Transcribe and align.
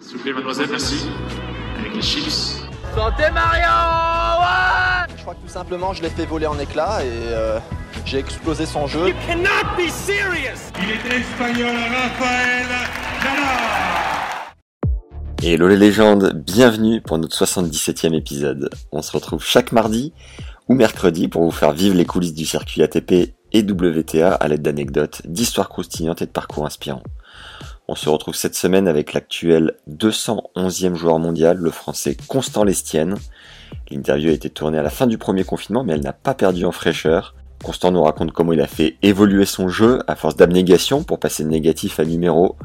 S'il 0.00 0.18
vous 0.18 0.22
plaît, 0.22 0.32
mademoiselle, 0.32 0.68
merci. 0.70 1.06
Avec 1.78 1.94
les 1.94 2.02
chips. 2.02 2.62
Santé 2.94 3.24
Mario 3.32 3.66
ouais 4.40 5.14
Je 5.16 5.22
crois 5.22 5.34
que 5.34 5.40
tout 5.40 5.48
simplement, 5.48 5.92
je 5.94 6.02
l'ai 6.02 6.10
fait 6.10 6.26
voler 6.26 6.46
en 6.46 6.58
éclats 6.58 7.02
et 7.02 7.08
euh, 7.08 7.58
j'ai 8.04 8.18
explosé 8.18 8.66
son 8.66 8.86
jeu. 8.86 9.08
You 9.08 9.14
cannot 9.26 9.76
be 9.76 9.88
serious 9.88 10.70
Il 10.82 10.90
est 10.90 11.16
espagnol, 11.18 11.74
Rafael 11.74 12.66
Nadal 13.24 13.46
Hello 15.42 15.68
les 15.68 15.76
légendes, 15.76 16.32
bienvenue 16.34 17.00
pour 17.00 17.18
notre 17.18 17.36
77e 17.36 18.14
épisode. 18.14 18.70
On 18.92 19.00
se 19.00 19.12
retrouve 19.12 19.42
chaque 19.42 19.72
mardi 19.72 20.12
ou 20.68 20.74
mercredi 20.74 21.28
pour 21.28 21.42
vous 21.42 21.50
faire 21.50 21.72
vivre 21.72 21.96
les 21.96 22.04
coulisses 22.06 22.34
du 22.34 22.44
circuit 22.44 22.82
ATP 22.82 23.34
et 23.52 23.62
WTA 23.62 24.34
à 24.34 24.48
l'aide 24.48 24.62
d'anecdotes, 24.62 25.22
d'histoires 25.24 25.68
croustillantes 25.68 26.20
et 26.22 26.26
de 26.26 26.30
parcours 26.30 26.66
inspirants. 26.66 27.02
On 27.88 27.94
se 27.94 28.08
retrouve 28.08 28.34
cette 28.34 28.56
semaine 28.56 28.88
avec 28.88 29.12
l'actuel 29.12 29.74
211e 29.88 30.94
joueur 30.96 31.18
mondial, 31.18 31.56
le 31.56 31.70
français 31.70 32.16
Constant 32.26 32.64
Lestienne. 32.64 33.14
L'interview 33.90 34.30
a 34.30 34.32
été 34.32 34.50
tournée 34.50 34.78
à 34.78 34.82
la 34.82 34.90
fin 34.90 35.06
du 35.06 35.18
premier 35.18 35.44
confinement, 35.44 35.84
mais 35.84 35.92
elle 35.92 36.02
n'a 36.02 36.12
pas 36.12 36.34
perdu 36.34 36.64
en 36.64 36.72
fraîcheur. 36.72 37.36
Constant 37.62 37.92
nous 37.92 38.02
raconte 38.02 38.32
comment 38.32 38.52
il 38.52 38.60
a 38.60 38.66
fait 38.66 38.96
évoluer 39.02 39.44
son 39.44 39.68
jeu 39.68 40.00
à 40.08 40.16
force 40.16 40.34
d'abnégation 40.34 41.04
pour 41.04 41.20
passer 41.20 41.44
de 41.44 41.48
négatif 41.48 42.00
à 42.00 42.04
numéro, 42.04 42.56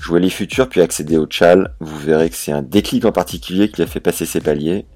Jouer 0.00 0.20
les 0.20 0.30
futurs 0.30 0.68
puis 0.68 0.82
accéder 0.82 1.16
au 1.16 1.26
Chal, 1.28 1.74
vous 1.80 1.98
verrez 1.98 2.28
que 2.28 2.36
c'est 2.36 2.52
un 2.52 2.62
déclic 2.62 3.04
en 3.04 3.12
particulier 3.12 3.70
qui 3.70 3.82
a 3.82 3.86
fait 3.86 4.00
passer 4.00 4.26
ses 4.26 4.40
paliers. 4.40 4.86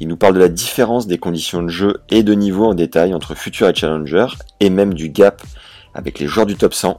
Il 0.00 0.08
nous 0.08 0.16
parle 0.16 0.34
de 0.34 0.40
la 0.40 0.48
différence 0.48 1.06
des 1.06 1.18
conditions 1.18 1.62
de 1.62 1.68
jeu 1.68 1.98
et 2.08 2.22
de 2.22 2.32
niveau 2.32 2.64
en 2.64 2.74
détail 2.74 3.14
entre 3.14 3.34
futurs 3.34 3.68
et 3.68 3.74
challenger, 3.74 4.26
et 4.60 4.70
même 4.70 4.94
du 4.94 5.10
gap 5.10 5.42
avec 5.94 6.18
les 6.18 6.26
joueurs 6.26 6.46
du 6.46 6.56
top 6.56 6.72
100. 6.72 6.98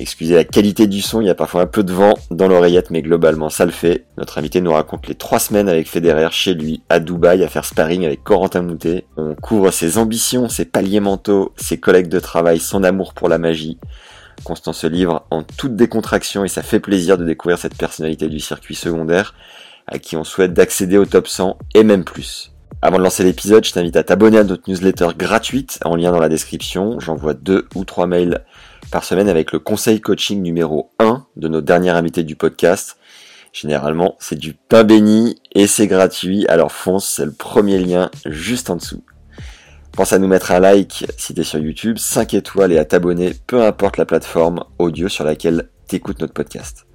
Excusez 0.00 0.34
la 0.34 0.44
qualité 0.44 0.86
du 0.86 1.02
son, 1.02 1.20
il 1.20 1.26
y 1.26 1.30
a 1.30 1.34
parfois 1.34 1.60
un 1.60 1.66
peu 1.66 1.84
de 1.84 1.92
vent 1.92 2.14
dans 2.30 2.48
l'oreillette, 2.48 2.90
mais 2.90 3.02
globalement 3.02 3.50
ça 3.50 3.66
le 3.66 3.70
fait. 3.70 4.06
Notre 4.16 4.38
invité 4.38 4.62
nous 4.62 4.72
raconte 4.72 5.06
les 5.06 5.14
trois 5.14 5.38
semaines 5.38 5.68
avec 5.68 5.86
Federer 5.86 6.30
chez 6.30 6.54
lui, 6.54 6.82
à 6.88 7.00
Dubaï, 7.00 7.44
à 7.44 7.48
faire 7.48 7.66
sparring 7.66 8.06
avec 8.06 8.24
Corentin 8.24 8.62
Moutet. 8.62 9.04
On 9.18 9.34
couvre 9.34 9.70
ses 9.70 9.98
ambitions, 9.98 10.48
ses 10.48 10.64
paliers 10.64 11.00
mentaux, 11.00 11.52
ses 11.56 11.78
collègues 11.78 12.08
de 12.08 12.18
travail, 12.18 12.60
son 12.60 12.82
amour 12.82 13.12
pour 13.12 13.28
la 13.28 13.36
magie. 13.36 13.76
Constant 14.42 14.72
se 14.72 14.86
livre 14.86 15.26
en 15.30 15.42
toute 15.42 15.76
décontraction 15.76 16.46
et 16.46 16.48
ça 16.48 16.62
fait 16.62 16.80
plaisir 16.80 17.18
de 17.18 17.26
découvrir 17.26 17.58
cette 17.58 17.76
personnalité 17.76 18.28
du 18.28 18.40
circuit 18.40 18.76
secondaire 18.76 19.34
à 19.86 19.98
qui 19.98 20.16
on 20.16 20.24
souhaite 20.24 20.54
d'accéder 20.54 20.96
au 20.96 21.04
top 21.04 21.28
100 21.28 21.58
et 21.74 21.84
même 21.84 22.04
plus. 22.04 22.52
Avant 22.80 22.96
de 22.96 23.02
lancer 23.02 23.22
l'épisode, 23.22 23.66
je 23.66 23.72
t'invite 23.72 23.96
à 23.96 24.02
t'abonner 24.02 24.38
à 24.38 24.44
notre 24.44 24.70
newsletter 24.70 25.08
gratuite 25.14 25.78
en 25.84 25.94
lien 25.94 26.10
dans 26.10 26.20
la 26.20 26.30
description. 26.30 26.98
J'envoie 27.00 27.34
deux 27.34 27.68
ou 27.74 27.84
trois 27.84 28.06
mails 28.06 28.42
par 28.90 29.04
semaine 29.04 29.28
avec 29.28 29.52
le 29.52 29.58
conseil 29.58 30.00
coaching 30.00 30.42
numéro 30.42 30.90
1 30.98 31.26
de 31.36 31.48
nos 31.48 31.60
derniers 31.60 31.90
invités 31.90 32.24
du 32.24 32.36
podcast. 32.36 32.96
Généralement, 33.52 34.16
c'est 34.18 34.38
du 34.38 34.54
pain 34.54 34.84
béni 34.84 35.40
et 35.52 35.66
c'est 35.66 35.86
gratuit, 35.86 36.46
alors 36.48 36.72
fonce, 36.72 37.08
c'est 37.08 37.24
le 37.24 37.32
premier 37.32 37.78
lien 37.78 38.10
juste 38.26 38.70
en 38.70 38.76
dessous. 38.76 39.04
Pense 39.92 40.12
à 40.12 40.18
nous 40.18 40.28
mettre 40.28 40.52
un 40.52 40.60
like 40.60 41.06
si 41.16 41.34
tu 41.34 41.40
es 41.40 41.44
sur 41.44 41.58
YouTube, 41.58 41.98
5 41.98 42.34
étoiles 42.34 42.72
et 42.72 42.78
à 42.78 42.84
t'abonner, 42.84 43.34
peu 43.46 43.62
importe 43.62 43.96
la 43.96 44.06
plateforme 44.06 44.64
audio 44.78 45.08
sur 45.08 45.24
laquelle 45.24 45.68
tu 45.88 45.96
écoutes 45.96 46.20
notre 46.20 46.34
podcast. 46.34 46.86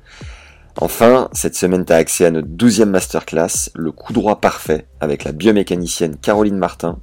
Enfin, 0.77 1.29
cette 1.31 1.55
semaine, 1.55 1.85
tu 1.85 1.93
as 1.93 1.97
accès 1.97 2.25
à 2.25 2.31
notre 2.31 2.49
12e 2.49 2.85
masterclass, 2.85 3.69
le 3.75 3.91
coup 3.91 4.11
droit 4.11 4.41
parfait, 4.41 4.87
avec 4.99 5.23
la 5.23 5.31
biomécanicienne 5.31 6.17
Caroline 6.17 6.57
Martin, 6.57 6.99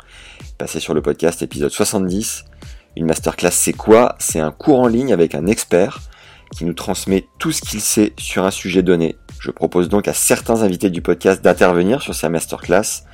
passée 0.59 0.81
sur 0.81 0.93
le 0.93 1.01
podcast 1.01 1.41
épisode 1.43 1.71
70. 1.71 2.45
Une 2.97 3.07
masterclass, 3.07 3.53
c'est 3.53 3.73
quoi? 3.73 4.17
C'est 4.19 4.41
un 4.41 4.51
cours 4.51 4.81
en 4.81 4.87
ligne 4.87 5.13
avec 5.13 5.35
un 5.35 5.47
expert 5.47 6.01
qui 6.55 6.67
nous 6.67 6.75
transmet 6.75 7.27
tout 7.39 7.51
ce 7.51 7.63
qu'il 7.63 7.81
sait 7.81 8.13
sur 8.19 8.45
un 8.45 8.51
sujet 8.51 8.83
donné. 8.83 9.17
Je 9.41 9.51
propose 9.51 9.89
donc 9.89 10.09
à 10.09 10.13
certains 10.13 10.63
invités 10.63 10.91
du 10.91 11.01
podcast 11.01 11.43
d'intervenir 11.43 12.03
sur 12.03 12.15
ces 12.15 12.29
masterclass 12.29 13.05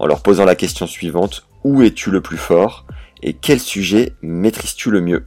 en 0.00 0.06
leur 0.06 0.22
posant 0.22 0.44
la 0.44 0.56
question 0.56 0.88
suivante. 0.88 1.46
Où 1.62 1.82
es-tu 1.82 2.10
le 2.10 2.20
plus 2.20 2.38
fort 2.38 2.86
et 3.22 3.34
quel 3.34 3.60
sujet 3.60 4.14
maîtrises-tu 4.22 4.90
le 4.90 5.00
mieux? 5.00 5.26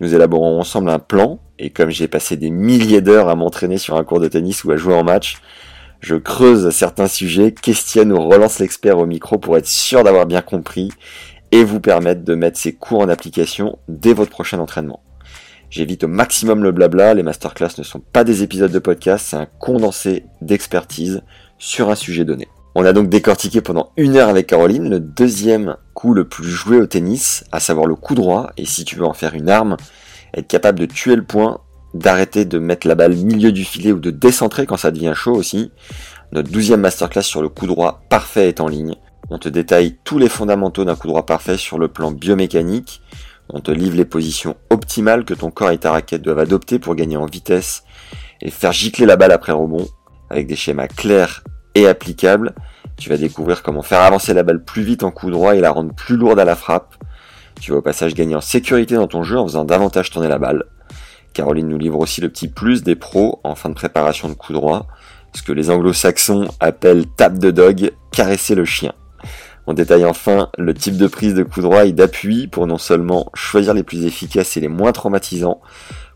Nous 0.00 0.14
élaborons 0.14 0.60
ensemble 0.60 0.90
un 0.90 1.00
plan 1.00 1.40
et 1.58 1.70
comme 1.70 1.90
j'ai 1.90 2.08
passé 2.08 2.36
des 2.36 2.50
milliers 2.50 3.00
d'heures 3.00 3.28
à 3.28 3.34
m'entraîner 3.34 3.78
sur 3.78 3.96
un 3.96 4.04
cours 4.04 4.20
de 4.20 4.28
tennis 4.28 4.62
ou 4.62 4.70
à 4.70 4.76
jouer 4.76 4.94
en 4.94 5.02
match, 5.02 5.38
je 6.00 6.16
creuse 6.16 6.70
certains 6.70 7.06
sujets, 7.06 7.52
questionne 7.52 8.12
ou 8.12 8.20
relance 8.20 8.58
l'expert 8.58 8.98
au 8.98 9.06
micro 9.06 9.38
pour 9.38 9.56
être 9.56 9.68
sûr 9.68 10.02
d'avoir 10.02 10.26
bien 10.26 10.42
compris 10.42 10.90
et 11.52 11.64
vous 11.64 11.80
permettre 11.80 12.24
de 12.24 12.34
mettre 12.34 12.58
ces 12.58 12.72
cours 12.72 13.00
en 13.00 13.08
application 13.08 13.78
dès 13.88 14.14
votre 14.14 14.30
prochain 14.30 14.58
entraînement. 14.58 15.00
J'évite 15.70 16.04
au 16.04 16.08
maximum 16.08 16.62
le 16.62 16.72
blabla, 16.72 17.14
les 17.14 17.22
masterclass 17.22 17.78
ne 17.78 17.82
sont 17.82 18.00
pas 18.00 18.24
des 18.24 18.42
épisodes 18.42 18.72
de 18.72 18.78
podcast, 18.78 19.28
c'est 19.30 19.36
un 19.36 19.46
condensé 19.58 20.24
d'expertise 20.40 21.22
sur 21.58 21.90
un 21.90 21.94
sujet 21.94 22.24
donné. 22.24 22.48
On 22.74 22.84
a 22.84 22.92
donc 22.92 23.08
décortiqué 23.08 23.60
pendant 23.60 23.90
une 23.96 24.16
heure 24.16 24.28
avec 24.28 24.46
Caroline 24.46 24.88
le 24.88 24.98
deuxième 24.98 25.76
coup 25.94 26.14
le 26.14 26.26
plus 26.26 26.48
joué 26.48 26.78
au 26.78 26.86
tennis, 26.86 27.44
à 27.52 27.60
savoir 27.60 27.86
le 27.86 27.94
coup 27.94 28.14
droit, 28.14 28.50
et 28.56 28.64
si 28.64 28.84
tu 28.84 28.96
veux 28.96 29.04
en 29.04 29.12
faire 29.12 29.34
une 29.34 29.50
arme, 29.50 29.76
être 30.34 30.48
capable 30.48 30.80
de 30.80 30.86
tuer 30.86 31.16
le 31.16 31.24
point, 31.24 31.60
d'arrêter 31.94 32.46
de 32.46 32.58
mettre 32.58 32.86
la 32.86 32.94
balle 32.94 33.14
milieu 33.14 33.52
du 33.52 33.64
filet 33.64 33.92
ou 33.92 33.98
de 33.98 34.10
décentrer 34.10 34.66
quand 34.66 34.78
ça 34.78 34.90
devient 34.90 35.12
chaud 35.14 35.34
aussi. 35.34 35.70
Notre 36.32 36.50
douzième 36.50 36.80
masterclass 36.80 37.22
sur 37.22 37.42
le 37.42 37.50
coup 37.50 37.66
droit 37.66 38.02
parfait 38.08 38.48
est 38.48 38.60
en 38.60 38.68
ligne. 38.68 38.96
On 39.32 39.38
te 39.38 39.48
détaille 39.48 39.96
tous 40.04 40.18
les 40.18 40.28
fondamentaux 40.28 40.84
d'un 40.84 40.94
coup 40.94 41.08
droit 41.08 41.24
parfait 41.24 41.56
sur 41.56 41.78
le 41.78 41.88
plan 41.88 42.10
biomécanique. 42.10 43.00
On 43.48 43.60
te 43.60 43.70
livre 43.70 43.96
les 43.96 44.04
positions 44.04 44.56
optimales 44.68 45.24
que 45.24 45.32
ton 45.32 45.50
corps 45.50 45.70
et 45.70 45.78
ta 45.78 45.90
raquette 45.90 46.20
doivent 46.20 46.40
adopter 46.40 46.78
pour 46.78 46.94
gagner 46.94 47.16
en 47.16 47.24
vitesse 47.24 47.82
et 48.42 48.50
faire 48.50 48.72
gicler 48.72 49.06
la 49.06 49.16
balle 49.16 49.32
après 49.32 49.52
rebond, 49.52 49.88
avec 50.28 50.46
des 50.46 50.54
schémas 50.54 50.86
clairs 50.86 51.42
et 51.74 51.88
applicable. 51.88 52.54
Tu 52.98 53.08
vas 53.08 53.16
découvrir 53.16 53.62
comment 53.62 53.80
faire 53.80 54.02
avancer 54.02 54.34
la 54.34 54.42
balle 54.42 54.62
plus 54.62 54.82
vite 54.82 55.02
en 55.02 55.10
coup 55.10 55.30
droit 55.30 55.56
et 55.56 55.60
la 55.60 55.70
rendre 55.70 55.94
plus 55.94 56.18
lourde 56.18 56.38
à 56.38 56.44
la 56.44 56.54
frappe. 56.54 56.94
Tu 57.58 57.70
vas 57.70 57.78
au 57.78 57.82
passage 57.82 58.12
gagner 58.12 58.34
en 58.34 58.42
sécurité 58.42 58.96
dans 58.96 59.08
ton 59.08 59.22
jeu 59.22 59.38
en 59.38 59.46
faisant 59.46 59.64
davantage 59.64 60.10
tourner 60.10 60.28
la 60.28 60.38
balle. 60.38 60.64
Caroline 61.32 61.68
nous 61.68 61.78
livre 61.78 62.00
aussi 62.00 62.20
le 62.20 62.28
petit 62.28 62.48
plus 62.48 62.82
des 62.82 62.96
pros 62.96 63.40
en 63.44 63.54
fin 63.54 63.70
de 63.70 63.74
préparation 63.74 64.28
de 64.28 64.34
coup 64.34 64.52
droit, 64.52 64.88
ce 65.34 65.42
que 65.42 65.52
les 65.52 65.70
anglo-saxons 65.70 66.48
appellent 66.60 67.06
tap 67.06 67.38
de 67.38 67.50
dog, 67.50 67.92
caresser 68.12 68.54
le 68.54 68.66
chien. 68.66 68.92
On 69.66 69.74
détaille 69.74 70.04
enfin 70.04 70.50
le 70.58 70.74
type 70.74 70.96
de 70.96 71.06
prise 71.06 71.34
de 71.34 71.42
coup 71.42 71.60
droit 71.60 71.84
et 71.86 71.92
d'appui 71.92 72.48
pour 72.48 72.66
non 72.66 72.78
seulement 72.78 73.30
choisir 73.34 73.74
les 73.74 73.84
plus 73.84 74.04
efficaces 74.04 74.56
et 74.56 74.60
les 74.60 74.68
moins 74.68 74.92
traumatisants 74.92 75.60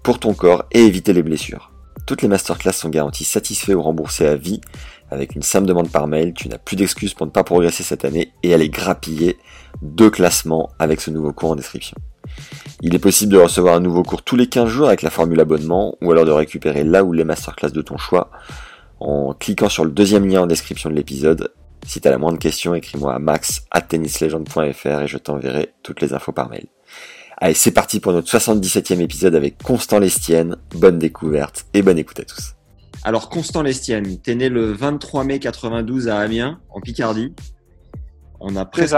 pour 0.02 0.18
ton 0.18 0.34
corps 0.34 0.64
et 0.72 0.84
éviter 0.84 1.12
les 1.12 1.22
blessures. 1.22 1.70
Toutes 2.06 2.22
les 2.22 2.28
masterclass 2.28 2.72
sont 2.72 2.88
garanties 2.88 3.24
satisfaits 3.24 3.72
ou 3.72 3.82
remboursés 3.82 4.26
à 4.26 4.36
vie 4.36 4.60
avec 5.10 5.36
une 5.36 5.42
simple 5.42 5.66
demande 5.66 5.90
par 5.90 6.08
mail, 6.08 6.34
tu 6.34 6.48
n'as 6.48 6.58
plus 6.58 6.76
d'excuses 6.76 7.14
pour 7.14 7.26
ne 7.26 7.30
pas 7.30 7.44
progresser 7.44 7.82
cette 7.82 8.04
année 8.04 8.32
et 8.42 8.54
aller 8.54 8.68
grappiller 8.68 9.38
deux 9.82 10.10
classements 10.10 10.70
avec 10.78 11.00
ce 11.00 11.10
nouveau 11.10 11.32
cours 11.32 11.52
en 11.52 11.56
description. 11.56 11.96
Il 12.82 12.94
est 12.94 12.98
possible 12.98 13.32
de 13.32 13.38
recevoir 13.38 13.76
un 13.76 13.80
nouveau 13.80 14.02
cours 14.02 14.22
tous 14.22 14.36
les 14.36 14.48
15 14.48 14.68
jours 14.68 14.88
avec 14.88 15.02
la 15.02 15.10
formule 15.10 15.40
abonnement 15.40 15.96
ou 16.02 16.10
alors 16.10 16.24
de 16.24 16.32
récupérer 16.32 16.82
là 16.82 17.04
où 17.04 17.12
les 17.12 17.24
masterclass 17.24 17.70
de 17.70 17.82
ton 17.82 17.98
choix 17.98 18.30
en 18.98 19.34
cliquant 19.34 19.68
sur 19.68 19.84
le 19.84 19.90
deuxième 19.90 20.26
lien 20.26 20.42
en 20.42 20.46
description 20.46 20.90
de 20.90 20.94
l'épisode. 20.96 21.52
Si 21.84 22.00
tu 22.00 22.08
as 22.08 22.10
la 22.10 22.18
moindre 22.18 22.38
question, 22.38 22.74
écris-moi 22.74 23.14
à 23.14 23.18
max 23.18 23.66
tennislegend.fr 23.88 25.02
et 25.02 25.06
je 25.06 25.18
t'enverrai 25.18 25.74
toutes 25.82 26.00
les 26.00 26.14
infos 26.14 26.32
par 26.32 26.48
mail. 26.48 26.66
Allez, 27.38 27.54
c'est 27.54 27.72
parti 27.72 28.00
pour 28.00 28.12
notre 28.12 28.28
77e 28.28 29.00
épisode 29.00 29.34
avec 29.34 29.62
Constant 29.62 29.98
Lestienne. 29.98 30.56
Bonne 30.74 30.98
découverte 30.98 31.66
et 31.74 31.82
bonne 31.82 31.98
écoute 31.98 32.20
à 32.20 32.24
tous. 32.24 32.54
Alors, 33.04 33.28
Constant 33.28 33.62
Lestienne, 33.62 34.18
t'es 34.20 34.34
né 34.34 34.48
le 34.48 34.72
23 34.72 35.24
mai 35.24 35.38
92 35.38 36.08
à 36.08 36.18
Amiens, 36.18 36.60
en 36.70 36.80
Picardie. 36.80 37.34
On 38.40 38.56
a 38.56 38.64
presque, 38.64 38.96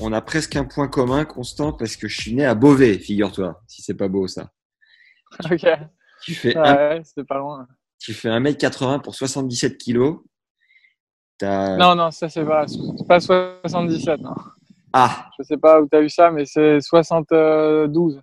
on 0.00 0.12
a 0.12 0.20
presque 0.20 0.54
un 0.56 0.64
point 0.64 0.86
commun, 0.86 1.24
Constant, 1.24 1.72
parce 1.72 1.96
que 1.96 2.08
je 2.08 2.20
suis 2.20 2.34
né 2.34 2.44
à 2.44 2.54
Beauvais, 2.54 2.98
figure-toi, 2.98 3.62
si 3.66 3.82
c'est 3.82 3.94
pas 3.94 4.08
beau 4.08 4.28
ça. 4.28 4.50
Ok. 5.50 5.66
Tu 6.22 6.34
fais, 6.34 6.56
ouais, 6.56 7.02
c'est 7.04 7.26
pas 7.26 7.38
loin. 7.38 7.66
Tu 7.98 8.12
fais 8.12 8.28
1m80 8.28 9.00
pour 9.00 9.14
77 9.14 9.78
kilos. 9.78 10.18
Non, 11.42 11.94
non, 11.94 12.10
ça 12.10 12.28
c'est 12.28 12.44
pas, 12.44 12.66
pas 13.08 13.20
77. 13.20 14.20
Non. 14.20 14.34
Ah. 14.92 15.28
Je 15.38 15.44
sais 15.44 15.56
pas 15.56 15.80
où 15.80 15.88
tu 15.88 15.96
as 15.96 16.00
eu 16.02 16.08
ça, 16.08 16.30
mais 16.30 16.44
c'est 16.44 16.80
72. 16.80 18.20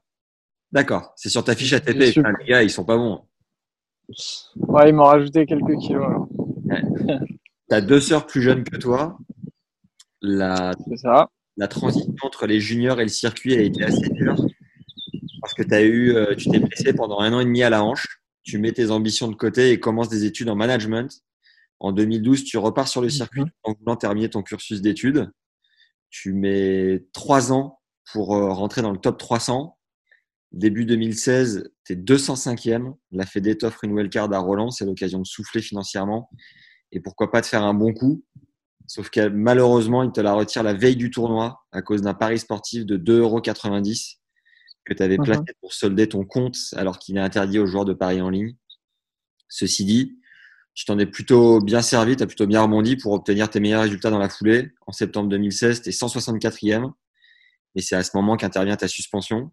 D'accord, 0.72 1.14
c'est 1.16 1.30
sur 1.30 1.44
ta 1.44 1.56
fiche 1.56 1.74
ATP. 1.74 1.98
les 1.98 2.14
gars, 2.48 2.64
ils 2.64 2.70
sont 2.70 2.86
pas 2.86 2.98
bons. 2.98 3.22
Ouais, 4.56 4.90
ils 4.90 4.96
m'ont 4.96 5.04
rajouté 5.04 5.46
quelques 5.46 5.78
kilos. 5.78 6.28
Tu 7.70 7.76
as 7.76 7.82
deux 7.82 8.00
sœurs 8.00 8.26
plus 8.26 8.42
jeunes 8.42 8.64
que 8.64 8.78
toi. 8.78 9.18
La, 10.22 10.74
ça. 10.96 11.30
la 11.56 11.68
transition 11.68 12.14
entre 12.24 12.46
les 12.46 12.60
juniors 12.60 13.00
et 13.00 13.04
le 13.04 13.10
circuit 13.10 13.56
a 13.56 13.62
été 13.62 13.84
assez 13.84 14.10
dure 14.10 14.36
parce 15.42 15.54
que 15.54 15.74
as 15.74 15.82
eu, 15.82 16.16
euh, 16.16 16.36
tu 16.36 16.50
t'es 16.50 16.60
blessé 16.60 16.94
pendant 16.94 17.20
un 17.20 17.34
an 17.34 17.40
et 17.40 17.46
demi 17.46 17.64
à 17.64 17.70
la 17.70 17.84
hanche. 17.84 18.22
Tu 18.44 18.58
mets 18.58 18.72
tes 18.72 18.92
ambitions 18.92 19.28
de 19.28 19.36
côté 19.36 19.72
et 19.72 19.80
commences 19.80 20.10
des 20.10 20.26
études 20.26 20.50
en 20.50 20.56
management. 20.56 21.24
En 21.80 21.92
2012, 21.92 22.44
tu 22.44 22.58
repars 22.58 22.88
sur 22.88 23.02
le 23.02 23.10
circuit 23.10 23.44
en 23.64 23.74
voulant 23.74 23.96
terminer 23.96 24.30
ton 24.30 24.44
cursus 24.44 24.82
d'études. 24.82 25.32
Tu 26.10 26.34
mets 26.34 27.06
trois 27.14 27.54
ans 27.54 27.80
pour 28.12 28.36
euh, 28.36 28.52
rentrer 28.52 28.82
dans 28.82 28.92
le 28.92 28.98
top 28.98 29.18
300. 29.18 29.78
Début 30.52 30.86
2016, 30.86 31.72
tu 31.86 31.94
es 31.94 31.96
205e. 31.96 32.96
La 33.12 33.26
Fédé 33.26 33.58
t'offre 33.58 33.84
une 33.84 33.94
wildcard 33.94 34.34
à 34.34 34.40
Roland. 34.40 34.72
C'est 34.72 34.86
l'occasion 34.86 35.20
de 35.20 35.26
souffler 35.26 35.62
financièrement. 35.62 36.30
Et 36.92 37.00
pourquoi 37.00 37.32
pas 37.32 37.42
de 37.42 37.46
faire 37.46 37.64
un 37.64 37.74
bon 37.74 37.94
coup. 37.94 38.24
Sauf 38.88 39.12
que 39.12 39.28
malheureusement, 39.28 40.02
il 40.02 40.12
te 40.12 40.20
la 40.20 40.34
retire 40.34 40.64
la 40.64 40.74
veille 40.74 40.96
du 40.96 41.12
tournoi 41.12 41.62
à 41.72 41.84
cause 41.84 42.02
d'un 42.02 42.16
pari 42.16 42.40
sportif 42.40 42.86
de 42.86 42.98
2,90€ 42.98 44.16
que 44.84 44.96
tu 44.96 45.04
avais 45.04 45.18
placé 45.18 45.44
pour 45.62 45.74
solder 45.74 46.10
ton 46.10 46.26
compte 46.26 46.58
alors 46.76 46.98
qu'il 46.98 47.18
est 47.18 47.22
interdit 47.22 47.60
aux 47.60 47.68
joueurs 47.68 47.86
de 47.86 47.94
paris 47.94 48.22
en 48.22 48.32
ligne. 48.32 48.56
Ceci 49.48 49.86
dit, 49.86 50.19
tu 50.80 50.86
t'en 50.86 50.98
es 50.98 51.06
plutôt 51.06 51.60
bien 51.60 51.82
servi, 51.82 52.16
tu 52.16 52.24
as 52.24 52.26
plutôt 52.26 52.48
bien 52.48 52.62
rebondi 52.62 52.96
pour 52.96 53.12
obtenir 53.12 53.50
tes 53.50 53.60
meilleurs 53.60 53.82
résultats 53.82 54.12
dans 54.12 54.18
la 54.18 54.30
foulée. 54.30 54.72
En 54.88 54.94
septembre 54.94 55.28
2016, 55.28 55.82
tu 55.82 55.90
es 55.90 55.92
164e. 55.92 56.94
Et 57.76 57.82
c'est 57.82 57.98
à 57.98 58.04
ce 58.04 58.12
moment 58.16 58.38
qu'intervient 58.38 58.78
ta 58.78 58.88
suspension. 58.88 59.52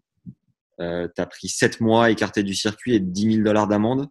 Euh, 0.79 1.09
tu 1.13 1.21
as 1.21 1.25
pris 1.25 1.49
7 1.49 1.81
mois 1.81 2.11
écarté 2.11 2.43
du 2.43 2.55
circuit 2.55 2.95
et 2.95 3.01
10 3.01 3.33
000 3.33 3.43
dollars 3.43 3.67
d'amende. 3.67 4.07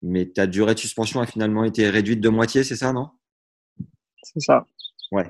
Mais 0.00 0.26
ta 0.26 0.46
durée 0.46 0.76
de 0.76 0.78
suspension 0.78 1.20
a 1.20 1.26
finalement 1.26 1.64
été 1.64 1.90
réduite 1.90 2.20
de 2.20 2.28
moitié, 2.28 2.62
c'est 2.62 2.76
ça, 2.76 2.92
non? 2.92 3.10
C'est 4.22 4.38
ça. 4.38 4.64
Ouais. 5.10 5.28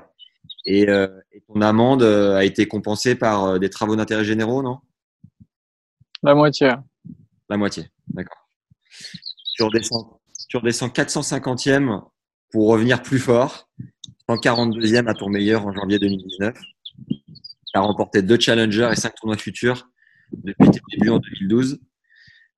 Et, 0.65 0.87
euh, 0.89 1.07
ton 1.47 1.61
amende 1.61 2.03
euh, 2.03 2.35
a 2.35 2.43
été 2.45 2.67
compensée 2.67 3.15
par 3.15 3.59
des 3.59 3.71
travaux 3.71 3.95
d'intérêt 3.95 4.25
généraux, 4.25 4.61
non? 4.61 4.77
La 6.21 6.35
moitié. 6.35 6.71
La 7.49 7.57
moitié, 7.57 7.87
d'accord. 8.09 8.47
Tu 9.55 9.63
redescends 9.63 10.18
tu 10.49 10.57
redescends 10.57 10.87
450e 10.87 12.01
pour 12.51 12.67
revenir 12.67 13.01
plus 13.01 13.19
fort. 13.19 13.69
142e 14.27 15.07
à 15.07 15.13
ton 15.13 15.29
meilleur 15.29 15.65
en 15.65 15.73
janvier 15.73 15.99
2019. 15.99 16.55
Tu 17.07 17.23
as 17.73 17.79
remporté 17.79 18.21
deux 18.21 18.39
challengers 18.39 18.89
et 18.91 18.95
cinq 18.95 19.13
tournois 19.15 19.37
futurs 19.37 19.87
depuis 20.33 20.69
tes 20.69 20.79
débuts 20.91 21.09
en 21.09 21.19
2012. 21.19 21.79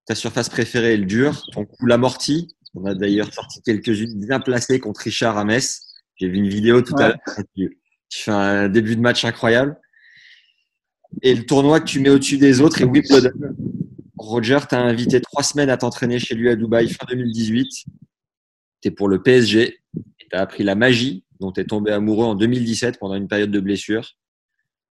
Ta 0.05 0.15
surface 0.15 0.49
préférée 0.49 0.93
est 0.93 0.97
le 0.97 1.05
dur. 1.05 1.43
Ton 1.51 1.65
coup 1.65 1.85
l'amorti. 1.85 2.55
On 2.73 2.85
a 2.85 2.95
d'ailleurs 2.95 3.33
sorti 3.33 3.61
quelques-unes 3.61 4.25
bien 4.25 4.39
placées 4.39 4.79
contre 4.79 5.01
Richard 5.01 5.37
à 5.37 5.43
Metz. 5.43 5.81
J'ai 6.15 6.29
vu 6.29 6.37
une 6.37 6.47
vidéo 6.47 6.81
tout 6.81 6.95
à 6.97 7.09
l'heure. 7.09 7.19
Tu 7.55 8.23
fais 8.23 8.31
un 8.31 8.69
début 8.69 8.95
de 8.95 9.01
match 9.01 9.25
incroyable. 9.25 9.77
Et 11.21 11.35
le 11.35 11.45
tournoi 11.45 11.81
que 11.81 11.85
tu 11.85 11.99
mets 11.99 12.09
au-dessus 12.09 12.37
des 12.37 12.61
autres 12.61 12.81
est 12.81 12.85
Wimbledon. 12.85 13.31
Roger 14.21 14.59
t'a 14.69 14.79
invité 14.79 15.19
trois 15.21 15.43
semaines 15.43 15.69
à 15.69 15.77
t'entraîner 15.77 16.19
chez 16.19 16.35
lui 16.35 16.49
à 16.49 16.55
Dubaï 16.55 16.89
fin 16.89 17.05
2018. 17.09 17.67
Tu 18.81 18.87
es 18.87 18.91
pour 18.91 19.07
le 19.07 19.21
PSG 19.21 19.79
et 20.19 20.27
tu 20.29 20.35
as 20.35 20.41
appris 20.41 20.63
la 20.63 20.75
magie 20.75 21.25
dont 21.39 21.51
tu 21.51 21.61
es 21.61 21.65
tombé 21.65 21.91
amoureux 21.91 22.25
en 22.25 22.35
2017 22.35 22.99
pendant 22.99 23.15
une 23.15 23.27
période 23.27 23.51
de 23.51 23.59
blessure. 23.59 24.11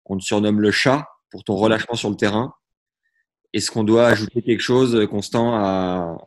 On 0.05 0.17
te 0.17 0.23
surnomme 0.23 0.59
le 0.59 0.71
chat 0.71 1.07
pour 1.29 1.43
ton 1.43 1.55
relâchement 1.55 1.95
sur 1.95 2.09
le 2.09 2.15
terrain. 2.15 2.53
Est-ce 3.53 3.69
qu'on 3.69 3.83
doit 3.83 4.07
ajouter 4.07 4.41
quelque 4.41 4.61
chose, 4.61 5.07
Constant, 5.07 5.53
à, 5.53 6.17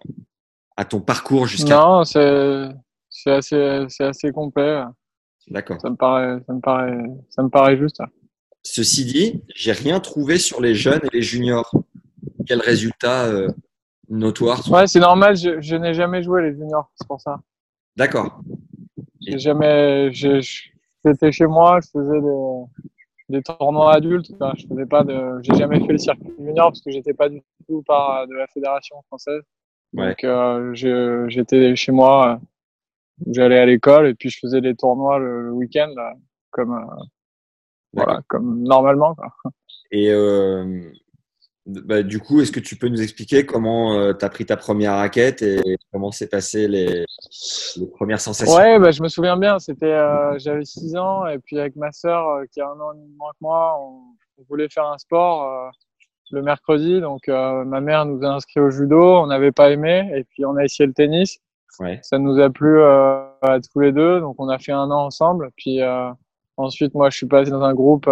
à 0.76 0.84
ton 0.84 1.00
parcours 1.00 1.46
jusqu'à. 1.46 1.76
Non, 1.76 2.04
c'est 2.04 3.30
assez, 3.30 3.86
assez 3.98 4.30
complet. 4.32 4.82
D'accord. 5.48 5.80
Ça 5.80 5.90
me 5.90 5.96
paraît, 5.96 6.40
ça 6.46 6.52
me 6.52 6.60
paraît, 6.60 7.02
ça 7.30 7.42
me 7.42 7.48
paraît 7.48 7.76
juste. 7.76 8.00
Ceci 8.62 9.04
dit, 9.04 9.42
j'ai 9.56 9.72
rien 9.72 9.98
trouvé 9.98 10.38
sur 10.38 10.60
les 10.60 10.76
jeunes 10.76 11.00
et 11.02 11.16
les 11.16 11.22
juniors 11.22 11.72
quel 12.46 12.60
résultat 12.60 13.26
euh, 13.26 13.48
notoire 14.08 14.70
Ouais, 14.70 14.86
c'est 14.86 15.00
normal, 15.00 15.36
je, 15.36 15.76
n'ai 15.76 15.94
jamais 15.94 16.22
joué 16.22 16.42
les 16.42 16.54
juniors, 16.54 16.90
c'est 16.94 17.06
pour 17.06 17.20
ça. 17.20 17.40
D'accord. 17.96 18.40
J'ai 19.20 19.38
jamais. 19.38 20.12
J'étais 20.12 21.32
chez 21.32 21.46
moi, 21.46 21.80
je 21.82 21.90
faisais 21.90 22.20
des, 23.28 23.42
tournois 23.42 23.94
adultes. 23.94 24.32
je 24.56 24.66
faisais 24.66 24.86
pas 24.86 25.04
de. 25.04 25.40
J'ai 25.42 25.54
jamais 25.54 25.80
fait 25.80 25.92
le 25.92 25.98
circuit 25.98 26.32
junior 26.38 26.68
parce 26.68 26.80
que 26.80 26.90
j'étais 26.90 27.14
pas 27.14 27.28
du 27.28 27.42
tout 27.66 27.82
par 27.82 28.26
de 28.26 28.34
la 28.34 28.46
fédération 28.48 28.96
française. 29.08 29.42
Donc 29.92 30.24
euh, 30.24 30.74
j'étais 31.28 31.76
chez 31.76 31.92
moi, 31.92 32.40
j'allais 33.30 33.58
à 33.58 33.66
l'école 33.66 34.08
et 34.08 34.14
puis 34.14 34.30
je 34.30 34.38
faisais 34.38 34.60
des 34.60 34.74
tournois 34.74 35.18
le, 35.18 35.52
week-end 35.52 35.94
comme 36.50 36.72
euh, 36.72 37.04
voilà 37.92 38.22
comme 38.28 38.62
normalement. 38.62 39.14
Quoi. 39.14 39.32
Et 39.90 40.10
bah, 41.64 42.02
du 42.02 42.18
coup, 42.18 42.40
est-ce 42.40 42.50
que 42.50 42.58
tu 42.58 42.74
peux 42.74 42.88
nous 42.88 43.02
expliquer 43.02 43.46
comment 43.46 43.94
euh, 43.94 44.12
tu 44.12 44.24
as 44.24 44.28
pris 44.28 44.44
ta 44.44 44.56
première 44.56 44.96
raquette 44.96 45.42
et 45.42 45.76
comment 45.92 46.10
s'est 46.10 46.26
passé 46.26 46.66
les, 46.66 47.04
les, 47.76 47.86
premières 47.86 48.20
sensations? 48.20 48.56
Ouais, 48.56 48.80
bah, 48.80 48.90
je 48.90 49.00
me 49.00 49.06
souviens 49.06 49.36
bien. 49.36 49.60
C'était, 49.60 49.86
euh, 49.86 50.36
j'avais 50.38 50.64
6 50.64 50.96
ans 50.96 51.26
et 51.26 51.38
puis 51.38 51.60
avec 51.60 51.76
ma 51.76 51.92
sœur 51.92 52.28
euh, 52.28 52.44
qui 52.52 52.60
a 52.60 52.66
un 52.66 52.80
an 52.80 52.94
moins 53.16 53.30
que 53.30 53.38
moi, 53.40 53.78
on, 53.80 54.00
voulait 54.48 54.68
faire 54.68 54.86
un 54.86 54.98
sport 54.98 55.70
le 56.32 56.42
mercredi. 56.42 57.00
Donc 57.00 57.28
ma 57.28 57.80
mère 57.80 58.06
nous 58.06 58.24
a 58.24 58.30
inscrits 58.30 58.58
au 58.58 58.70
judo, 58.70 59.00
on 59.00 59.28
n'avait 59.28 59.52
pas 59.52 59.70
aimé 59.70 60.10
et 60.16 60.24
puis 60.24 60.44
on 60.44 60.56
a 60.56 60.64
essayé 60.64 60.88
le 60.88 60.92
tennis. 60.92 61.38
Ouais. 61.78 62.00
Ça 62.02 62.18
nous 62.18 62.40
a 62.40 62.50
plu 62.50 62.82
à 62.82 63.60
tous 63.72 63.78
les 63.78 63.92
deux, 63.92 64.18
donc 64.18 64.34
on 64.40 64.48
a 64.48 64.58
fait 64.58 64.72
un 64.72 64.90
an 64.90 65.04
ensemble. 65.04 65.52
Puis 65.56 65.78
ensuite, 66.56 66.92
moi, 66.94 67.08
je 67.10 67.18
suis 67.18 67.26
passé 67.26 67.52
dans 67.52 67.62
un 67.62 67.72
groupe 67.72 68.08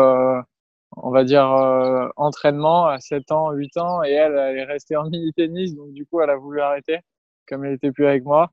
on 0.97 1.11
va 1.11 1.25
dire, 1.25 1.51
euh, 1.53 2.09
entraînement 2.17 2.87
à 2.87 3.01
7 3.01 3.31
ans, 3.33 3.53
8 3.53 3.77
ans, 3.79 4.03
et 4.05 4.11
elle, 4.11 4.37
elle 4.37 4.59
est 4.59 4.65
restée 4.65 4.97
en 4.97 5.05
mini-tennis, 5.11 5.75
donc 5.75 5.93
du 5.93 6.07
coup, 6.07 6.21
elle 6.21 6.31
a 6.31 6.37
voulu 6.37 6.61
arrêter, 6.61 7.01
comme 7.49 7.65
elle 7.65 7.75
était 7.75 7.93
plus 7.93 8.07
avec 8.07 8.25
moi. 8.25 8.51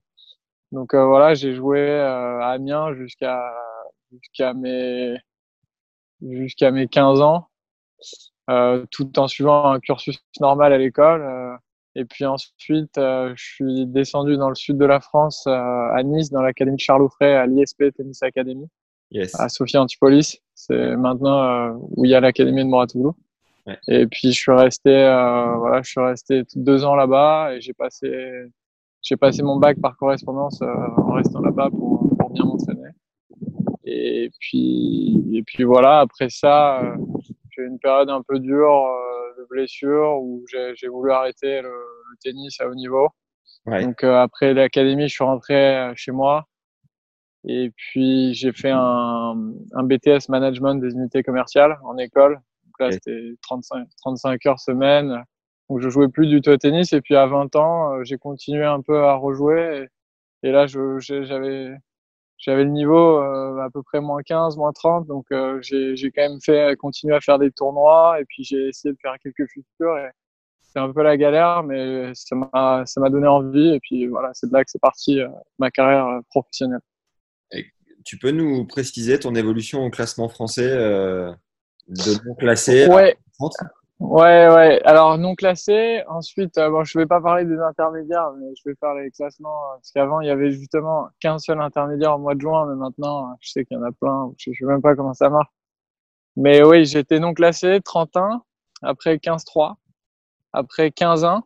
Donc 0.71 0.93
euh, 0.93 1.05
voilà, 1.05 1.33
j'ai 1.33 1.53
joué 1.55 1.79
euh, 1.79 2.41
à 2.41 2.49
Amiens 2.51 2.93
jusqu'à 2.95 3.41
jusqu'à 4.11 4.53
mes 4.53 5.17
jusqu'à 6.21 6.71
mes 6.71 6.87
15 6.87 7.21
ans, 7.21 7.47
tout 8.91 9.19
en 9.19 9.27
suivant 9.27 9.71
un 9.71 9.79
cursus 9.79 10.19
normal 10.39 10.73
à 10.73 10.77
l'école. 10.77 11.59
et 11.95 12.05
puis 12.05 12.25
ensuite, 12.25 12.95
je 12.97 13.33
suis 13.37 13.85
descendu 13.87 14.37
dans 14.37 14.49
le 14.49 14.55
sud 14.55 14.77
de 14.77 14.85
la 14.85 14.99
France, 14.99 15.47
à 15.47 16.01
Nice, 16.03 16.31
dans 16.31 16.41
l'académie 16.41 16.79
Charles 16.79 17.03
Offray, 17.03 17.33
à 17.33 17.45
l'ISP 17.45 17.93
Tennis 17.95 18.23
Academy, 18.23 18.67
à 19.33 19.49
Sophie 19.49 19.77
Antipolis. 19.77 20.41
C'est 20.53 20.95
maintenant 20.95 21.43
euh, 21.43 21.73
où 21.95 22.05
il 22.05 22.11
y 22.11 22.15
a 22.15 22.19
l'académie 22.19 22.63
de 22.63 22.69
Moratoglou. 22.69 23.15
Ouais. 23.65 23.77
Et 23.87 24.07
puis 24.07 24.31
je 24.31 24.39
suis 24.39 24.51
resté, 24.51 24.89
euh, 24.89 25.55
voilà, 25.57 25.81
je 25.81 25.89
suis 25.89 26.01
resté 26.01 26.43
deux 26.55 26.85
ans 26.85 26.95
là-bas 26.95 27.53
et 27.53 27.61
j'ai 27.61 27.73
passé, 27.73 28.09
j'ai 29.01 29.17
passé 29.17 29.43
mon 29.43 29.57
bac 29.57 29.79
par 29.81 29.97
correspondance 29.97 30.61
euh, 30.61 30.73
en 30.97 31.13
restant 31.13 31.41
là-bas 31.41 31.69
pour, 31.69 32.09
pour 32.17 32.29
bien 32.31 32.45
m'entraîner. 32.45 32.89
Et 33.83 34.31
puis, 34.39 35.23
et 35.33 35.43
puis 35.43 35.63
voilà. 35.63 35.99
Après 35.99 36.29
ça, 36.29 36.81
j'ai 37.51 37.63
eu 37.63 37.67
une 37.67 37.79
période 37.79 38.09
un 38.09 38.21
peu 38.21 38.39
dure 38.39 38.85
de 39.37 39.45
blessure 39.49 40.21
où 40.21 40.43
j'ai 40.47 40.87
voulu 40.87 41.11
arrêter 41.11 41.61
le, 41.61 41.69
le, 41.69 42.17
tennis 42.21 42.59
à 42.59 42.67
haut 42.67 42.75
niveau. 42.75 43.09
Ouais. 43.65 43.83
Donc 43.85 44.03
après 44.03 44.53
l'académie, 44.53 45.07
je 45.07 45.13
suis 45.13 45.23
rentré 45.23 45.91
chez 45.95 46.11
moi. 46.11 46.47
Et 47.47 47.71
puis, 47.75 48.33
j'ai 48.33 48.51
fait 48.51 48.71
un, 48.71 49.53
un, 49.73 49.83
BTS 49.83 50.27
Management 50.27 50.75
des 50.75 50.91
unités 50.91 51.23
commerciales 51.23 51.77
en 51.83 51.97
école. 51.97 52.33
Donc 52.65 52.73
là, 52.79 52.91
c'était 52.91 53.35
35, 53.41 53.87
35 54.01 54.45
heures 54.45 54.59
semaine. 54.59 55.23
Donc, 55.69 55.79
je 55.79 55.89
jouais 55.89 56.09
plus 56.09 56.27
du 56.27 56.41
tout 56.41 56.49
au 56.49 56.57
tennis. 56.57 56.91
Et 56.91 57.01
puis, 57.01 57.15
à 57.15 57.25
20 57.25 57.55
ans, 57.55 57.93
euh, 57.93 58.03
j'ai 58.03 58.17
continué 58.17 58.65
un 58.65 58.81
peu 58.81 59.05
à 59.05 59.15
rejouer. 59.15 59.87
Et, 60.43 60.51
là, 60.51 60.67
j'avais, 60.67 61.77
j'avais 62.37 62.63
le 62.65 62.69
niveau 62.69 63.17
euh, 63.19 63.59
à 63.61 63.69
peu 63.69 63.81
près 63.81 64.01
moins 64.01 64.21
15, 64.23 64.57
moins 64.57 64.73
30. 64.73 65.07
Donc, 65.07 65.25
euh, 65.31 65.59
j'ai 65.61 66.11
quand 66.13 66.29
même 66.29 66.41
fait, 66.41 66.75
continuer 66.77 67.15
à 67.15 67.21
faire 67.21 67.39
des 67.39 67.51
tournois. 67.51 68.19
Et 68.19 68.25
puis, 68.25 68.43
j'ai 68.43 68.67
essayé 68.67 68.93
de 68.93 68.99
faire 69.01 69.15
quelques 69.23 69.49
futurs. 69.49 69.97
Et 69.97 70.09
c'est 70.61 70.79
un 70.79 70.91
peu 70.91 71.01
la 71.01 71.15
galère, 71.15 71.63
mais 71.63 72.11
ça 72.13 72.35
m'a, 72.35 72.85
ça 72.85 72.99
m'a 72.99 73.09
donné 73.09 73.27
envie. 73.27 73.69
Et 73.69 73.79
puis, 73.79 74.07
voilà, 74.07 74.31
c'est 74.33 74.47
de 74.47 74.53
là 74.53 74.65
que 74.65 74.71
c'est 74.71 74.81
parti 74.81 75.21
ma 75.59 75.71
carrière 75.71 76.19
professionnelle. 76.29 76.81
Tu 78.07 78.17
peux 78.17 78.31
nous 78.31 78.65
préciser 78.65 79.19
ton 79.19 79.35
évolution 79.35 79.83
au 79.83 79.89
classement 79.89 80.29
français 80.29 80.65
euh, 80.65 81.29
de 81.89 82.25
non 82.25 82.35
classé 82.35 82.87
ouais. 82.87 83.17
Ouais, 83.99 84.47
ouais. 84.47 84.81
Alors 84.85 85.17
non 85.17 85.35
classé. 85.35 86.03
Ensuite, 86.07 86.57
euh, 86.57 86.69
bon, 86.69 86.85
je 86.85 86.97
vais 86.97 87.05
pas 87.05 87.19
parler 87.19 87.43
des 87.43 87.59
intermédiaires, 87.59 88.31
mais 88.39 88.47
je 88.55 88.69
vais 88.69 88.75
faire 88.79 88.93
les 88.93 89.11
classements 89.11 89.49
euh, 89.49 89.75
parce 89.75 89.91
qu'avant 89.91 90.21
il 90.21 90.27
y 90.27 90.29
avait 90.29 90.51
justement 90.51 91.09
qu'un 91.19 91.37
seul 91.37 91.59
intermédiaire 91.59 92.15
au 92.15 92.17
mois 92.17 92.33
de 92.33 92.39
juin, 92.39 92.65
mais 92.69 92.75
maintenant 92.75 93.35
je 93.41 93.51
sais 93.51 93.65
qu'il 93.65 93.75
y 93.75 93.79
en 93.79 93.83
a 93.83 93.91
plein. 93.91 94.31
Je, 94.37 94.51
sais 94.57 94.65
même 94.65 94.81
pas 94.81 94.95
comment 94.95 95.13
ça 95.13 95.29
marche. 95.29 95.51
Mais 96.37 96.63
oui, 96.63 96.85
j'étais 96.85 97.19
non 97.19 97.33
classé, 97.33 97.81
31, 97.83 98.41
après 98.83 99.17
15-3, 99.17 99.75
après 100.53 100.91
15-1, 100.91 101.41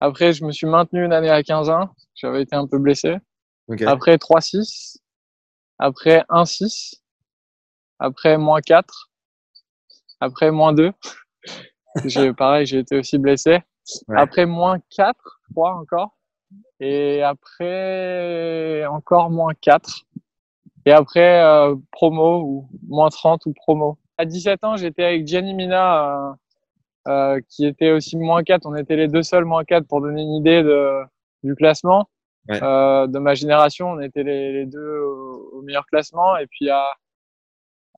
Après, 0.00 0.32
je 0.32 0.42
me 0.46 0.52
suis 0.52 0.66
maintenu 0.66 1.04
une 1.04 1.12
année 1.12 1.28
à 1.28 1.42
15-1. 1.42 1.90
J'avais 2.14 2.40
été 2.44 2.56
un 2.56 2.66
peu 2.66 2.78
blessé. 2.78 3.16
Ok. 3.68 3.82
Après 3.82 4.16
3-6. 4.16 5.00
Après 5.80 6.24
1-6. 6.28 7.00
Après 7.98 8.36
moins 8.36 8.60
4. 8.60 9.10
Après 10.20 10.50
moins 10.50 10.74
2. 10.74 10.92
j'ai, 12.04 12.34
pareil, 12.34 12.66
j'ai 12.66 12.80
été 12.80 12.98
aussi 12.98 13.16
blessé. 13.16 13.60
Ouais. 14.06 14.20
Après 14.20 14.44
moins 14.44 14.78
4, 14.94 15.14
je 15.48 15.54
crois 15.54 15.74
encore. 15.74 16.18
Et 16.80 17.22
après 17.22 18.84
encore 18.86 19.30
moins 19.30 19.54
4. 19.54 20.04
Et 20.84 20.92
après 20.92 21.42
euh, 21.42 21.74
promo 21.92 22.42
ou 22.42 22.68
moins 22.86 23.08
30 23.08 23.46
ou 23.46 23.54
promo. 23.54 23.96
À 24.18 24.26
17 24.26 24.64
ans, 24.64 24.76
j'étais 24.76 25.04
avec 25.04 25.26
Gianni 25.26 25.54
Mina, 25.54 26.28
euh, 26.28 26.32
euh, 27.08 27.40
qui 27.48 27.64
était 27.64 27.90
aussi 27.90 28.18
moins 28.18 28.42
4. 28.42 28.66
On 28.66 28.76
était 28.76 28.96
les 28.96 29.08
deux 29.08 29.22
seuls 29.22 29.46
moins 29.46 29.64
4 29.64 29.86
pour 29.86 30.02
donner 30.02 30.20
une 30.20 30.34
idée 30.34 30.62
de, 30.62 31.00
du 31.42 31.54
classement. 31.54 32.06
Ouais. 32.48 32.62
Euh, 32.62 33.06
de 33.06 33.18
ma 33.18 33.34
génération, 33.34 33.90
on 33.90 34.00
était 34.00 34.22
les, 34.22 34.52
les 34.52 34.66
deux 34.66 34.98
au, 35.00 35.50
au 35.58 35.62
meilleur 35.62 35.86
classement. 35.86 36.36
Et 36.38 36.46
puis 36.46 36.70
à, 36.70 36.86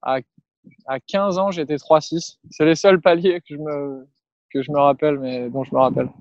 à, 0.02 0.18
à 0.86 1.00
15 1.00 1.38
ans, 1.38 1.50
j'étais 1.50 1.76
3-6. 1.76 2.38
C'est 2.50 2.64
les 2.64 2.74
seuls 2.74 3.00
paliers 3.00 3.40
que 3.40 3.54
je 3.54 3.56
me, 3.56 4.06
que 4.52 4.62
je 4.62 4.70
me 4.72 4.78
rappelle, 4.78 5.18
mais 5.18 5.48
dont 5.48 5.64
je 5.64 5.74
me 5.74 5.80
rappelle. 5.80 6.06
Donc, 6.06 6.16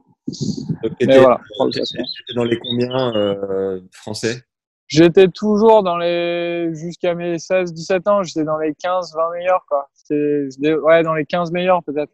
Mais 0.84 0.90
t'étais, 1.00 1.20
voilà, 1.20 1.40
euh, 1.60 1.70
t'étais 1.70 2.34
dans 2.36 2.44
les 2.44 2.58
combien 2.60 3.16
euh, 3.16 3.82
français? 3.92 4.44
J'étais 4.88 5.30
toujours 5.30 5.84
dans 5.84 5.98
les, 5.98 6.70
jusqu'à 6.74 7.16
mes 7.16 7.40
16, 7.40 7.74
17 7.74 8.08
ans, 8.08 8.24
j'étais 8.24 8.44
dans 8.44 8.58
les 8.58 8.76
15, 8.76 9.14
20 9.16 9.32
meilleurs, 9.32 9.66
quoi. 9.68 9.90
Ouais, 10.10 11.04
dans 11.04 11.14
les 11.14 11.26
15 11.26 11.52
meilleurs, 11.52 11.82
peut-être. 11.84 12.12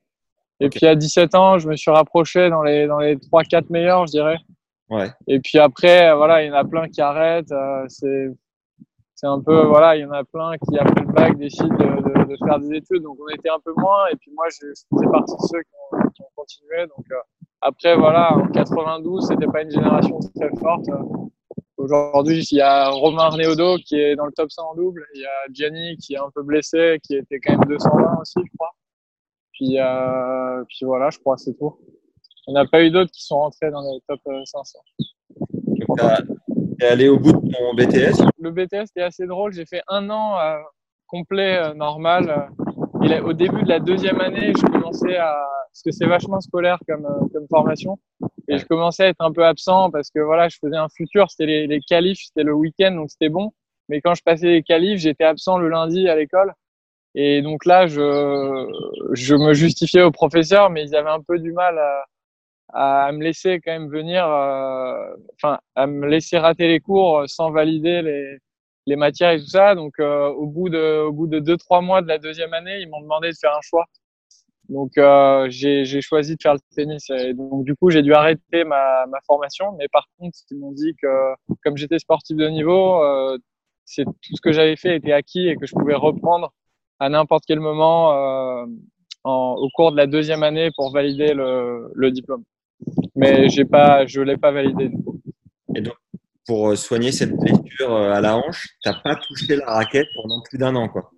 Et 0.60 0.70
puis 0.70 0.86
à 0.86 0.96
17 0.96 1.36
ans, 1.36 1.60
je 1.60 1.68
me 1.70 1.76
suis 1.76 1.92
rapproché 1.92 2.50
dans 2.50 2.64
les, 2.64 2.88
dans 2.88 3.00
les 3.00 3.20
3, 3.20 3.44
4 3.44 3.70
meilleurs, 3.70 4.06
je 4.08 4.12
dirais. 4.12 4.38
Ouais. 4.90 5.10
Et 5.28 5.40
puis 5.40 5.60
après, 5.60 6.14
voilà, 6.16 6.44
il 6.44 6.48
y 6.48 6.52
en 6.52 6.56
a 6.56 6.64
plein 6.64 6.88
qui 6.88 7.02
arrêtent. 7.02 7.52
euh, 7.52 7.86
c'est, 7.90 8.30
c'est 9.16 9.28
un 9.28 9.42
peu, 9.42 9.66
voilà, 9.66 9.96
il 9.96 10.02
y 10.02 10.06
en 10.06 10.12
a 10.12 10.24
plein 10.24 10.58
qui, 10.58 10.78
après 10.78 11.04
le 11.04 11.12
bac, 11.12 11.38
décident 11.38 11.76
de, 11.76 11.86
de, 11.86 12.26
de 12.26 12.38
faire 12.46 12.60
des 12.60 12.78
études. 12.78 13.04
Donc 13.04 13.18
on 13.20 13.28
était 13.30 13.50
un 13.50 13.60
peu 13.60 13.74
moins. 13.76 14.08
Et 14.12 14.16
puis 14.16 14.32
moi, 14.36 14.46
je, 14.50 14.68
faisais 14.68 15.12
partie 15.12 15.36
de 15.36 15.48
ceux 15.48 15.62
qui 15.62 15.74
ont, 15.92 16.10
qui 16.10 16.22
ont 16.22 16.30
continué. 16.36 16.88
Donc 16.88 17.06
euh, 17.12 17.16
après, 17.62 17.96
voilà, 17.98 18.34
en 18.34 18.48
92, 18.48 19.28
c'était 19.28 19.48
pas 19.48 19.64
une 19.64 19.72
génération 19.72 20.20
très 20.36 20.50
forte. 20.60 20.86
Aujourd'hui, 21.78 22.44
il 22.52 22.58
y 22.58 22.62
a 22.62 22.90
Romain 22.90 23.24
Arneodo 23.24 23.78
qui 23.78 24.00
est 24.00 24.16
dans 24.16 24.26
le 24.26 24.32
top 24.32 24.52
100 24.52 24.64
en 24.64 24.76
double. 24.76 25.06
Il 25.14 25.22
y 25.22 25.26
a 25.26 25.52
Gianni 25.52 25.98
qui 25.98 26.14
est 26.14 26.18
un 26.18 26.30
peu 26.34 26.44
blessé, 26.44 27.00
qui 27.04 27.16
était 27.16 27.40
quand 27.40 27.54
même 27.54 27.68
220 27.68 28.22
aussi, 28.22 28.40
je 28.44 28.58
crois. 28.58 28.72
Puis, 29.54 29.80
euh, 29.80 30.64
puis 30.68 30.86
voilà, 30.86 31.10
je 31.10 31.20
crois 31.20 31.38
c'est 31.38 31.54
tout. 31.58 31.78
On 32.48 32.54
n'a 32.54 32.66
pas 32.66 32.84
eu 32.84 32.90
d'autres 32.92 33.12
qui 33.12 33.24
sont 33.24 33.38
rentrés 33.40 33.70
dans 33.72 33.82
les 33.82 34.00
top 34.08 34.20
euh, 34.28 34.42
500. 34.46 34.80
Donc, 35.66 35.98
t'as- 35.98 36.22
t'es 36.80 36.86
allé 36.88 37.10
au 37.10 37.20
bout 37.20 37.34
de 37.34 37.52
ton 37.54 37.74
BTS 37.76 38.24
Le 38.40 38.52
BTS 38.52 38.84
était 38.96 39.02
assez 39.02 39.26
drôle. 39.28 39.54
J'ai 39.54 39.66
fait 39.66 39.82
un 39.88 40.10
an 40.10 40.40
euh, 40.40 40.58
complet, 41.08 41.58
euh, 41.58 41.74
normal. 41.74 42.30
euh, 42.30 43.04
Et 43.04 43.10
là, 43.10 43.24
au 43.24 43.34
début 43.34 43.64
de 43.64 43.70
la 43.70 43.80
deuxième 43.80 44.22
année, 44.22 44.54
je 44.58 44.66
commençais 44.66 45.18
à... 45.18 45.36
Parce 45.72 45.84
que 45.84 45.92
c'est 45.92 46.08
vachement 46.08 46.40
scolaire 46.42 46.80
comme, 46.88 47.06
euh, 47.06 47.28
comme 47.34 47.48
formation. 47.50 47.98
Et 48.48 48.58
je 48.58 48.66
commençais 48.66 49.04
à 49.04 49.08
être 49.10 49.20
un 49.22 49.32
peu 49.34 49.46
absent 49.46 49.92
parce 49.92 50.10
que 50.10 50.20
voilà, 50.20 50.48
je 50.50 50.58
faisais 50.60 50.78
un 50.78 50.88
futur. 50.90 51.30
C'était 51.30 51.46
les, 51.46 51.68
les 51.68 51.82
qualifs, 51.82 52.20
c'était 52.28 52.44
le 52.44 52.54
week-end, 52.54 52.92
donc 52.96 53.12
c'était 53.12 53.30
bon. 53.30 53.52
Mais 53.90 54.02
quand 54.02 54.14
je 54.16 54.24
passais 54.24 54.48
les 54.48 54.64
qualifs, 54.64 55.00
j'étais 55.00 55.26
absent 55.26 55.58
le 55.58 55.68
lundi 55.70 56.08
à 56.10 56.16
l'école. 56.16 56.54
Et 57.14 57.42
donc 57.42 57.66
là, 57.66 57.88
je, 57.88 58.68
je 59.14 59.36
me 59.36 59.54
justifiais 59.54 60.04
aux 60.04 60.12
professeurs, 60.12 60.70
mais 60.70 60.84
ils 60.84 60.96
avaient 60.96 61.10
un 61.10 61.22
peu 61.22 61.40
du 61.40 61.52
mal 61.52 61.78
à, 61.78 62.04
à 62.74 63.12
me 63.12 63.24
laisser 63.24 63.60
quand 63.62 63.72
même 63.72 63.90
venir, 63.90 64.28
euh, 64.28 65.16
enfin, 65.36 65.60
à 65.76 65.88
me 65.88 66.08
laisser 66.08 66.38
rater 66.38 66.68
les 66.68 66.80
cours 66.80 67.24
sans 67.28 67.52
valider 67.52 68.02
les, 68.02 68.38
les 68.86 68.96
matières 68.96 69.32
et 69.32 69.40
tout 69.40 69.48
ça. 69.48 69.76
Donc, 69.76 69.94
euh, 70.00 70.28
au 70.30 70.48
bout 70.48 70.70
de, 70.70 71.02
au 71.04 71.12
bout 71.14 71.28
de 71.28 71.40
deux, 71.40 71.58
trois 71.58 71.82
mois 71.82 72.02
de 72.02 72.08
la 72.08 72.18
deuxième 72.18 72.54
année, 72.54 72.80
ils 72.82 72.90
m'ont 72.90 73.02
demandé 73.02 73.30
de 73.30 73.38
faire 73.40 73.56
un 73.56 73.62
choix. 73.62 73.86
Donc, 74.70 74.98
euh, 74.98 75.48
j'ai, 75.50 75.86
choisi 76.02 76.36
de 76.36 76.42
faire 76.42 76.54
le 76.56 76.60
tennis. 76.76 77.10
Et 77.10 77.34
donc, 77.34 77.64
du 77.64 77.76
coup, 77.76 77.90
j'ai 77.90 78.02
dû 78.02 78.14
arrêter 78.14 78.64
ma, 78.66 79.06
ma 79.08 79.20
formation. 79.26 79.74
Mais 79.78 79.88
par 79.92 80.08
contre, 80.20 80.38
ils 80.52 80.58
m'ont 80.58 80.74
dit 80.74 80.94
que, 81.02 81.08
comme 81.64 81.78
j'étais 81.78 82.00
sportif 82.00 82.36
de 82.36 82.48
niveau, 82.50 83.02
c'est 83.88 84.04
tout 84.04 84.36
ce 84.36 84.42
que 84.42 84.52
j'avais 84.52 84.76
fait 84.76 84.98
était 84.98 85.14
acquis 85.14 85.48
et 85.48 85.56
que 85.56 85.66
je 85.66 85.74
pouvais 85.74 85.96
reprendre 85.96 86.54
à 87.00 87.10
n'importe 87.10 87.46
quel 87.48 87.60
moment 87.60 88.12
euh, 88.14 88.66
en, 89.24 89.56
au 89.58 89.70
cours 89.74 89.92
de 89.92 89.98
la 89.98 90.08
deuxième 90.08 90.44
année 90.44 90.70
pour 90.76 90.92
valider 90.92 91.34
le, 91.34 91.90
le 91.96 92.12
diplôme. 92.12 92.44
Mais 93.16 93.50
j'ai 93.50 93.66
pas, 93.66 94.06
je 94.06 94.22
l'ai 94.22 94.38
pas 94.38 94.52
validé. 94.52 94.92
Et 95.76 95.82
donc, 95.82 95.96
pour 96.46 96.70
euh, 96.70 96.76
soigner 96.76 97.12
cette 97.12 97.34
blessure 97.36 97.94
euh, 97.94 98.12
à 98.14 98.22
la 98.22 98.38
hanche, 98.38 98.68
t'as 98.84 98.94
pas 99.04 99.16
touché 99.16 99.56
la 99.56 99.66
raquette 99.66 100.08
pendant 100.16 100.42
plus 100.42 100.58
d'un 100.58 100.76
an, 100.76 100.88
quoi. 100.88 101.12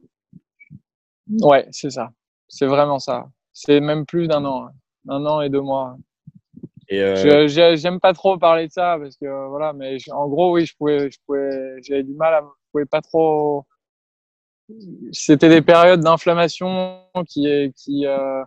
Ouais, 1.41 1.67
c'est 1.71 1.91
ça. 1.91 2.11
C'est 2.47 2.65
vraiment 2.65 2.99
ça. 2.99 3.27
C'est 3.53 3.79
même 3.81 4.05
plus 4.05 4.27
d'un 4.27 4.43
an, 4.45 4.67
hein. 4.67 4.71
un 5.09 5.25
an 5.25 5.41
et 5.41 5.49
deux 5.49 5.61
mois. 5.61 5.97
Et 6.87 7.01
euh, 7.03 7.47
J'aime 7.47 7.99
pas 7.99 8.13
trop 8.13 8.37
parler 8.37 8.67
de 8.67 8.71
ça 8.71 8.97
parce 8.99 9.15
que 9.17 9.25
euh, 9.25 9.47
voilà, 9.47 9.73
mais 9.73 9.99
je- 9.99 10.11
en 10.11 10.27
gros, 10.27 10.53
oui, 10.53 10.65
je 10.65 10.75
pouvais, 10.75 11.11
je 11.11 11.19
pouvais, 11.25 11.75
j'avais 11.83 12.01
du 12.03 12.13
mal 12.15 12.33
à, 12.33 12.41
je 12.41 12.71
pouvais 12.71 12.85
pas 12.85 13.01
trop. 13.01 13.65
C'était 15.11 15.49
des 15.49 15.61
périodes 15.61 16.01
d'inflammation 16.01 17.01
qui, 17.27 17.71
qui, 17.75 18.05
euh, 18.07 18.43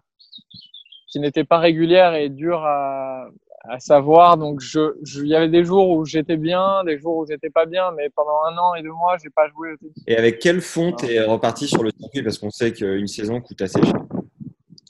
qui 1.13 1.21
n'étaient 1.21 1.45
pas 1.45 1.59
régulières 1.59 2.15
et 2.15 2.31
dures 2.31 2.65
à, 2.65 3.27
à 3.65 3.79
savoir. 3.79 4.39
Donc, 4.39 4.61
je, 4.61 4.95
je- 5.05 5.21
il 5.21 5.29
y 5.29 5.37
avait 5.37 5.51
des 5.51 5.63
jours 5.63 5.91
où 5.91 6.07
j'étais 6.07 6.39
bien, 6.39 6.83
des 6.85 6.99
jours 6.99 7.19
où 7.19 7.27
j'étais 7.27 7.51
pas 7.51 7.67
bien, 7.67 7.93
mais 7.93 8.09
pendant 8.09 8.43
un 8.51 8.57
an 8.57 8.75
et 8.75 8.83
deux 8.83 8.93
mois, 8.93 9.19
j'ai 9.23 9.29
pas 9.29 9.47
joué 9.51 9.73
au 9.73 9.77
tennis. 9.77 9.95
Et 10.07 10.17
avec 10.17 10.39
quel 10.39 10.63
fond 10.63 10.93
t'es 10.93 11.23
reparti 11.23 11.69
sur 11.69 11.83
le 11.85 11.91
circuit? 11.97 12.23
Parce 12.23 12.39
qu'on 12.39 12.51
sait 12.51 12.73
qu'une 12.73 13.07
saison 13.07 13.41
coûte 13.43 13.61
assez 13.61 13.83
cher. 13.83 13.95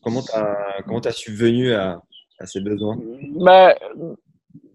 Comment 0.04 0.22
comment 0.86 1.00
t'as 1.00 1.12
subvenu 1.12 1.72
à, 1.72 2.00
à 2.38 2.46
ces 2.46 2.60
besoins? 2.60 2.96
Bah, 3.34 3.74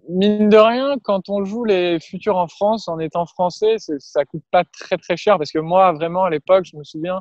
mine 0.10 0.50
de 0.50 0.58
rien, 0.58 0.98
quand 1.02 1.30
on 1.30 1.46
joue 1.46 1.64
les 1.64 2.00
futurs 2.02 2.38
en 2.38 2.48
France, 2.48 2.88
en 2.90 3.00
étant 3.00 3.26
français, 3.26 3.76
ça 4.00 4.26
coûte 4.26 4.44
pas 4.52 4.64
très 4.66 4.98
très 4.98 5.16
cher 5.18 5.38
parce 5.38 5.52
que 5.52 5.60
moi, 5.60 5.94
vraiment, 5.94 6.24
à 6.26 6.30
l'époque, 6.30 6.66
je 6.66 6.78
me 6.78 6.84
souviens, 6.84 7.20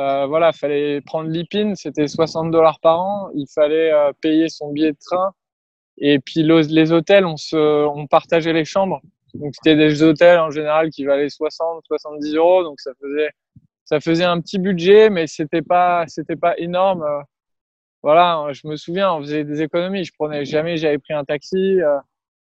euh, 0.00 0.26
voilà, 0.26 0.52
fallait 0.52 1.00
prendre 1.02 1.30
l'IPIN, 1.30 1.74
c'était 1.76 2.08
60 2.08 2.50
dollars 2.50 2.80
par 2.80 3.00
an, 3.00 3.30
il 3.34 3.46
fallait 3.54 3.92
euh, 3.92 4.12
payer 4.22 4.48
son 4.48 4.72
billet 4.72 4.92
de 4.92 4.98
train 5.04 5.32
et 5.98 6.18
puis 6.20 6.42
le- 6.42 6.60
les 6.62 6.92
hôtels, 6.92 7.26
on 7.26 7.36
se, 7.36 7.56
on 7.86 8.06
partageait 8.06 8.52
les 8.52 8.64
chambres. 8.64 9.00
Donc 9.34 9.54
c'était 9.54 9.76
des 9.76 10.02
hôtels 10.02 10.38
en 10.40 10.50
général 10.50 10.90
qui 10.90 11.04
valaient 11.04 11.28
60, 11.30 11.84
70 11.86 12.34
euros, 12.36 12.64
donc 12.64 12.80
ça 12.80 12.92
faisait, 13.00 13.30
ça 13.84 14.00
faisait 14.00 14.24
un 14.24 14.40
petit 14.40 14.58
budget, 14.58 15.10
mais 15.10 15.26
c'était 15.26 15.62
pas, 15.62 16.06
pas 16.40 16.58
énorme. 16.58 17.04
voilà, 18.02 18.46
je 18.52 18.66
me 18.66 18.76
souviens, 18.76 19.12
on 19.14 19.20
faisait 19.20 19.44
des 19.44 19.62
économies. 19.62 20.04
Je 20.04 20.12
prenais 20.18 20.44
jamais, 20.44 20.76
j'avais 20.76 20.98
pris 20.98 21.12
un 21.14 21.24
taxi, 21.24 21.80
euh, 21.82 21.98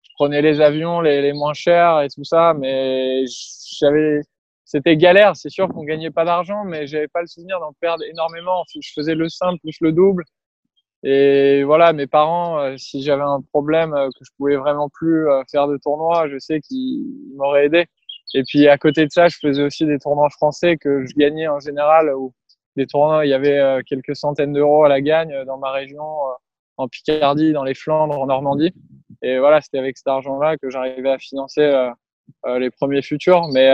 je 0.04 0.10
prenais 0.16 0.42
les 0.42 0.62
avions 0.62 1.02
les, 1.02 1.22
les 1.22 1.34
moins 1.34 1.54
chers 1.54 2.02
et 2.02 2.10
tout 2.10 2.24
ça, 2.24 2.54
mais 2.56 3.24
j'avais, 3.80 4.22
c'était 4.74 4.98
galère. 4.98 5.36
C'est 5.36 5.50
sûr 5.50 5.68
qu'on 5.70 5.84
gagnait 5.84 6.10
pas 6.10 6.26
d'argent, 6.26 6.64
mais 6.66 6.88
j'avais 6.88 7.08
pas 7.08 7.22
le 7.22 7.28
souvenir 7.28 7.60
d'en 7.60 7.74
perdre 7.80 8.04
énormément. 8.06 8.64
Je 8.74 8.92
faisais 8.96 9.14
le 9.14 9.30
simple 9.30 9.60
plus 9.60 9.78
le 9.82 9.92
double. 9.92 10.24
Et 11.04 11.64
voilà, 11.64 11.94
mes 11.94 12.08
parents, 12.08 12.60
euh, 12.60 12.76
si 12.78 13.04
j'avais 13.04 13.24
un 13.24 13.42
problème 13.52 13.94
euh, 13.94 14.08
que 14.08 14.26
je 14.26 14.32
pouvais 14.38 14.56
vraiment 14.56 14.90
plus 14.90 15.30
euh, 15.30 15.44
faire 15.52 15.68
de 15.68 15.78
tournois, 15.78 16.28
je 16.30 16.40
sais 16.40 16.60
qu'ils 16.62 17.06
m'auraient 17.36 17.66
aidé. 17.66 17.86
Et 18.34 18.44
puis 18.48 18.68
à 18.68 18.78
côté 18.80 19.06
de 19.06 19.12
ça, 19.12 19.28
je 19.28 19.38
faisais 19.40 19.62
aussi 19.62 19.86
des 19.86 20.00
tournois 20.00 20.30
français 20.32 20.78
que 20.78 21.06
je 21.06 21.14
gagnais 21.16 21.48
en 21.48 21.60
général, 21.60 22.12
où 22.16 22.34
des 22.76 22.88
tournois, 22.88 23.26
il 23.28 23.30
y 23.30 23.34
avait 23.34 23.84
quelques 23.86 24.16
centaines 24.16 24.54
d'euros 24.54 24.86
à 24.86 24.90
la 24.90 25.02
gagne 25.02 25.44
dans 25.46 25.60
ma 25.60 25.72
région, 25.72 26.04
en 26.78 26.88
Picardie, 26.88 27.52
dans 27.54 27.64
les 27.64 27.76
Flandres, 27.76 28.20
en 28.20 28.26
Normandie. 28.26 28.72
Et 29.22 29.38
voilà, 29.38 29.62
c'était 29.62 29.78
avec 29.78 29.98
cet 29.98 30.08
argent-là 30.08 30.58
que 30.58 30.72
j'arrivais 30.72 31.12
à 31.12 31.20
financer 31.20 31.92
les 32.46 32.72
premiers 32.72 33.04
futurs. 33.04 33.48
Mais 33.54 33.72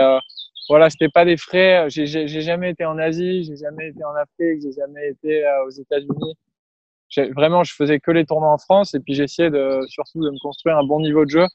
voilà, 0.70 0.88
c'était 0.88 1.08
pas 1.08 1.24
des 1.24 1.36
frais. 1.36 1.86
J'ai 1.90 2.06
jamais 2.06 2.70
été 2.70 2.84
en 2.86 2.96
Asie, 2.96 3.44
j'ai 3.44 3.56
jamais 3.56 3.88
été 3.88 4.02
en 4.04 4.14
Afrique, 4.14 4.62
j'ai 4.62 4.72
jamais 4.72 5.10
été 5.10 5.44
euh, 5.44 5.66
aux 5.66 5.70
États-Unis. 5.70 6.34
Vraiment, 7.34 7.64
je 7.64 7.74
faisais 7.74 7.98
que 7.98 8.10
les 8.12 8.24
tournois 8.24 8.52
en 8.52 8.58
France 8.58 8.94
et 8.94 9.00
puis 9.00 9.14
j'essayais 9.14 9.50
de 9.50 9.80
surtout 9.88 10.20
de 10.24 10.30
me 10.30 10.38
construire 10.40 10.78
un 10.78 10.84
bon 10.84 11.00
niveau 11.00 11.24
de 11.24 11.30
jeu 11.30 11.46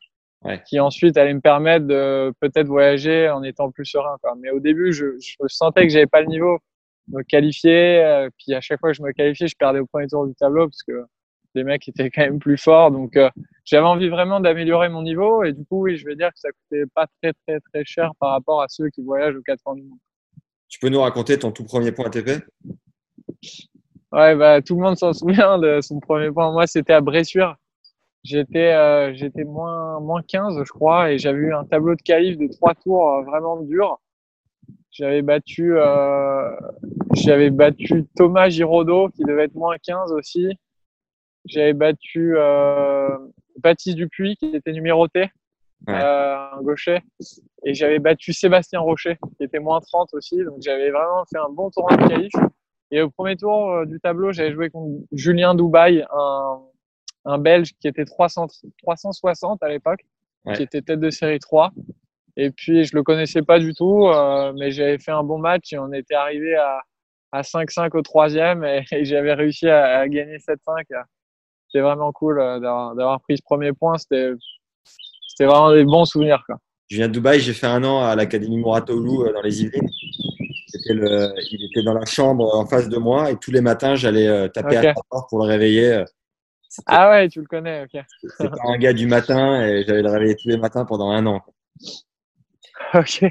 Ouais. 0.43 0.61
qui 0.67 0.79
ensuite 0.79 1.17
allait 1.17 1.33
me 1.33 1.39
permettre 1.41 1.87
de 1.87 2.31
peut-être 2.39 2.67
voyager 2.67 3.29
en 3.29 3.41
étant 3.41 3.71
plus 3.71 3.85
serein. 3.85 4.15
Quoi. 4.21 4.35
Mais 4.39 4.51
au 4.51 4.59
début, 4.59 4.93
je, 4.93 5.17
je 5.19 5.35
sentais 5.47 5.87
que 5.87 5.89
j'avais 5.91 6.05
pas 6.05 6.21
le 6.21 6.27
niveau 6.27 6.59
me 7.07 7.23
qualifier. 7.23 8.03
euh, 8.03 8.29
puis 8.37 8.53
à 8.53 8.61
chaque 8.61 8.79
fois 8.79 8.91
que 8.91 8.97
je 8.97 9.01
me 9.01 9.11
qualifiais, 9.11 9.47
je 9.47 9.55
perdais 9.57 9.79
au 9.79 9.87
premier 9.87 10.05
tour 10.07 10.27
du 10.27 10.35
tableau 10.35 10.67
parce 10.67 10.83
que 10.83 11.03
les 11.55 11.63
mecs 11.63 11.87
étaient 11.87 12.09
quand 12.09 12.21
même 12.21 12.39
plus 12.39 12.57
forts. 12.57 12.91
Donc 12.91 13.15
euh, 13.15 13.29
j'avais 13.63 13.85
envie 13.85 14.09
vraiment 14.09 14.39
d'améliorer 14.39 14.89
mon 14.89 15.01
niveau 15.01 15.43
et 15.43 15.53
du 15.53 15.65
coup, 15.65 15.83
oui, 15.83 15.97
je 15.97 16.05
vais 16.05 16.15
dire 16.15 16.29
que 16.29 16.39
ça 16.39 16.49
coûtait 16.51 16.85
pas 16.93 17.07
très 17.21 17.33
très 17.47 17.59
très 17.59 17.83
cher 17.85 18.11
par 18.19 18.31
rapport 18.31 18.61
à 18.61 18.67
ceux 18.67 18.89
qui 18.89 19.01
voyagent 19.01 19.35
aux 19.35 19.41
quatre 19.41 19.63
coins 19.63 19.75
du 19.75 19.83
monde. 19.83 19.99
Tu 20.67 20.79
peux 20.79 20.89
nous 20.89 21.01
raconter 21.01 21.39
ton 21.39 21.51
tout 21.51 21.63
premier 21.63 21.91
point 21.91 22.05
ATP 22.05 22.43
Ouais, 24.11 24.35
bah 24.35 24.61
tout 24.61 24.75
le 24.75 24.81
monde 24.81 24.97
s'en 24.97 25.13
souvient 25.13 25.57
de 25.57 25.81
son 25.81 25.99
premier 25.99 26.31
point. 26.31 26.51
Moi, 26.51 26.67
c'était 26.67 26.93
à 26.93 27.01
Bressuire. 27.01 27.55
j'étais 28.23 28.73
euh, 28.73 29.13
j'étais 29.13 29.43
moins 29.43 29.99
moins 29.99 30.21
15 30.21 30.57
je 30.63 30.71
crois 30.71 31.11
et 31.11 31.17
j'avais 31.17 31.39
eu 31.39 31.53
un 31.53 31.65
tableau 31.65 31.95
de 31.95 32.01
qualif 32.01 32.37
de 32.37 32.47
trois 32.47 32.75
tours 32.75 33.09
euh, 33.09 33.23
vraiment 33.23 33.61
dur. 33.61 33.99
J'avais 34.91 35.21
battu 35.21 35.75
j'avais 37.13 37.49
battu 37.49 38.05
Thomas 38.15 38.49
Giraudot 38.49 39.09
qui 39.09 39.23
devait 39.23 39.45
être 39.45 39.55
moins 39.55 39.75
15 39.83 40.11
aussi. 40.13 40.57
J'avais 41.45 41.73
battu 41.73 42.33
euh, 42.37 43.09
Baptiste 43.59 43.97
Dupuis 43.97 44.35
qui 44.37 44.55
était 44.55 44.71
numéroté, 44.71 45.29
Ouais. 45.87 45.93
euh, 45.93 46.35
un 46.53 46.61
gaucher. 46.61 46.99
Et 47.63 47.73
j'avais 47.73 47.99
battu 47.99 48.33
Sébastien 48.33 48.79
Rocher 48.79 49.17
qui 49.37 49.43
était 49.43 49.59
moins 49.59 49.79
30 49.81 50.13
aussi. 50.13 50.37
Donc 50.43 50.57
j'avais 50.61 50.89
vraiment 50.89 51.23
fait 51.31 51.37
un 51.37 51.49
bon 51.49 51.69
tournoi 51.69 51.95
de 51.97 52.07
qualif. 52.07 52.33
Et 52.91 53.01
au 53.01 53.09
premier 53.09 53.35
tour 53.35 53.71
euh, 53.71 53.85
du 53.85 53.99
tableau, 53.99 54.31
j'avais 54.31 54.51
joué 54.53 54.69
contre 54.69 55.03
Julien 55.11 55.53
Dubaï, 55.53 56.05
un, 56.11 56.59
un 57.25 57.37
Belge 57.37 57.71
qui 57.79 57.87
était 57.87 58.05
300, 58.05 58.47
360 58.81 59.61
à 59.63 59.69
l'époque, 59.69 60.01
Ouais. 60.45 60.53
qui 60.53 60.61
était 60.63 60.81
tête 60.83 60.99
de 60.99 61.09
série 61.09 61.39
3. 61.39 61.71
Et 62.37 62.51
puis 62.51 62.83
je 62.83 62.95
le 62.95 63.01
connaissais 63.03 63.41
pas 63.41 63.57
du 63.59 63.73
tout, 63.73 64.07
euh, 64.07 64.53
mais 64.57 64.69
j'avais 64.71 64.99
fait 64.99 65.11
un 65.11 65.23
bon 65.23 65.37
match 65.39 65.73
et 65.73 65.79
on 65.79 65.91
était 65.93 66.13
arrivé 66.15 66.55
à, 66.55 66.81
à 67.31 67.41
5-5 67.41 67.95
au 67.97 68.01
troisième 68.01 68.63
et, 68.63 68.83
et 68.91 69.05
j'avais 69.05 69.33
réussi 69.33 69.67
à, 69.67 69.99
à 69.99 70.07
gagner 70.07 70.37
7-5. 70.37 70.83
C'était 71.67 71.81
vraiment 71.81 72.11
cool 72.11 72.39
euh, 72.39 72.59
d'avoir 72.59 73.21
pris 73.21 73.37
ce 73.37 73.43
premier 73.43 73.73
point. 73.73 73.97
C'était 73.97 74.35
vraiment 75.39 75.73
des 75.73 75.83
bons 75.83 76.05
souvenirs. 76.05 76.43
Quoi. 76.45 76.57
Je 76.87 76.97
viens 76.97 77.07
de 77.07 77.13
Dubaï, 77.13 77.39
j'ai 77.39 77.53
fait 77.53 77.67
un 77.67 77.83
an 77.83 78.03
à 78.03 78.15
l'Académie 78.15 78.57
Moratoglou 78.57 79.23
euh, 79.23 79.33
dans 79.33 79.41
les 79.41 79.63
Yvelines. 79.63 79.89
Le, 80.87 81.33
il 81.51 81.65
était 81.65 81.83
dans 81.83 81.93
la 81.93 82.05
chambre 82.05 82.55
en 82.55 82.65
face 82.67 82.89
de 82.89 82.97
moi 82.97 83.31
et 83.31 83.37
tous 83.37 83.49
les 83.49 83.61
matins, 83.61 83.95
j'allais 83.95 84.27
euh, 84.27 84.47
taper 84.47 84.77
à 84.77 84.93
sa 84.93 85.01
porte 85.09 85.29
pour 85.29 85.39
le 85.39 85.45
réveiller. 85.45 86.03
Ah 86.85 87.09
ouais, 87.09 87.27
tu 87.29 87.39
le 87.39 87.47
connais, 87.47 87.83
ok. 87.83 88.03
c'était 88.37 88.49
un 88.67 88.77
gars 88.77 88.93
du 88.93 89.07
matin 89.07 89.65
et 89.65 89.83
j'allais 89.83 90.03
le 90.03 90.09
réveiller 90.09 90.35
tous 90.35 90.49
les 90.49 90.57
matins 90.57 90.85
pendant 90.85 91.09
un 91.09 91.25
an. 91.25 91.41
Ok. 92.93 93.23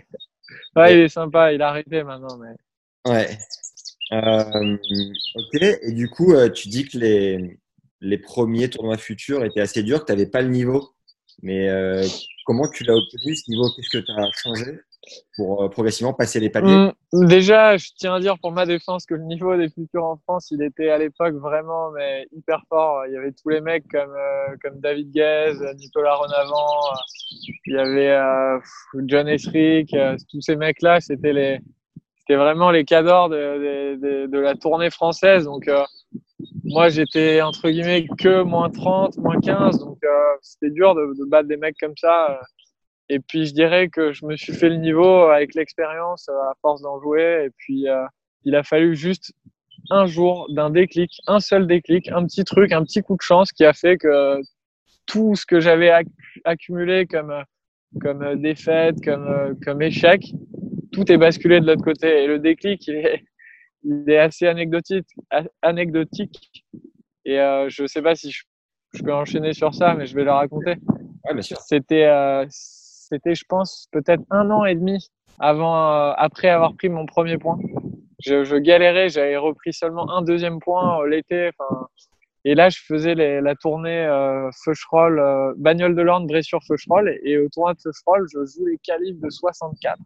Ouais, 0.76 0.95
il 0.95 1.00
est 1.00 1.09
sympa, 1.09 1.53
il 1.53 1.62
a 1.62 1.69
arrêté 1.69 2.03
maintenant. 2.03 2.37
Mais... 2.38 3.11
Ouais. 3.11 3.38
Euh, 4.12 4.76
ok. 5.37 5.62
Et 5.83 5.93
du 5.93 6.11
coup, 6.11 6.35
tu 6.50 6.69
dis 6.69 6.87
que 6.87 6.99
les, 6.99 7.59
les 8.01 8.19
premiers 8.19 8.69
tournois 8.71 8.99
futurs 8.99 9.45
étaient 9.45 9.61
assez 9.61 9.83
durs, 9.83 10.01
que 10.01 10.07
tu 10.07 10.13
n'avais 10.13 10.27
pas 10.27 10.43
le 10.43 10.49
niveau. 10.49 10.91
Mais 11.43 11.69
euh, 11.69 12.07
comment 12.47 12.69
tu 12.69 12.85
l'as 12.85 12.95
obtenu 12.95 13.35
ce 13.35 13.51
niveau? 13.51 13.69
Qu'est-ce 13.71 13.91
que 13.91 14.05
tu 14.05 14.13
as 14.13 14.31
changé 14.33 14.79
pour 15.37 15.63
euh, 15.63 15.69
progressivement 15.69 16.13
passer 16.13 16.41
les 16.41 16.49
paliers? 16.49 16.93
Mm, 17.13 17.27
déjà, 17.27 17.77
je 17.77 17.89
tiens 17.99 18.15
à 18.15 18.21
dire 18.21 18.39
pour 18.39 18.53
ma 18.53 18.67
défense 18.67 19.05
que 19.05 19.15
le 19.15 19.25
niveau 19.25 19.57
des 19.57 19.69
futurs 19.69 20.05
en 20.05 20.17
France, 20.17 20.51
il 20.51 20.63
était 20.63 20.91
à 20.91 20.99
l'époque 20.99 21.35
vraiment 21.35 21.91
mais 21.91 22.27
hyper 22.33 22.63
fort. 22.69 23.07
Il 23.07 23.15
y 23.15 23.17
avait 23.17 23.33
tous 23.33 23.49
les 23.49 23.61
mecs 23.61 23.89
comme 23.89 24.15
euh, 24.15 24.57
comme 24.63 24.81
David 24.81 25.11
Guez, 25.11 25.55
Nicolas 25.77 26.15
Renavant, 26.15 26.95
il 27.67 27.75
y 27.75 27.79
avait 27.79 28.61
John 29.07 29.29
Esrick, 29.29 29.95
tous 30.31 30.41
ces 30.41 30.57
mecs-là, 30.57 31.01
c'était 31.01 31.33
les 31.33 31.61
c'était 32.19 32.37
vraiment 32.37 32.71
les 32.71 32.87
cadors 32.87 33.29
de, 33.29 33.97
de, 33.97 34.27
de, 34.27 34.39
la 34.39 34.55
tournée 34.55 34.89
française. 34.89 35.45
Donc 35.45 35.69
moi, 36.64 36.88
j'étais 36.88 37.42
entre 37.42 37.68
guillemets 37.71 38.06
que 38.18 38.42
moins 38.42 38.71
30, 38.71 39.16
moins 39.18 39.38
15, 39.40 39.78
donc 39.80 39.99
euh, 40.04 40.09
c'était 40.42 40.71
dur 40.71 40.94
de, 40.94 41.02
de 41.18 41.28
battre 41.28 41.49
des 41.49 41.56
mecs 41.56 41.76
comme 41.78 41.97
ça. 41.97 42.30
euh. 42.33 42.42
Et 43.11 43.21
puis 43.21 43.44
je 43.47 43.52
dirais 43.52 43.88
que 43.88 44.12
je 44.12 44.25
me 44.25 44.37
suis 44.37 44.54
fait 44.54 44.71
le 44.71 44.76
niveau 44.76 45.25
avec 45.28 45.54
l'expérience 45.54 46.28
euh, 46.30 46.33
à 46.50 46.54
force 46.62 46.80
d'en 46.83 47.00
jouer. 47.00 47.44
Et 47.47 47.50
puis 47.59 47.88
euh, 47.88 48.04
il 48.44 48.54
a 48.56 48.62
fallu 48.62 48.97
juste 48.97 49.33
un 49.90 50.06
jour 50.06 50.47
d'un 50.50 50.71
déclic, 50.71 51.12
un 51.26 51.40
seul 51.40 51.66
déclic, 51.66 52.09
un 52.11 52.25
petit 52.25 52.44
truc, 52.44 52.73
un 52.73 52.83
petit 52.85 53.02
coup 53.02 53.16
de 53.16 53.23
chance 53.23 53.52
qui 53.52 53.64
a 53.64 53.75
fait 53.75 53.99
que 53.99 54.40
tout 55.06 55.35
ce 55.37 55.44
que 55.44 55.61
j'avais 55.61 55.90
acc- 55.90 56.09
accumulé 56.44 57.06
comme 57.06 57.30
euh, 57.30 57.42
comme 58.00 58.40
défaite, 58.40 58.97
comme 59.04 59.54
comme 59.64 59.83
échec, 59.83 60.23
tout 60.93 61.10
est 61.12 61.19
basculé 61.19 61.60
de 61.60 61.67
l'autre 61.67 61.84
côté. 61.84 62.25
Et 62.25 62.26
le 62.26 62.39
déclic, 62.39 62.86
il 62.89 62.97
est 62.97 63.25
il 63.84 64.04
est 64.08 64.18
assez 64.18 64.47
anecdotique, 64.47 65.06
anecdotique. 65.62 66.64
Et 67.25 67.40
euh, 67.40 67.68
je 67.68 67.86
sais 67.86 68.02
pas 68.02 68.14
si 68.14 68.30
je, 68.30 68.42
je 68.94 69.02
peux 69.02 69.14
enchaîner 69.14 69.52
sur 69.52 69.75
ça, 69.75 69.94
mais 69.94 70.06
je 70.06 70.14
vais 70.14 70.25
le 70.25 70.32
raconter. 70.32 70.76
Ouais. 71.25 71.42
C'était, 71.42 72.04
euh, 72.04 72.44
c'était, 72.50 73.34
je 73.34 73.44
pense, 73.49 73.88
peut-être 73.92 74.23
un 74.30 74.50
an 74.50 74.64
et 74.64 74.75
demi 74.75 75.08
avant, 75.38 75.76
euh, 75.76 76.12
après 76.16 76.49
avoir 76.49 76.75
pris 76.75 76.88
mon 76.88 77.06
premier 77.06 77.38
point. 77.38 77.58
Je, 78.20 78.44
je 78.44 78.56
galérais, 78.56 79.08
j'avais 79.08 79.36
repris 79.36 79.73
seulement 79.73 80.10
un 80.10 80.23
deuxième 80.23 80.58
point 80.60 81.00
euh, 81.02 81.08
l'été. 81.08 81.50
Et 82.47 82.54
là, 82.54 82.68
je 82.68 82.78
faisais 82.86 83.14
les- 83.14 83.40
la 83.40 83.54
tournée 83.54 84.04
euh, 84.04 84.50
Feucherolles, 84.64 85.18
euh, 85.18 85.54
Bagnole 85.56 85.94
de 85.94 86.02
l'Orne, 86.02 86.26
Bressure 86.26 86.60
Feucherolles. 86.66 87.08
Et, 87.23 87.32
et 87.32 87.38
au 87.38 87.49
tournoi 87.49 87.73
de 87.75 87.80
Feucherolles, 87.80 88.26
je 88.32 88.44
joue 88.44 88.66
les 88.66 88.78
qualifs 88.78 89.18
de 89.18 89.30
64. 89.30 89.99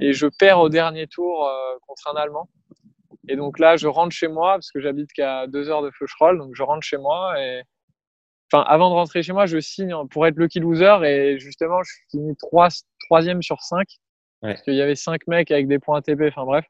Et 0.00 0.12
je 0.12 0.26
perds 0.26 0.60
au 0.60 0.68
dernier 0.68 1.06
tour 1.08 1.46
euh, 1.48 1.76
contre 1.86 2.08
un 2.14 2.16
Allemand. 2.20 2.48
Et 3.28 3.36
donc 3.36 3.58
là, 3.58 3.76
je 3.76 3.88
rentre 3.88 4.14
chez 4.14 4.28
moi 4.28 4.54
parce 4.54 4.70
que 4.70 4.80
j'habite 4.80 5.12
qu'à 5.12 5.46
deux 5.46 5.68
heures 5.68 5.82
de 5.82 5.90
Feucherolles. 5.90 6.38
Donc 6.38 6.54
je 6.54 6.62
rentre 6.62 6.82
chez 6.82 6.98
moi 6.98 7.40
et 7.40 7.62
enfin, 8.52 8.64
avant 8.68 8.90
de 8.90 8.94
rentrer 8.94 9.22
chez 9.22 9.32
moi, 9.32 9.46
je 9.46 9.58
signe 9.58 9.94
pour 10.10 10.26
être 10.26 10.36
lucky 10.36 10.60
loser 10.60 10.98
et 11.04 11.38
justement, 11.38 11.82
je 11.82 11.92
finis 12.10 12.36
trois, 12.36 12.68
troisième 13.06 13.42
sur 13.42 13.62
cinq. 13.62 13.88
Ouais. 14.42 14.50
Parce 14.52 14.62
qu'il 14.62 14.74
y 14.74 14.82
avait 14.82 14.94
cinq 14.94 15.26
mecs 15.26 15.50
avec 15.50 15.66
des 15.68 15.78
points 15.78 15.98
ATP, 15.98 16.22
enfin 16.28 16.44
bref. 16.44 16.64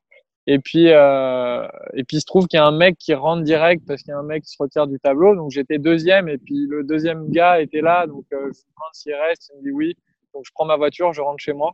Et 0.48 0.60
puis, 0.60 0.90
euh, 0.90 1.66
et 1.94 2.04
puis, 2.04 2.18
il 2.18 2.20
se 2.20 2.26
trouve 2.26 2.46
qu'il 2.46 2.58
y 2.58 2.60
a 2.60 2.66
un 2.66 2.76
mec 2.76 2.96
qui 2.98 3.14
rentre 3.14 3.42
direct 3.42 3.82
parce 3.86 4.02
qu'il 4.02 4.12
y 4.12 4.14
a 4.14 4.18
un 4.18 4.22
mec 4.22 4.44
qui 4.44 4.50
se 4.50 4.56
retire 4.60 4.86
du 4.86 4.98
tableau. 5.00 5.34
Donc, 5.34 5.50
j'étais 5.50 5.78
deuxième 5.78 6.28
et 6.28 6.38
puis 6.38 6.66
le 6.68 6.84
deuxième 6.84 7.30
gars 7.30 7.60
était 7.60 7.80
là. 7.80 8.06
Donc, 8.06 8.24
euh, 8.32 8.38
je 8.38 8.44
lui 8.44 8.64
demande 8.76 8.92
s'il 8.92 9.14
reste. 9.14 9.50
Il 9.54 9.58
me 9.58 9.62
dit 9.64 9.70
oui. 9.72 9.96
Donc, 10.34 10.44
je 10.46 10.52
prends 10.54 10.64
ma 10.64 10.76
voiture, 10.76 11.12
je 11.12 11.20
rentre 11.20 11.42
chez 11.42 11.52
moi. 11.52 11.72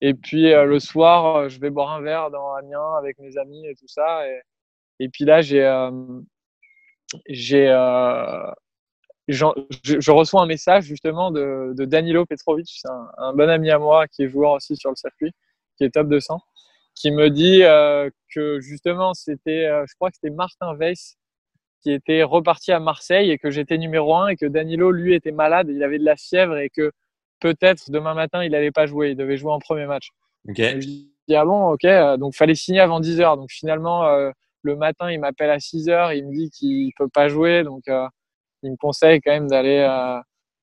Et 0.00 0.14
puis, 0.14 0.52
euh, 0.52 0.64
le 0.64 0.78
soir, 0.80 1.36
euh, 1.36 1.48
je 1.48 1.60
vais 1.60 1.70
boire 1.70 1.90
un 1.92 2.00
verre 2.00 2.30
dans 2.30 2.54
Amiens 2.54 2.94
avec 2.98 3.18
mes 3.18 3.36
amis 3.36 3.66
et 3.66 3.74
tout 3.74 3.88
ça. 3.88 4.22
Et, 4.98 5.08
puis 5.08 5.24
là, 5.24 5.40
j'ai, 5.42 5.62
euh, 5.64 5.90
j'ai, 7.28 7.66
je, 9.28 10.10
reçois 10.10 10.42
un 10.42 10.46
message 10.46 10.84
justement 10.84 11.30
de, 11.30 11.74
Danilo 11.78 12.24
Petrovic, 12.26 12.82
un, 13.18 13.32
bon 13.34 13.48
ami 13.48 13.70
à 13.70 13.78
moi 13.78 14.08
qui 14.08 14.22
est 14.24 14.28
joueur 14.28 14.52
aussi 14.52 14.76
sur 14.76 14.90
le 14.90 14.96
circuit, 14.96 15.32
qui 15.76 15.84
est 15.84 15.90
top 15.90 16.08
200, 16.08 16.40
qui 16.94 17.10
me 17.10 17.30
dit 17.30 17.60
que 18.34 18.60
justement 18.60 19.14
c'était, 19.14 19.68
je 19.86 19.94
crois 19.94 20.10
que 20.10 20.16
c'était 20.16 20.34
Martin 20.34 20.74
Weiss 20.74 21.16
qui 21.82 21.92
était 21.92 22.22
reparti 22.22 22.72
à 22.72 22.80
Marseille 22.80 23.30
et 23.30 23.38
que 23.38 23.50
j'étais 23.50 23.78
numéro 23.78 24.14
un 24.14 24.28
et 24.28 24.36
que 24.36 24.44
Danilo 24.44 24.90
lui 24.90 25.14
était 25.14 25.32
malade, 25.32 25.68
il 25.70 25.82
avait 25.82 25.98
de 25.98 26.04
la 26.04 26.16
fièvre 26.16 26.58
et 26.58 26.68
que 26.68 26.92
peut-être 27.40 27.90
demain 27.90 28.14
matin 28.14 28.44
il 28.44 28.54
allait 28.54 28.70
pas 28.70 28.86
jouer, 28.86 29.10
il 29.10 29.16
devait 29.16 29.36
jouer 29.36 29.52
en 29.52 29.58
premier 29.58 29.86
match. 29.86 30.10
Ok. 30.48 30.58
Et 30.58 30.80
je 30.80 30.86
dis 30.86 31.10
ah 31.34 31.44
bon 31.44 31.72
ok 31.72 31.84
euh, 31.84 32.16
donc 32.16 32.34
fallait 32.34 32.54
signer 32.54 32.80
avant 32.80 33.00
10 33.00 33.20
heures. 33.20 33.36
Donc 33.36 33.50
finalement 33.50 34.06
euh, 34.06 34.30
le 34.62 34.76
matin 34.76 35.10
il 35.10 35.20
m'appelle 35.20 35.50
à 35.50 35.60
6 35.60 35.88
heures 35.88 36.12
il 36.12 36.26
me 36.26 36.32
dit 36.32 36.50
qu'il 36.50 36.92
peut 36.96 37.08
pas 37.08 37.28
jouer. 37.28 37.62
Donc 37.64 37.82
euh, 37.88 38.06
il 38.62 38.72
me 38.72 38.76
conseille 38.76 39.20
quand 39.20 39.32
même 39.32 39.48
d'aller 39.48 39.78
euh, 39.78 40.20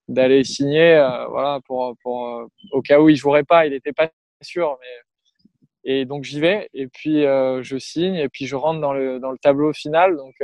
d'aller 0.08 0.44
signer 0.44 0.96
voilà 1.30 1.60
pour 1.66 1.96
pour 2.02 2.48
au 2.72 2.82
cas 2.82 3.00
où 3.00 3.10
il 3.10 3.16
jouerait 3.16 3.44
pas. 3.44 3.66
Il 3.66 3.74
était 3.74 3.94
pas 3.94 4.10
sûr 4.42 4.78
mais 4.82 6.00
et 6.00 6.06
donc 6.06 6.24
j'y 6.24 6.40
vais. 6.40 6.70
Et 6.74 6.88
puis 6.88 7.24
je 7.24 7.78
signe 7.80 8.16
et 8.16 8.30
puis 8.30 8.46
je 8.48 8.56
rentre 8.56 8.82
dans 8.82 8.94
le 8.94 9.20
dans 9.20 9.32
le 9.32 9.38
tableau 9.38 9.74
final. 9.74 10.16
Donc 10.16 10.36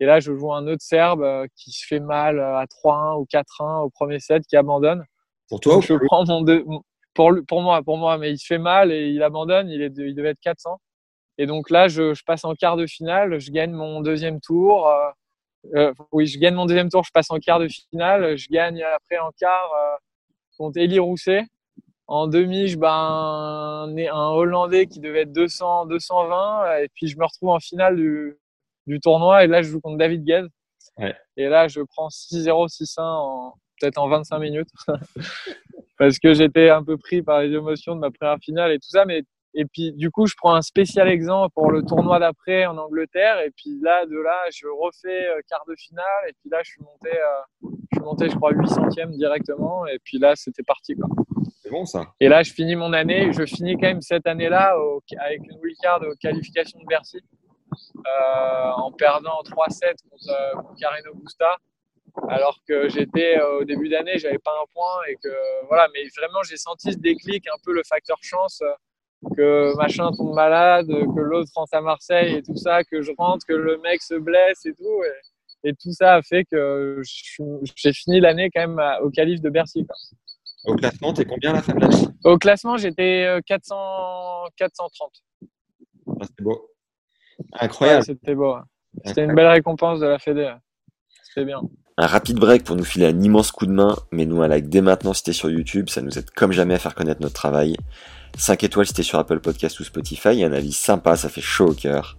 et 0.00 0.06
là 0.06 0.20
je 0.20 0.34
joue 0.34 0.52
un 0.52 0.66
autre 0.66 0.82
serbe 0.82 1.46
qui 1.56 1.72
se 1.72 1.86
fait 1.86 2.00
mal 2.00 2.40
à 2.40 2.66
3-1 2.66 3.20
ou 3.20 3.26
4-1 3.32 3.84
au 3.84 3.90
premier 3.90 4.20
set 4.20 4.44
qui 4.46 4.56
abandonne 4.56 5.04
Pour 5.52 5.60
toi 5.60 5.80
je 5.82 5.92
prends 6.06 6.24
mon 6.24 6.40
deux, 6.40 6.64
pour, 7.12 7.60
moi, 7.60 7.82
pour 7.82 7.98
moi, 7.98 8.16
mais 8.16 8.30
il 8.30 8.38
se 8.38 8.46
fait 8.46 8.56
mal 8.56 8.90
et 8.90 9.10
il 9.10 9.22
abandonne. 9.22 9.68
Il, 9.68 9.82
est, 9.82 9.92
il 9.98 10.14
devait 10.14 10.30
être 10.30 10.40
400. 10.40 10.80
Et 11.36 11.44
donc 11.44 11.68
là, 11.68 11.88
je, 11.88 12.14
je 12.14 12.24
passe 12.24 12.46
en 12.46 12.54
quart 12.54 12.78
de 12.78 12.86
finale. 12.86 13.38
Je 13.38 13.50
gagne 13.50 13.72
mon 13.72 14.00
deuxième 14.00 14.40
tour. 14.40 14.88
euh, 14.88 15.10
euh, 15.74 15.92
oui, 16.10 16.26
je 16.26 16.38
gagne 16.38 16.54
mon 16.54 16.64
deuxième 16.64 16.88
tour. 16.88 17.04
Je 17.04 17.10
passe 17.12 17.30
en 17.30 17.38
quart 17.38 17.58
de 17.58 17.68
finale. 17.68 18.34
Je 18.38 18.48
gagne 18.48 18.82
après 18.82 19.18
en 19.18 19.30
quart 19.38 19.70
euh, 19.74 19.96
contre 20.56 20.78
Elie 20.78 20.98
Rousset. 20.98 21.44
En 22.06 22.28
demi, 22.28 22.68
je 22.68 22.78
bats 22.78 22.94
un, 22.94 23.94
un 23.94 24.28
Hollandais 24.30 24.86
qui 24.86 25.00
devait 25.00 25.24
être 25.24 25.32
200, 25.34 25.84
220. 25.84 26.78
Et 26.78 26.88
puis 26.94 27.08
je 27.08 27.18
me 27.18 27.26
retrouve 27.26 27.50
en 27.50 27.60
finale 27.60 27.96
du, 27.96 28.38
du 28.86 29.00
tournoi. 29.00 29.44
Et 29.44 29.48
là, 29.48 29.60
je 29.60 29.68
joue 29.68 29.82
contre 29.82 29.98
David 29.98 30.24
Guez. 30.24 30.46
Ouais. 30.96 31.14
Et 31.36 31.50
là, 31.50 31.68
je 31.68 31.82
prends 31.82 32.08
6-0, 32.08 32.68
6-1 32.68 33.02
en 33.02 33.54
peut-être 33.82 33.98
en 33.98 34.08
25 34.08 34.38
minutes. 34.38 34.68
parce 35.98 36.18
que 36.18 36.32
j'étais 36.34 36.70
un 36.70 36.82
peu 36.82 36.96
pris 36.96 37.22
par 37.22 37.40
les 37.40 37.52
émotions 37.52 37.94
de 37.94 38.00
ma 38.00 38.10
première 38.10 38.38
finale 38.38 38.72
et 38.72 38.78
tout 38.78 38.88
ça. 38.88 39.04
Mais 39.04 39.22
et 39.54 39.66
puis 39.66 39.92
du 39.92 40.10
coup, 40.10 40.26
je 40.26 40.34
prends 40.36 40.54
un 40.54 40.62
spécial 40.62 41.08
exemple 41.08 41.52
pour 41.54 41.70
le 41.70 41.82
tournoi 41.82 42.18
d'après 42.18 42.64
en 42.64 42.78
Angleterre. 42.78 43.40
Et 43.40 43.50
puis 43.50 43.78
là, 43.82 44.06
de 44.06 44.16
là, 44.16 44.36
je 44.50 44.66
refais 44.66 45.28
euh, 45.28 45.40
quart 45.48 45.64
de 45.68 45.74
finale. 45.76 46.04
Et 46.28 46.32
puis 46.40 46.48
là, 46.50 46.60
je 46.64 46.70
suis 46.70 46.80
monté, 46.82 47.10
euh, 47.10 47.68
je 47.90 47.96
suis 47.96 48.04
monté, 48.04 48.30
je 48.30 48.36
crois, 48.36 48.52
800e 48.52 49.10
directement. 49.10 49.86
Et 49.86 49.98
puis 50.02 50.18
là, 50.18 50.34
c'était 50.36 50.62
parti 50.62 50.94
quoi. 50.94 51.08
C'est 51.62 51.70
bon 51.70 51.84
ça. 51.84 52.06
Et 52.20 52.28
là, 52.28 52.42
je 52.42 52.52
finis 52.52 52.76
mon 52.76 52.92
année. 52.94 53.30
Je 53.32 53.44
finis 53.44 53.74
quand 53.74 53.88
même 53.88 54.00
cette 54.00 54.26
année-là 54.26 54.78
au- 54.78 55.02
avec 55.20 55.40
une 55.50 55.58
wildcard 55.62 56.02
aux 56.02 56.16
qualifications 56.16 56.80
de 56.80 56.86
Bercy. 56.86 57.20
Euh, 58.06 58.70
en 58.76 58.92
perdant 58.92 59.42
3-7 59.44 59.94
contre, 60.10 60.28
euh, 60.30 60.62
contre. 60.62 60.74
Alors 62.28 62.58
que 62.68 62.88
j'étais 62.88 63.38
euh, 63.38 63.60
au 63.60 63.64
début 63.64 63.88
d'année, 63.88 64.18
j'avais 64.18 64.38
pas 64.38 64.52
un 64.52 64.66
point 64.72 65.02
et 65.08 65.16
que 65.16 65.66
voilà, 65.68 65.88
mais 65.94 66.02
vraiment 66.16 66.42
j'ai 66.42 66.56
senti 66.56 66.92
ce 66.92 66.98
déclic, 66.98 67.46
un 67.48 67.58
peu 67.64 67.72
le 67.72 67.82
facteur 67.84 68.18
chance, 68.22 68.60
euh, 68.62 69.28
que 69.36 69.76
machin 69.76 70.10
tombe 70.12 70.34
malade, 70.34 70.88
que 70.88 71.20
l'autre 71.20 71.50
rentre 71.54 71.74
à 71.74 71.80
Marseille 71.80 72.36
et 72.36 72.42
tout 72.42 72.56
ça, 72.56 72.84
que 72.84 73.02
je 73.02 73.12
rentre, 73.16 73.46
que 73.46 73.54
le 73.54 73.78
mec 73.78 74.02
se 74.02 74.14
blesse 74.14 74.66
et 74.66 74.74
tout. 74.74 75.02
Et, 75.04 75.68
et 75.70 75.74
tout 75.74 75.92
ça 75.92 76.14
a 76.14 76.22
fait 76.22 76.44
que 76.44 77.00
j'ai 77.76 77.92
fini 77.92 78.20
l'année 78.20 78.50
quand 78.54 78.66
même 78.66 78.80
au 79.02 79.10
calife 79.10 79.40
de 79.40 79.48
Bercy. 79.48 79.86
Quoi. 79.86 79.96
Au 80.64 80.74
classement, 80.74 81.12
t'es 81.12 81.24
combien 81.24 81.50
à 81.50 81.54
la 81.54 81.62
fin 81.62 81.74
de 81.74 81.80
l'année? 81.80 82.08
Au 82.24 82.36
classement, 82.36 82.76
j'étais 82.76 83.28
400, 83.46 84.46
430. 84.56 85.12
Ah, 86.08 86.24
c'était 86.24 86.42
beau. 86.42 86.68
Incroyable. 87.52 88.04
c'était 88.04 88.34
beau. 88.34 88.56
C'était 89.04 89.24
une 89.24 89.34
belle 89.34 89.48
récompense 89.48 90.00
de 90.00 90.06
la 90.06 90.18
Fédé. 90.18 90.52
C'était 91.22 91.44
bien. 91.44 91.60
Un 91.98 92.06
rapide 92.06 92.38
break 92.38 92.64
pour 92.64 92.76
nous 92.76 92.84
filer 92.84 93.06
un 93.06 93.20
immense 93.20 93.52
coup 93.52 93.66
de 93.66 93.72
main, 93.72 93.96
mais 94.12 94.24
nous 94.24 94.42
un 94.42 94.48
like 94.48 94.68
dès 94.68 94.80
maintenant 94.80 95.12
si 95.12 95.22
t'es 95.22 95.34
sur 95.34 95.50
YouTube, 95.50 95.90
ça 95.90 96.00
nous 96.00 96.18
aide 96.18 96.30
comme 96.30 96.52
jamais 96.52 96.74
à 96.74 96.78
faire 96.78 96.94
connaître 96.94 97.20
notre 97.20 97.34
travail. 97.34 97.76
5 98.38 98.64
étoiles 98.64 98.86
si 98.86 98.94
t'es 98.94 99.02
sur 99.02 99.18
Apple 99.18 99.40
Podcast 99.40 99.78
ou 99.78 99.84
Spotify, 99.84 100.42
un 100.42 100.52
avis 100.52 100.72
sympa, 100.72 101.16
ça 101.16 101.28
fait 101.28 101.42
chaud 101.42 101.68
au 101.68 101.74
cœur. 101.74 102.16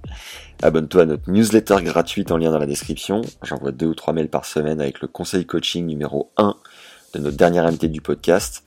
Abonne-toi 0.61 1.01
à 1.01 1.05
notre 1.05 1.29
newsletter 1.29 1.77
gratuite 1.81 2.31
en 2.31 2.37
lien 2.37 2.51
dans 2.51 2.59
la 2.59 2.67
description. 2.67 3.21
J'envoie 3.41 3.71
deux 3.71 3.87
ou 3.87 3.95
trois 3.95 4.13
mails 4.13 4.29
par 4.29 4.45
semaine 4.45 4.79
avec 4.79 5.01
le 5.01 5.07
conseil 5.07 5.45
coaching 5.45 5.87
numéro 5.87 6.31
1 6.37 6.55
de 7.15 7.19
notre 7.19 7.37
dernière 7.37 7.65
invité 7.65 7.87
du 7.87 7.99
podcast, 7.99 8.63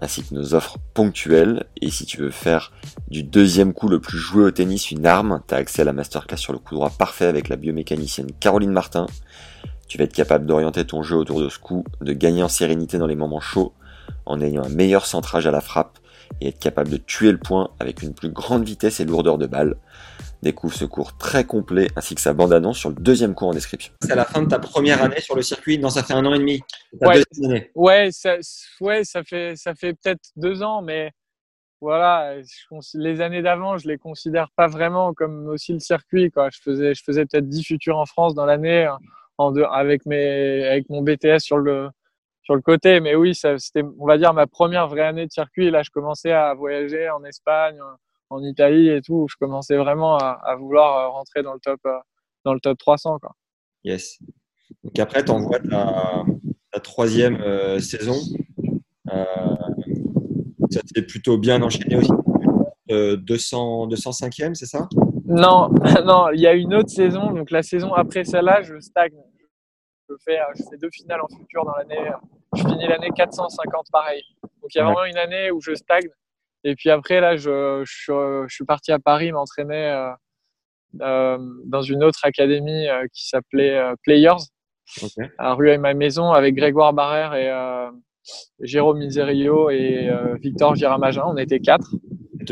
ainsi 0.00 0.22
que 0.22 0.34
nos 0.34 0.54
offres 0.54 0.76
ponctuelles. 0.92 1.64
Et 1.80 1.90
si 1.90 2.04
tu 2.04 2.18
veux 2.18 2.30
faire 2.30 2.70
du 3.08 3.22
deuxième 3.22 3.72
coup 3.72 3.88
le 3.88 3.98
plus 3.98 4.18
joué 4.18 4.44
au 4.44 4.50
tennis 4.50 4.90
une 4.90 5.06
arme, 5.06 5.40
t'as 5.46 5.56
accès 5.56 5.82
à 5.82 5.86
la 5.86 5.94
masterclass 5.94 6.36
sur 6.36 6.52
le 6.52 6.58
coup 6.58 6.74
droit 6.74 6.90
parfait 6.90 7.26
avec 7.26 7.48
la 7.48 7.56
biomécanicienne 7.56 8.30
Caroline 8.40 8.72
Martin. 8.72 9.06
Tu 9.88 9.98
vas 9.98 10.04
être 10.04 10.12
capable 10.12 10.46
d'orienter 10.46 10.86
ton 10.86 11.02
jeu 11.02 11.16
autour 11.16 11.40
de 11.40 11.48
ce 11.48 11.58
coup, 11.58 11.84
de 12.00 12.12
gagner 12.12 12.42
en 12.42 12.48
sérénité 12.48 12.98
dans 12.98 13.06
les 13.06 13.16
moments 13.16 13.40
chauds, 13.40 13.72
en 14.26 14.40
ayant 14.40 14.64
un 14.64 14.68
meilleur 14.68 15.06
centrage 15.06 15.46
à 15.46 15.50
la 15.50 15.60
frappe 15.60 15.98
et 16.40 16.48
être 16.48 16.58
capable 16.58 16.90
de 16.90 16.96
tuer 16.96 17.32
le 17.32 17.38
point 17.38 17.70
avec 17.78 18.02
une 18.02 18.14
plus 18.14 18.30
grande 18.30 18.64
vitesse 18.64 19.00
et 19.00 19.04
lourdeur 19.04 19.38
de 19.38 19.46
balle. 19.46 19.76
Découvre 20.42 20.74
ce 20.74 20.84
cours 20.84 21.16
très 21.16 21.44
complet 21.44 21.88
ainsi 21.96 22.14
que 22.14 22.20
sa 22.20 22.34
bande-annonce 22.34 22.78
sur 22.78 22.90
le 22.90 22.96
deuxième 22.96 23.34
cours 23.34 23.48
en 23.48 23.54
description. 23.54 23.92
C'est 24.02 24.12
à 24.12 24.16
la 24.16 24.24
fin 24.24 24.42
de 24.42 24.48
ta 24.48 24.58
première 24.58 25.02
année 25.02 25.20
sur 25.20 25.34
le 25.34 25.42
circuit, 25.42 25.78
non, 25.78 25.90
ça 25.90 26.02
fait 26.02 26.12
un 26.12 26.24
an 26.26 26.34
et 26.34 26.38
demi. 26.38 26.60
Ouais, 27.00 27.22
ouais, 27.74 28.08
ça, 28.12 28.36
ouais, 28.80 29.04
ça 29.04 29.22
fait, 29.22 29.56
ça 29.56 29.74
fait 29.74 29.94
peut-être 29.94 30.20
deux 30.36 30.62
ans, 30.62 30.82
mais 30.82 31.12
voilà, 31.80 32.34
les 32.94 33.20
années 33.20 33.42
d'avant, 33.42 33.78
je 33.78 33.88
les 33.88 33.98
considère 33.98 34.48
pas 34.56 34.66
vraiment 34.66 35.12
comme 35.12 35.48
aussi 35.48 35.72
le 35.72 35.80
circuit. 35.80 36.30
Quoi. 36.30 36.48
Je 36.50 36.58
faisais, 36.62 36.94
je 36.94 37.02
faisais 37.02 37.26
peut-être 37.26 37.48
10 37.48 37.64
futurs 37.64 37.98
en 37.98 38.06
France 38.06 38.34
dans 38.34 38.46
l'année 38.46 38.88
avec, 39.38 40.06
mon 40.06 41.02
BTS 41.02 41.40
sur 41.40 41.58
le, 41.58 41.88
sur 42.42 42.54
le 42.54 42.60
côté. 42.60 43.00
Mais 43.00 43.14
oui, 43.14 43.34
c'était, 43.34 43.82
on 43.98 44.06
va 44.06 44.18
dire, 44.18 44.32
ma 44.34 44.46
première 44.46 44.88
vraie 44.88 45.02
année 45.02 45.26
de 45.26 45.32
circuit. 45.32 45.70
Là, 45.70 45.82
je 45.82 45.90
commençais 45.90 46.32
à 46.32 46.54
voyager 46.54 47.08
en 47.10 47.24
Espagne, 47.24 47.78
en 48.30 48.42
Italie 48.42 48.88
et 48.88 49.00
tout. 49.00 49.26
Je 49.30 49.36
commençais 49.38 49.76
vraiment 49.76 50.16
à, 50.18 50.56
vouloir 50.56 51.12
rentrer 51.12 51.42
dans 51.42 51.54
le 51.54 51.60
top, 51.60 51.80
dans 52.44 52.54
le 52.54 52.60
top 52.60 52.78
300. 52.78 53.18
Quoi. 53.20 53.32
Yes. 53.84 54.18
Donc 54.82 54.98
après, 54.98 55.24
tu 55.24 55.30
envoies 55.30 55.60
ta, 55.60 56.24
troisième 56.80 57.40
euh, 57.40 57.78
saison. 57.78 58.16
Euh, 59.12 59.24
ça 60.70 60.80
s'est 60.94 61.02
plutôt 61.02 61.38
bien 61.38 61.62
enchaîné 61.62 61.96
aussi. 61.96 62.10
Euh, 62.90 63.16
200, 63.16 63.88
205e, 63.88 64.54
c'est 64.54 64.66
ça? 64.66 64.88
Non, 65.24 65.70
non, 66.04 66.30
il 66.30 66.40
y 66.40 66.46
a 66.46 66.52
une 66.52 66.74
autre 66.74 66.90
saison. 66.90 67.32
Donc 67.32 67.50
la 67.50 67.62
saison 67.62 67.92
après 67.94 68.24
celle-là, 68.24 68.62
je 68.62 68.78
stagne. 68.80 69.16
Je 70.08 70.14
fais, 70.22 70.38
je 70.56 70.62
fais 70.70 70.76
deux 70.76 70.90
finales 70.90 71.20
en 71.22 71.28
futur 71.28 71.64
dans 71.64 71.74
l'année. 71.76 72.10
Je 72.54 72.60
finis 72.60 72.86
l'année 72.86 73.10
450 73.16 73.86
pareil. 73.90 74.22
Donc 74.42 74.74
il 74.74 74.78
y 74.78 74.80
a 74.80 74.84
vraiment 74.84 75.04
une 75.04 75.16
année 75.16 75.50
où 75.50 75.60
je 75.60 75.74
stagne. 75.74 76.08
Et 76.64 76.74
puis 76.76 76.90
après, 76.90 77.20
là, 77.20 77.36
je, 77.36 77.82
je, 77.84 78.46
suis 78.48 78.64
parti 78.64 78.92
à 78.92 78.98
Paris 78.98 79.32
m'entraîner 79.32 79.90
euh, 79.90 80.10
euh, 81.00 81.38
dans 81.66 81.82
une 81.82 82.04
autre 82.04 82.20
académie 82.24 82.88
euh, 82.88 83.06
qui 83.12 83.28
s'appelait 83.28 83.76
euh, 83.76 83.94
Players, 84.02 84.44
okay. 85.02 85.30
à 85.38 85.54
rue 85.54 85.70
et 85.70 85.78
ma 85.78 85.92
maison, 85.92 86.30
avec 86.30 86.54
Grégoire 86.54 86.92
Barrère 86.92 87.34
et 87.34 87.50
euh, 87.50 87.90
Jérôme 88.60 88.98
Miserio 88.98 89.68
et 89.70 90.10
Victor 90.40 90.74
Giramagin. 90.74 91.24
On 91.26 91.36
était 91.36 91.60
quatre. 91.60 91.94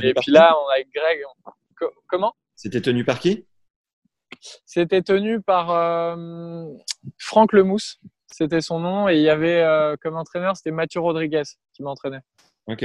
Et 0.02 0.12
puis 0.12 0.32
là, 0.32 0.54
on 0.62 0.68
avec 0.68 0.88
Greg. 0.92 1.20
On... 1.46 1.86
Comment? 2.06 2.34
C'était 2.62 2.80
tenu 2.80 3.04
par 3.04 3.18
qui? 3.18 3.44
C'était 4.64 5.02
tenu 5.02 5.42
par 5.42 5.72
euh, 5.72 6.66
Franck 7.18 7.52
Lemousse, 7.52 7.98
c'était 8.28 8.60
son 8.60 8.78
nom, 8.78 9.08
et 9.08 9.16
il 9.16 9.22
y 9.22 9.28
avait 9.28 9.62
euh, 9.62 9.96
comme 10.00 10.16
entraîneur, 10.16 10.56
c'était 10.56 10.70
Mathieu 10.70 11.00
Rodriguez 11.00 11.42
qui 11.72 11.82
m'entraînait. 11.82 12.20
Ok. 12.68 12.84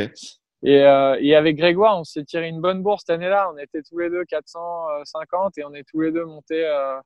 Et, 0.63 0.81
euh, 0.81 1.15
et, 1.21 1.35
avec 1.35 1.57
Grégoire, 1.57 1.99
on 1.99 2.03
s'est 2.03 2.23
tiré 2.23 2.47
une 2.47 2.59
bonne 2.59 2.81
bourse 2.81 3.03
cette 3.05 3.13
année-là. 3.13 3.51
On 3.53 3.57
était 3.59 3.83
tous 3.83 3.99
les 3.99 4.09
deux 4.09 4.25
450 4.25 5.59
et 5.59 5.63
on 5.63 5.73
est 5.75 5.83
tous 5.87 6.01
les 6.01 6.11
deux 6.11 6.25
montés, 6.25 6.65
euh, 6.65 6.99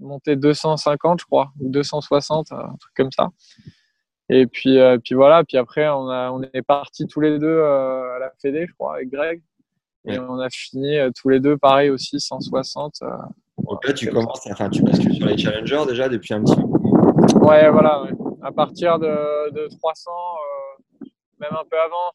montés 0.00 0.34
250, 0.34 1.20
je 1.20 1.24
crois, 1.24 1.52
ou 1.60 1.68
260, 1.68 2.50
un 2.50 2.74
truc 2.80 2.94
comme 2.96 3.12
ça. 3.12 3.28
Et 4.28 4.48
puis, 4.48 4.80
euh, 4.80 4.98
puis 4.98 5.14
voilà. 5.14 5.44
Puis 5.44 5.56
après, 5.56 5.88
on, 5.88 6.08
a, 6.08 6.32
on 6.32 6.42
est 6.42 6.62
partis 6.62 7.06
tous 7.06 7.20
les 7.20 7.38
deux 7.38 7.62
à 7.62 8.18
la 8.18 8.32
Fédé, 8.42 8.66
je 8.66 8.72
crois, 8.74 8.96
avec 8.96 9.10
Greg. 9.10 9.40
Et 10.06 10.18
on 10.18 10.38
a 10.38 10.48
fini 10.50 10.98
euh, 10.98 11.10
tous 11.14 11.28
les 11.28 11.40
deux, 11.40 11.56
pareil 11.56 11.90
aussi, 11.90 12.20
160. 12.20 12.94
Euh, 13.02 13.08
Donc 13.58 13.86
là, 13.86 13.92
tu 13.92 14.08
commences, 14.10 14.46
enfin, 14.50 14.70
tu 14.70 14.82
bascules 14.82 15.14
sur 15.14 15.26
les 15.26 15.36
challengers 15.36 15.84
déjà 15.88 16.08
depuis 16.08 16.34
un 16.34 16.42
petit 16.44 16.58
moment. 16.58 16.78
Ouais, 17.44 17.68
voilà. 17.70 18.02
Ouais. 18.02 18.10
À 18.42 18.52
partir 18.52 18.98
de, 18.98 19.50
de 19.52 19.68
300, 19.78 20.10
euh, 20.10 21.06
même 21.40 21.52
un 21.52 21.64
peu 21.68 21.76
avant. 21.84 22.12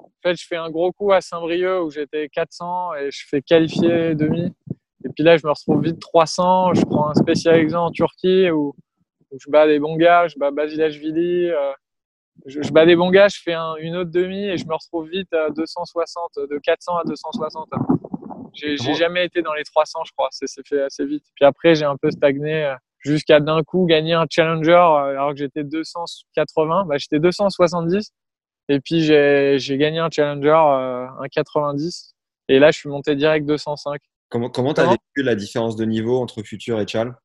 En 0.00 0.08
fait, 0.22 0.34
je 0.34 0.46
fais 0.46 0.56
un 0.56 0.70
gros 0.70 0.92
coup 0.92 1.12
à 1.12 1.20
Saint-Brieuc 1.20 1.84
où 1.84 1.90
j'étais 1.90 2.28
400 2.28 2.94
et 2.94 3.10
je 3.10 3.24
fais 3.28 3.40
qualifier 3.42 4.14
demi. 4.14 4.52
Et 5.04 5.08
puis 5.14 5.24
là, 5.24 5.36
je 5.36 5.46
me 5.46 5.52
retrouve 5.52 5.82
vite 5.82 6.00
300. 6.00 6.74
Je 6.74 6.84
prends 6.84 7.08
un 7.08 7.14
spécial 7.14 7.56
examen 7.56 7.84
en 7.84 7.90
Turquie 7.90 8.50
où, 8.50 8.74
où, 9.30 9.38
je 9.38 9.50
bats 9.50 9.66
des 9.66 9.78
bons 9.78 9.96
gars. 9.96 10.26
Je 10.28 10.36
bats 10.36 10.50
Basilashvili. 10.50 11.48
Euh, 11.50 11.72
je, 12.46 12.62
je, 12.62 12.72
bats 12.72 12.86
des 12.86 12.96
bons 12.96 13.10
gars, 13.10 13.28
je 13.28 13.40
fais 13.42 13.54
un, 13.54 13.74
une 13.76 13.96
autre 13.96 14.10
demi 14.10 14.44
et 14.44 14.56
je 14.56 14.66
me 14.66 14.74
retrouve 14.74 15.08
vite 15.08 15.32
à 15.32 15.50
260, 15.50 16.32
de 16.50 16.58
400 16.58 16.96
à 16.96 17.04
260. 17.04 17.68
J'ai 18.54 18.76
jamais 18.94 19.24
été 19.24 19.42
dans 19.42 19.54
les 19.54 19.64
300, 19.64 20.00
je 20.06 20.12
crois. 20.12 20.28
C'est 20.30 20.46
fait 20.66 20.82
assez 20.82 21.04
vite. 21.04 21.24
Puis 21.34 21.44
après, 21.44 21.74
j'ai 21.74 21.84
un 21.84 21.96
peu 21.96 22.10
stagné 22.10 22.64
euh, 22.64 22.74
jusqu'à 22.98 23.40
d'un 23.40 23.62
coup 23.62 23.86
gagner 23.86 24.14
un 24.14 24.26
challenger 24.28 24.72
euh, 24.72 25.10
alors 25.10 25.30
que 25.30 25.38
j'étais 25.38 25.64
280. 25.64 26.86
Bah, 26.86 26.96
j'étais 26.98 27.18
270. 27.18 28.12
Et 28.68 28.80
puis 28.80 29.02
j'ai 29.02 29.78
gagné 29.78 29.98
un 29.98 30.10
challenger, 30.10 30.48
euh, 30.48 31.06
un 31.20 31.28
90. 31.30 32.14
Et 32.48 32.58
là, 32.58 32.70
je 32.70 32.78
suis 32.78 32.88
monté 32.88 33.14
direct 33.16 33.46
205. 33.46 34.00
Comment 34.28 34.48
comment 34.48 34.74
t'as 34.74 34.90
vécu 34.90 35.22
la 35.22 35.34
différence 35.34 35.74
de 35.76 35.84
niveau 35.84 36.20
entre 36.20 36.42
Futur 36.42 36.80
et 36.80 36.86
Chal 36.86 37.16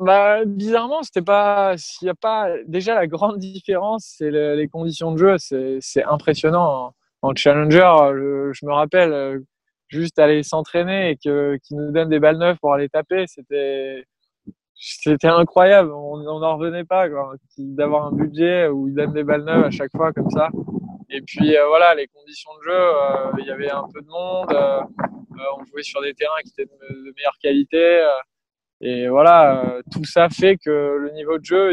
bah, 0.00 0.44
bizarrement, 0.46 1.02
c'était 1.02 1.22
pas. 1.22 1.76
S'il 1.76 2.06
y 2.06 2.10
a 2.10 2.14
pas 2.14 2.48
déjà 2.66 2.94
la 2.94 3.06
grande 3.06 3.38
différence, 3.38 4.14
c'est 4.18 4.30
le, 4.30 4.54
les 4.54 4.68
conditions 4.68 5.12
de 5.12 5.18
jeu. 5.18 5.36
C'est 5.38 6.04
impressionnant. 6.04 6.94
En, 7.22 7.30
en 7.30 7.34
challenger, 7.34 7.90
je, 8.52 8.66
me 8.66 8.72
rappelle 8.72 9.12
euh, 9.12 9.38
juste 9.88 10.18
aller 10.18 10.42
s'entraîner 10.42 11.10
et 11.10 11.16
que 11.16 11.56
qui 11.64 11.74
nous 11.74 11.90
donne 11.90 12.10
des 12.10 12.20
balles 12.20 12.36
neuves 12.38 12.58
pour 12.60 12.74
aller 12.74 12.88
taper, 12.88 13.24
c'était 13.26 14.04
c'était 14.74 15.28
incroyable. 15.28 15.90
On 15.92 16.18
n'en 16.18 16.56
revenait 16.56 16.84
pas 16.84 17.08
d'avoir 17.58 18.06
un 18.06 18.12
budget 18.12 18.68
où 18.68 18.88
ils 18.88 18.94
donnent 18.94 19.14
des 19.14 19.24
balles 19.24 19.44
neuves 19.44 19.64
à 19.64 19.70
chaque 19.70 19.92
fois 19.96 20.12
comme 20.12 20.30
ça. 20.30 20.50
Et 21.10 21.22
puis 21.22 21.56
euh, 21.56 21.66
voilà, 21.68 21.94
les 21.94 22.08
conditions 22.08 22.50
de 22.58 22.62
jeu, 22.64 22.72
euh, 22.72 23.32
il 23.38 23.46
y 23.46 23.50
avait 23.50 23.70
un 23.70 23.86
peu 23.92 24.02
de 24.02 24.08
monde. 24.08 24.54
On 25.58 25.64
jouait 25.64 25.82
sur 25.82 26.02
des 26.02 26.14
terrains 26.14 26.40
qui 26.44 26.50
étaient 26.50 26.70
de 26.70 27.14
meilleure 27.16 27.38
qualité. 27.40 28.06
Et 28.80 29.08
voilà, 29.08 29.64
euh, 29.64 29.82
tout 29.92 30.04
ça 30.04 30.28
fait 30.28 30.56
que 30.56 30.70
le 30.70 31.10
niveau 31.12 31.38
de 31.38 31.44
jeu, 31.44 31.72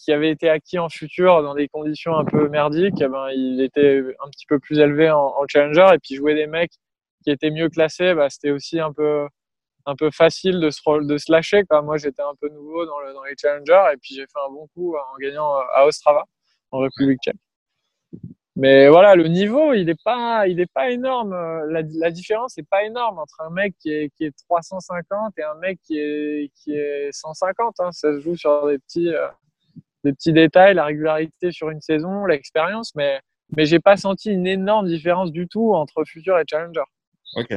qui 0.00 0.12
avait 0.12 0.30
été 0.30 0.48
acquis 0.48 0.78
en 0.78 0.88
futur 0.88 1.42
dans 1.42 1.54
des 1.54 1.68
conditions 1.68 2.16
un 2.16 2.24
peu 2.24 2.48
merdiques, 2.48 3.00
eh 3.00 3.08
ben, 3.08 3.28
il 3.30 3.60
était 3.60 4.02
un 4.24 4.28
petit 4.30 4.46
peu 4.46 4.58
plus 4.58 4.78
élevé 4.78 5.10
en, 5.10 5.18
en, 5.18 5.44
challenger. 5.48 5.86
Et 5.94 5.98
puis 5.98 6.16
jouer 6.16 6.34
des 6.34 6.46
mecs 6.46 6.72
qui 7.22 7.30
étaient 7.30 7.50
mieux 7.50 7.68
classés, 7.68 8.14
bah, 8.14 8.28
c'était 8.30 8.50
aussi 8.50 8.80
un 8.80 8.92
peu, 8.92 9.26
un 9.86 9.94
peu 9.96 10.10
facile 10.10 10.60
de 10.60 10.70
se, 10.70 11.06
de 11.06 11.18
se 11.18 11.30
lâcher. 11.30 11.62
Moi, 11.82 11.96
j'étais 11.98 12.22
un 12.22 12.34
peu 12.40 12.48
nouveau 12.48 12.86
dans, 12.86 13.00
le, 13.00 13.12
dans 13.12 13.24
les 13.24 13.34
challengers 13.40 13.92
et 13.92 13.96
puis 13.96 14.14
j'ai 14.14 14.22
fait 14.22 14.40
un 14.46 14.50
bon 14.52 14.66
coup 14.74 14.96
en 14.96 15.18
gagnant 15.18 15.54
à 15.74 15.86
Ostrava, 15.86 16.24
en 16.70 16.78
République 16.80 17.20
tchèque. 17.22 17.36
Mais 18.56 18.88
voilà, 18.88 19.16
le 19.16 19.26
niveau, 19.26 19.72
il 19.72 19.86
n'est 19.86 19.96
pas, 19.96 20.44
pas 20.72 20.90
énorme. 20.90 21.32
La, 21.70 21.82
la 21.82 22.10
différence 22.10 22.56
n'est 22.56 22.64
pas 22.64 22.84
énorme 22.84 23.18
entre 23.18 23.40
un 23.40 23.50
mec 23.50 23.74
qui 23.80 23.90
est, 23.90 24.10
qui 24.16 24.24
est 24.24 24.36
350 24.48 25.36
et 25.38 25.42
un 25.42 25.54
mec 25.56 25.80
qui 25.82 25.98
est, 25.98 26.52
qui 26.54 26.72
est 26.72 27.08
150. 27.10 27.80
Hein. 27.80 27.90
Ça 27.90 28.12
se 28.12 28.20
joue 28.20 28.36
sur 28.36 28.68
des 28.68 28.78
petits, 28.78 29.08
euh, 29.08 29.26
des 30.04 30.12
petits 30.12 30.32
détails, 30.32 30.74
la 30.74 30.84
régularité 30.84 31.50
sur 31.50 31.70
une 31.70 31.80
saison, 31.80 32.26
l'expérience. 32.26 32.94
Mais, 32.94 33.20
mais 33.56 33.66
j'ai 33.66 33.80
pas 33.80 33.96
senti 33.96 34.30
une 34.30 34.46
énorme 34.46 34.86
différence 34.86 35.32
du 35.32 35.48
tout 35.48 35.74
entre 35.74 36.04
Future 36.04 36.38
et 36.38 36.44
Challenger. 36.48 36.84
Ok. 37.34 37.54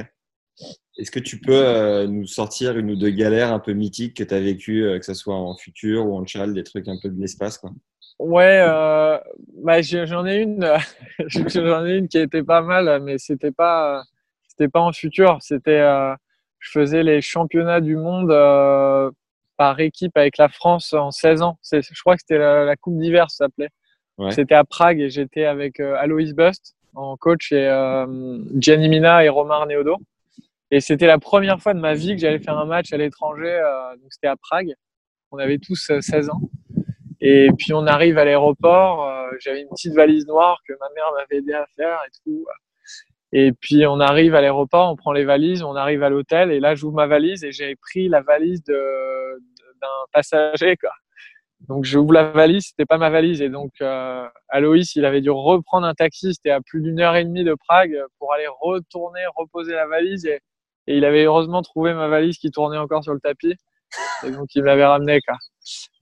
Est-ce 0.97 1.11
que 1.11 1.19
tu 1.19 1.39
peux 1.39 2.07
nous 2.07 2.25
sortir 2.25 2.75
une 2.75 2.89
ou 2.89 2.95
deux 2.95 3.11
galères 3.11 3.53
un 3.53 3.59
peu 3.59 3.73
mythiques 3.73 4.17
que 4.17 4.23
tu 4.23 4.33
as 4.33 4.39
vécues, 4.39 4.97
que 4.97 5.05
ce 5.05 5.13
soit 5.13 5.35
en 5.35 5.55
futur 5.55 6.07
ou 6.07 6.17
en 6.17 6.25
chal, 6.25 6.55
des 6.55 6.63
trucs 6.63 6.87
un 6.87 6.97
peu 6.99 7.09
de 7.09 7.21
l'espace 7.21 7.59
quoi? 7.59 7.69
Ouais, 8.19 8.63
euh, 8.67 9.19
bah, 9.63 9.81
j'en 9.81 10.25
ai 10.25 10.37
une, 10.37 10.67
j'en 11.27 11.85
ai 11.85 11.97
une 11.97 12.07
qui 12.07 12.17
était 12.17 12.43
pas 12.43 12.61
mal, 12.61 13.01
mais 13.03 13.17
c'était 13.19 13.51
pas, 13.51 14.03
c'était 14.47 14.69
pas 14.69 14.79
en 14.81 14.91
futur. 14.91 15.37
C'était, 15.41 15.79
euh, 15.79 16.15
je 16.59 16.71
faisais 16.71 17.03
les 17.03 17.21
championnats 17.21 17.79
du 17.79 17.95
monde 17.95 18.31
euh, 18.31 19.11
par 19.55 19.79
équipe 19.79 20.17
avec 20.17 20.37
la 20.37 20.49
France 20.49 20.93
en 20.93 21.11
16 21.11 21.43
ans. 21.43 21.59
Je 21.71 22.01
crois 22.01 22.15
que 22.15 22.21
c'était 22.21 22.39
la, 22.39 22.75
Coupe 22.75 22.97
d'hiver, 22.97 23.29
ça 23.29 23.45
s'appelait. 23.45 23.69
Ouais. 24.17 24.31
C'était 24.31 24.55
à 24.55 24.63
Prague 24.63 24.99
et 24.99 25.09
j'étais 25.11 25.45
avec 25.45 25.79
Alois 25.79 26.33
Bust 26.35 26.75
en 26.95 27.17
coach 27.17 27.51
et 27.51 27.67
Gianni 28.55 28.89
Mina 28.89 29.23
et 29.23 29.29
Romar 29.29 29.67
Neodo. 29.67 29.97
Et 30.71 30.79
c'était 30.79 31.05
la 31.05 31.19
première 31.19 31.61
fois 31.61 31.75
de 31.75 31.79
ma 31.79 31.93
vie 31.93 32.15
que 32.15 32.21
j'allais 32.21 32.39
faire 32.39 32.57
un 32.57 32.65
match 32.65 32.91
à 32.91 32.97
l'étranger. 32.97 33.61
donc 34.01 34.11
c'était 34.11 34.27
à 34.27 34.35
Prague. 34.35 34.73
On 35.31 35.37
avait 35.37 35.59
tous 35.59 35.91
16 36.01 36.31
ans. 36.31 36.41
Et 37.21 37.49
puis 37.57 37.73
on 37.73 37.87
arrive 37.87 38.17
à 38.17 38.25
l'aéroport, 38.25 39.07
euh, 39.07 39.31
j'avais 39.39 39.61
une 39.61 39.69
petite 39.69 39.93
valise 39.93 40.27
noire 40.27 40.59
que 40.67 40.73
ma 40.79 40.87
mère 40.95 41.11
m'avait 41.15 41.37
aidé 41.37 41.53
à 41.53 41.65
faire 41.75 41.99
et 42.05 42.11
tout. 42.23 42.45
Et 43.31 43.51
puis 43.53 43.85
on 43.87 43.99
arrive 43.99 44.35
à 44.35 44.41
l'aéroport, 44.41 44.91
on 44.91 44.95
prend 44.95 45.11
les 45.11 45.25
valises, 45.25 45.63
on 45.63 45.75
arrive 45.75 46.03
à 46.03 46.09
l'hôtel 46.09 46.51
et 46.51 46.59
là 46.59 46.75
j'ouvre 46.75 46.95
ma 46.95 47.07
valise 47.07 47.43
et 47.43 47.51
j'ai 47.51 47.75
pris 47.75 48.07
la 48.07 48.21
valise 48.21 48.63
de, 48.63 49.39
d'un 49.81 49.87
passager 50.13 50.77
quoi. 50.77 50.91
Donc 51.67 51.85
j'ouvre 51.85 52.13
la 52.13 52.25
valise, 52.25 52.67
c'était 52.67 52.85
pas 52.85 52.99
ma 52.99 53.09
valise 53.09 53.41
et 53.41 53.49
donc 53.49 53.71
euh, 53.81 54.27
Aloïs 54.49 54.95
il 54.95 55.03
avait 55.03 55.21
dû 55.21 55.31
reprendre 55.31 55.87
un 55.87 55.95
taxi, 55.95 56.35
c'était 56.35 56.51
à 56.51 56.61
plus 56.61 56.81
d'une 56.81 56.99
heure 56.99 57.15
et 57.15 57.25
demie 57.25 57.43
de 57.43 57.55
Prague 57.67 57.97
pour 58.19 58.31
aller 58.33 58.47
retourner 58.61 59.21
reposer 59.35 59.73
la 59.73 59.87
valise 59.87 60.25
et, 60.27 60.39
et 60.85 60.97
il 60.97 61.03
avait 61.03 61.23
heureusement 61.23 61.63
trouvé 61.63 61.95
ma 61.95 62.07
valise 62.07 62.37
qui 62.37 62.51
tournait 62.51 62.77
encore 62.77 63.03
sur 63.03 63.13
le 63.13 63.19
tapis 63.19 63.55
et 64.23 64.31
donc 64.31 64.53
il 64.53 64.61
me 64.61 64.67
l'avait 64.67 64.85
ramené 64.85 65.19
quoi. 65.21 65.35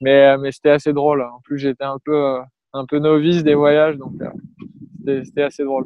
Mais, 0.02 0.28
euh, 0.28 0.38
mais 0.38 0.52
c'était 0.52 0.72
assez 0.72 0.94
drôle. 0.94 1.22
En 1.22 1.40
plus, 1.44 1.58
j'étais 1.58 1.84
un 1.84 1.98
peu, 2.04 2.16
euh, 2.16 2.42
un 2.74 2.86
peu 2.86 3.00
novice 3.00 3.44
des 3.44 3.56
voyages, 3.56 3.98
donc 3.98 4.14
euh, 4.22 5.24
c'était 5.24 5.44
assez 5.44 5.64
drôle. 5.64 5.86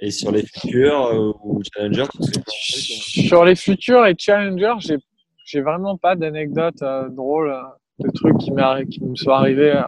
Et 0.00 0.10
sur 0.10 0.30
les 0.30 0.42
futurs 0.42 1.34
ou 1.42 1.62
challengers 1.72 2.04
Sur 2.18 3.44
les 3.44 3.56
futurs 3.56 4.06
et 4.06 4.14
challengers, 4.18 4.74
j'ai 4.80 4.98
j'ai 5.46 5.60
vraiment 5.60 5.96
pas 5.96 6.16
d'anecdotes 6.16 6.82
drôles, 7.10 7.56
de 8.00 8.10
trucs 8.10 8.36
qui, 8.38 8.50
qui 8.90 9.04
me 9.04 9.14
sont 9.14 9.30
arrivés 9.30 9.80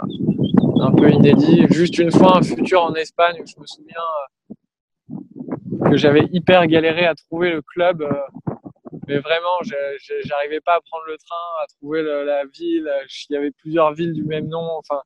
un 0.80 0.92
peu 0.92 1.10
inédits. 1.10 1.66
Juste 1.70 1.98
une 1.98 2.12
fois, 2.12 2.38
un 2.38 2.42
futur 2.42 2.84
en 2.84 2.94
Espagne 2.94 3.42
où 3.42 3.44
je 3.44 3.60
me 3.60 3.66
souviens 3.66 3.96
que 5.90 5.96
j'avais 5.96 6.28
hyper 6.30 6.64
galéré 6.68 7.06
à 7.06 7.16
trouver 7.16 7.50
le 7.50 7.60
club 7.60 8.06
mais 9.08 9.18
vraiment, 9.18 9.58
j'arrivais 10.24 10.60
pas 10.60 10.74
à 10.74 10.80
prendre 10.80 11.04
le 11.06 11.16
train, 11.16 11.62
à 11.62 11.66
trouver 11.66 12.02
la 12.02 12.44
ville. 12.44 12.90
Il 13.28 13.32
y 13.32 13.36
avait 13.36 13.50
plusieurs 13.50 13.92
villes 13.94 14.12
du 14.12 14.22
même 14.22 14.48
nom. 14.48 14.76
Enfin, 14.78 15.02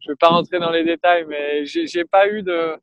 je 0.00 0.10
vais 0.10 0.16
pas 0.16 0.28
rentrer 0.28 0.58
dans 0.58 0.70
les 0.70 0.84
détails, 0.84 1.24
mais 1.26 1.64
j'ai 1.64 2.04
pas 2.04 2.28
eu 2.28 2.42
de, 2.42 2.76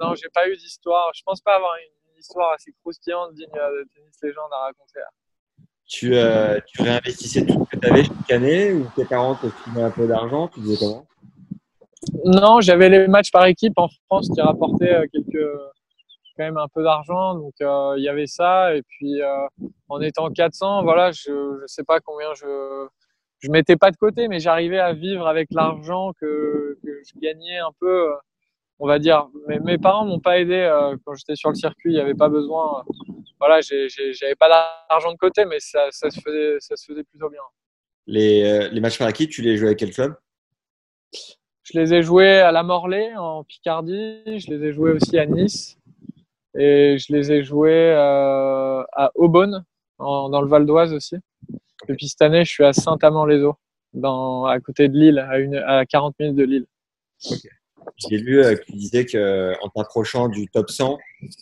non, 0.00 0.14
j'ai 0.14 0.28
pas 0.32 0.48
eu 0.48 0.56
d'histoire. 0.56 1.10
Je 1.14 1.22
pense 1.24 1.40
pas 1.40 1.56
avoir 1.56 1.74
une 1.76 2.18
histoire 2.18 2.52
assez 2.52 2.72
croustillante 2.80 3.34
digne 3.34 3.46
de 3.46 3.86
tennis 3.94 4.18
légende 4.22 4.50
à 4.52 4.64
raconter. 4.64 5.00
Tu, 5.86 6.14
euh, 6.14 6.58
tu 6.66 6.82
réinvestissais 6.82 7.44
tout 7.44 7.66
ce 7.70 7.76
que 7.76 7.80
tu 7.80 7.92
avais 7.92 8.04
chaque 8.04 8.30
année 8.30 8.72
ou 8.72 8.86
tes 8.96 9.04
parents 9.04 9.34
te 9.34 9.48
filaient 9.48 9.82
un 9.82 9.90
peu 9.90 10.06
d'argent 10.06 10.48
Tu 10.48 10.60
disais 10.60 10.78
comment? 10.78 11.06
Non, 12.24 12.60
j'avais 12.60 12.88
les 12.88 13.06
matchs 13.06 13.30
par 13.30 13.44
équipe 13.46 13.74
en 13.76 13.88
France 14.06 14.30
qui 14.34 14.40
rapportaient 14.40 14.94
euh, 14.94 15.06
quelques 15.12 15.46
quand 16.36 16.44
même 16.44 16.56
un 16.56 16.68
peu 16.68 16.82
d'argent, 16.82 17.34
donc 17.34 17.54
euh, 17.60 17.94
il 17.96 18.04
y 18.04 18.08
avait 18.08 18.26
ça. 18.26 18.74
Et 18.74 18.82
puis 18.82 19.22
euh, 19.22 19.46
en 19.88 20.00
étant 20.00 20.30
400, 20.30 20.82
voilà, 20.82 21.12
je 21.12 21.60
ne 21.62 21.66
sais 21.66 21.84
pas 21.84 22.00
combien 22.00 22.34
je 22.34 22.86
je 23.40 23.50
mettais 23.50 23.76
pas 23.76 23.90
de 23.90 23.96
côté, 23.96 24.26
mais 24.28 24.40
j'arrivais 24.40 24.78
à 24.78 24.94
vivre 24.94 25.26
avec 25.26 25.48
l'argent 25.52 26.12
que, 26.18 26.78
que, 26.82 27.02
je 27.04 27.20
gagnais 27.20 27.58
un 27.58 27.72
peu. 27.78 28.10
Euh, 28.10 28.14
on 28.80 28.88
va 28.88 28.98
dire, 28.98 29.28
mes, 29.46 29.60
mes 29.60 29.78
parents 29.78 30.04
m'ont 30.04 30.18
pas 30.18 30.40
aidé 30.40 30.68
quand 31.04 31.14
j'étais 31.14 31.36
sur 31.36 31.50
le 31.50 31.54
circuit. 31.54 31.92
Il 31.92 31.94
n'y 31.94 32.00
avait 32.00 32.14
pas 32.14 32.28
besoin. 32.28 32.84
voilà, 33.38 33.60
j'avais 33.60 34.34
pas 34.34 34.48
d'argent 34.88 35.12
de 35.12 35.16
côté, 35.16 35.44
mais 35.44 35.60
ça, 35.60 35.86
ça, 35.90 36.10
se 36.10 36.20
faisait, 36.20 36.56
ça 36.58 36.74
se 36.74 36.86
faisait 36.86 37.04
plutôt 37.04 37.30
bien. 37.30 37.40
Les, 38.08 38.68
les 38.70 38.80
matchs 38.80 38.98
par 38.98 39.08
équipe, 39.08 39.30
tu 39.30 39.42
les 39.42 39.56
jouais 39.56 39.68
avec 39.68 39.78
quel 39.78 39.92
club? 39.92 40.16
Je 41.64 41.78
les 41.78 41.94
ai 41.94 42.02
joués 42.02 42.40
à 42.40 42.52
la 42.52 42.62
Morlaix 42.62 43.16
en 43.16 43.42
Picardie. 43.42 44.22
Je 44.26 44.52
les 44.52 44.68
ai 44.68 44.72
joués 44.72 44.92
aussi 44.92 45.18
à 45.18 45.24
Nice. 45.24 45.78
Et 46.56 46.98
je 46.98 47.12
les 47.12 47.32
ai 47.32 47.42
joués 47.42 47.90
euh, 47.90 48.82
à 48.92 49.10
Aubonne, 49.14 49.64
dans 49.98 50.40
le 50.40 50.48
Val 50.48 50.66
d'Oise 50.66 50.92
aussi. 50.92 51.16
Et 51.88 51.94
puis 51.94 52.08
cette 52.08 52.22
année, 52.22 52.44
je 52.44 52.50
suis 52.50 52.64
à 52.64 52.72
Saint-Amand-les-Eaux, 52.72 53.56
à 54.46 54.58
côté 54.60 54.88
de 54.88 54.96
Lille, 54.96 55.18
à, 55.18 55.38
une, 55.38 55.56
à 55.56 55.84
40 55.84 56.14
minutes 56.18 56.36
de 56.36 56.44
Lille. 56.44 56.66
J'ai 57.98 58.16
lu 58.16 58.42
euh, 58.42 58.54
que 58.56 58.64
tu 58.64 58.72
disais 58.72 59.04
qu'en 59.04 59.68
t'approchant 59.68 60.28
du 60.28 60.48
top 60.48 60.70
100, 60.70 60.96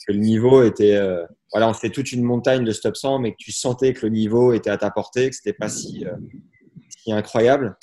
que 0.07 0.13
le 0.13 0.19
niveau 0.19 0.63
était. 0.65 0.97
Euh, 0.97 1.25
voilà, 1.53 1.69
on 1.69 1.75
fait 1.75 1.91
toute 1.91 2.13
une 2.13 2.23
montagne 2.23 2.65
de 2.65 2.73
ce 2.73 2.81
top 2.81 2.97
100, 2.97 3.21
mais 3.21 3.33
que 3.33 3.37
tu 3.39 3.53
sentais 3.53 3.93
que 3.93 4.07
le 4.07 4.13
niveau 4.13 4.53
était 4.53 4.71
à 4.71 4.79
ta 4.79 4.91
portée, 4.91 5.31
que 5.31 5.37
c'était 5.37 5.53
pas 5.53 5.69
si, 5.69 6.05
si 6.89 7.13
incroyable. 7.13 7.77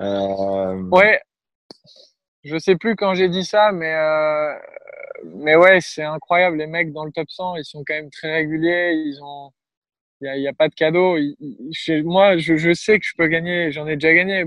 Euh... 0.00 0.82
Ouais, 0.90 1.20
je 2.42 2.58
sais 2.58 2.76
plus 2.76 2.96
quand 2.96 3.14
j'ai 3.14 3.28
dit 3.28 3.44
ça, 3.44 3.70
mais 3.72 3.94
mais 5.24 5.56
ouais, 5.56 5.80
c'est 5.80 6.02
incroyable. 6.02 6.58
Les 6.58 6.66
mecs 6.66 6.92
dans 6.92 7.04
le 7.04 7.12
top 7.12 7.30
100, 7.30 7.56
ils 7.56 7.64
sont 7.64 7.84
quand 7.86 7.94
même 7.94 8.10
très 8.10 8.32
réguliers. 8.32 8.92
Ils 8.94 9.22
ont, 9.22 9.50
il 10.20 10.40
n'y 10.40 10.46
a, 10.46 10.50
a, 10.50 10.52
pas 10.54 10.68
de 10.68 10.74
cadeau. 10.74 11.16
moi, 12.04 12.36
je, 12.38 12.74
sais 12.74 12.98
que 12.98 13.06
je 13.06 13.14
peux 13.16 13.26
gagner. 13.26 13.72
J'en 13.72 13.86
ai 13.86 13.96
déjà 13.96 14.14
gagné 14.14 14.44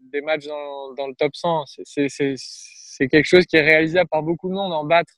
des 0.00 0.20
matchs 0.20 0.46
dans, 0.46 1.06
le 1.06 1.14
top 1.14 1.34
100. 1.34 1.64
C'est 1.84 3.08
quelque 3.08 3.24
chose 3.24 3.46
qui 3.46 3.56
est 3.56 3.62
réalisable 3.62 4.08
par 4.08 4.22
beaucoup 4.22 4.48
de 4.48 4.54
monde 4.54 4.72
en 4.72 4.84
battre. 4.84 5.12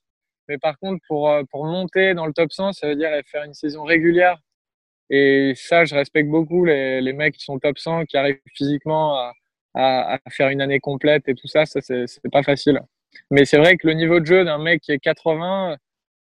Mais 0.49 0.59
par 0.59 0.79
contre, 0.79 1.01
pour, 1.07 1.31
euh, 1.31 1.45
pour 1.51 1.65
monter 1.65 2.13
dans 2.15 2.27
le 2.27 2.33
top 2.33 2.53
100, 2.53 2.73
ça 2.73 2.89
veut 2.89 2.97
dire 2.97 3.11
faire 3.27 3.45
une 3.45 3.55
saison 3.55 3.85
régulière. 3.85 4.39
Et 5.09 5.53
ça, 5.57 5.85
je 5.85 5.95
respecte 5.95 6.29
beaucoup 6.29 6.65
les, 6.65 7.01
les 7.01 7.13
mecs 7.13 7.35
qui 7.37 7.45
sont 7.45 7.59
top 7.59 7.79
100, 7.79 8.07
qui 8.07 8.17
arrivent 8.17 8.41
physiquement 8.55 9.17
à, 9.17 9.33
à, 9.75 10.15
à 10.15 10.31
faire 10.31 10.49
une 10.49 10.61
année 10.61 10.81
complète 10.81 11.29
et 11.29 11.35
tout 11.35 11.47
ça. 11.47 11.67
Ça, 11.67 11.81
c'est 11.81 12.31
pas 12.33 12.43
facile. 12.43 12.81
Mais 13.31 13.45
c'est 13.45 13.59
vrai 13.59 13.77
que 13.77 13.87
le 13.87 13.95
niveau 13.95 14.21
de 14.21 14.27
jeu 14.27 14.45
d'un 14.45 14.59
mec 14.59 14.83
qui 14.83 14.93
est 14.93 14.99
80, 14.99 15.77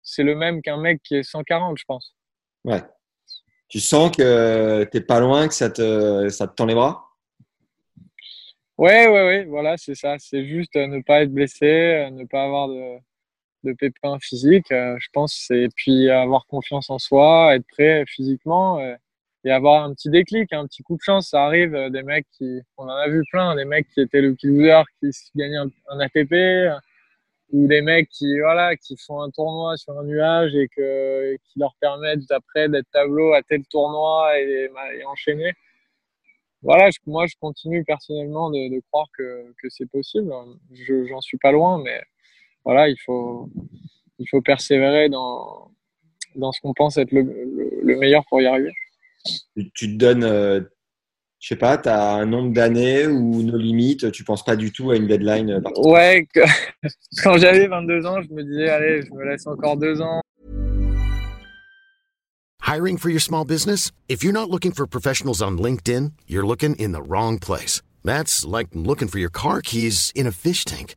c'est 0.02 0.22
le 0.22 0.34
même 0.34 0.62
qu'un 0.62 0.78
mec 0.78 1.00
qui 1.02 1.16
est 1.16 1.22
140, 1.22 1.78
je 1.78 1.84
pense. 1.84 2.14
Ouais. 2.64 2.82
Tu 3.68 3.80
sens 3.80 4.14
que 4.14 4.84
tu 4.90 4.96
n'es 4.96 5.02
pas 5.02 5.20
loin, 5.20 5.48
que 5.48 5.54
ça 5.54 5.70
te, 5.70 6.28
ça 6.28 6.46
te 6.46 6.54
tend 6.54 6.66
les 6.66 6.74
bras? 6.74 7.08
Ouais, 8.78 9.06
ouais, 9.06 9.26
ouais, 9.26 9.44
voilà, 9.44 9.76
c'est 9.76 9.94
ça. 9.94 10.16
C'est 10.18 10.46
juste 10.46 10.74
ne 10.74 11.00
pas 11.02 11.22
être 11.22 11.32
blessé, 11.32 12.08
ne 12.12 12.24
pas 12.24 12.44
avoir 12.44 12.68
de, 12.68 12.98
de 13.64 13.72
pépins 13.72 14.18
physiques, 14.20 14.72
euh, 14.72 14.96
je 14.98 15.08
pense. 15.12 15.50
Et 15.50 15.68
puis 15.74 16.10
avoir 16.10 16.46
confiance 16.46 16.90
en 16.90 16.98
soi, 16.98 17.54
être 17.54 17.66
prêt 17.68 18.04
physiquement 18.06 18.80
et 18.80 18.96
avoir 19.50 19.84
un 19.84 19.94
petit 19.94 20.10
déclic, 20.10 20.52
un 20.52 20.66
petit 20.66 20.82
coup 20.82 20.96
de 20.96 21.02
chance. 21.02 21.28
Ça 21.30 21.44
arrive, 21.44 21.74
euh, 21.74 21.90
des 21.90 22.02
mecs 22.02 22.26
qui, 22.32 22.60
on 22.76 22.84
en 22.84 22.88
a 22.90 23.08
vu 23.08 23.22
plein, 23.30 23.56
des 23.56 23.64
mecs 23.64 23.88
qui 23.88 24.00
étaient 24.00 24.20
le 24.20 24.36
loser, 24.42 24.82
qui 25.00 25.10
gagnaient 25.34 25.56
un, 25.56 25.70
un, 25.88 26.00
ATP, 26.00 26.34
ou 27.52 27.66
des 27.66 27.82
mecs 27.82 28.08
qui, 28.10 28.38
voilà, 28.38 28.76
qui 28.76 28.96
font 28.96 29.20
un 29.20 29.30
tournoi 29.30 29.76
sur 29.76 29.98
un 29.98 30.04
nuage 30.04 30.54
et 30.54 30.68
que, 30.68 31.36
qui 31.36 31.58
leur 31.58 31.74
permettent 31.80 32.30
après 32.30 32.68
d'être 32.68 32.90
tableau 32.92 33.32
à 33.34 33.42
tel 33.42 33.64
tournoi 33.66 34.38
et, 34.38 34.70
et 34.98 35.04
enchaîner. 35.04 35.52
Voilà, 36.62 36.90
moi, 37.06 37.26
je 37.26 37.34
continue 37.40 37.84
personnellement 37.84 38.50
de, 38.50 38.80
croire 38.90 39.08
que, 39.18 39.52
que 39.60 39.68
c'est 39.68 39.90
possible. 39.90 40.32
Je, 40.72 41.06
j'en 41.06 41.20
suis 41.20 41.38
pas 41.38 41.50
loin, 41.52 41.82
mais 41.82 42.00
voilà, 42.64 42.88
il 42.88 42.96
faut, 43.04 43.50
il 44.18 44.28
faut 44.28 44.40
persévérer 44.40 45.08
dans, 45.08 45.72
dans 46.36 46.52
ce 46.52 46.60
qu'on 46.60 46.74
pense 46.74 46.96
être 46.98 47.10
le 47.12 47.96
meilleur 47.96 48.24
pour 48.28 48.40
y 48.40 48.46
arriver 48.46 48.72
tu 49.74 49.92
te 49.92 49.96
donnes, 49.96 50.24
euh, 50.24 50.60
je 51.38 51.48
sais 51.48 51.56
pas, 51.56 51.78
tu 51.78 51.88
as 51.88 52.14
un 52.14 52.26
nombre 52.26 52.52
d'années 52.52 53.06
ou 53.06 53.42
nos 53.42 53.58
limites, 53.58 54.10
tu 54.12 54.24
penses 54.24 54.44
pas 54.44 54.56
du 54.56 54.72
tout 54.72 54.90
à 54.90 54.96
une 54.96 55.06
deadline 55.06 55.50
euh, 55.50 55.60
Ouais, 55.76 56.26
quand 57.22 57.36
j'avais 57.38 57.66
22 57.66 58.06
ans, 58.06 58.22
je 58.22 58.32
me 58.34 58.42
disais, 58.42 58.68
allez, 58.68 59.02
je 59.02 59.12
me 59.12 59.24
laisse 59.24 59.46
encore 59.46 59.76
deux 59.76 60.00
ans. 60.00 60.20
Hiring 62.62 62.96
for 62.96 63.10
your 63.10 63.20
small 63.20 63.44
business? 63.44 63.90
If 64.08 64.22
you're 64.22 64.32
not 64.32 64.48
looking 64.48 64.72
for 64.72 64.86
professionals 64.86 65.42
on 65.42 65.58
LinkedIn, 65.58 66.12
you're 66.26 66.46
looking 66.46 66.74
in 66.76 66.92
the 66.92 67.02
wrong 67.02 67.38
place. 67.38 67.82
That's 68.04 68.46
like 68.46 68.68
looking 68.72 69.08
for 69.08 69.18
your 69.18 69.30
car 69.30 69.60
keys 69.60 70.10
in 70.14 70.26
a 70.26 70.32
fish 70.32 70.64
tank. 70.64 70.94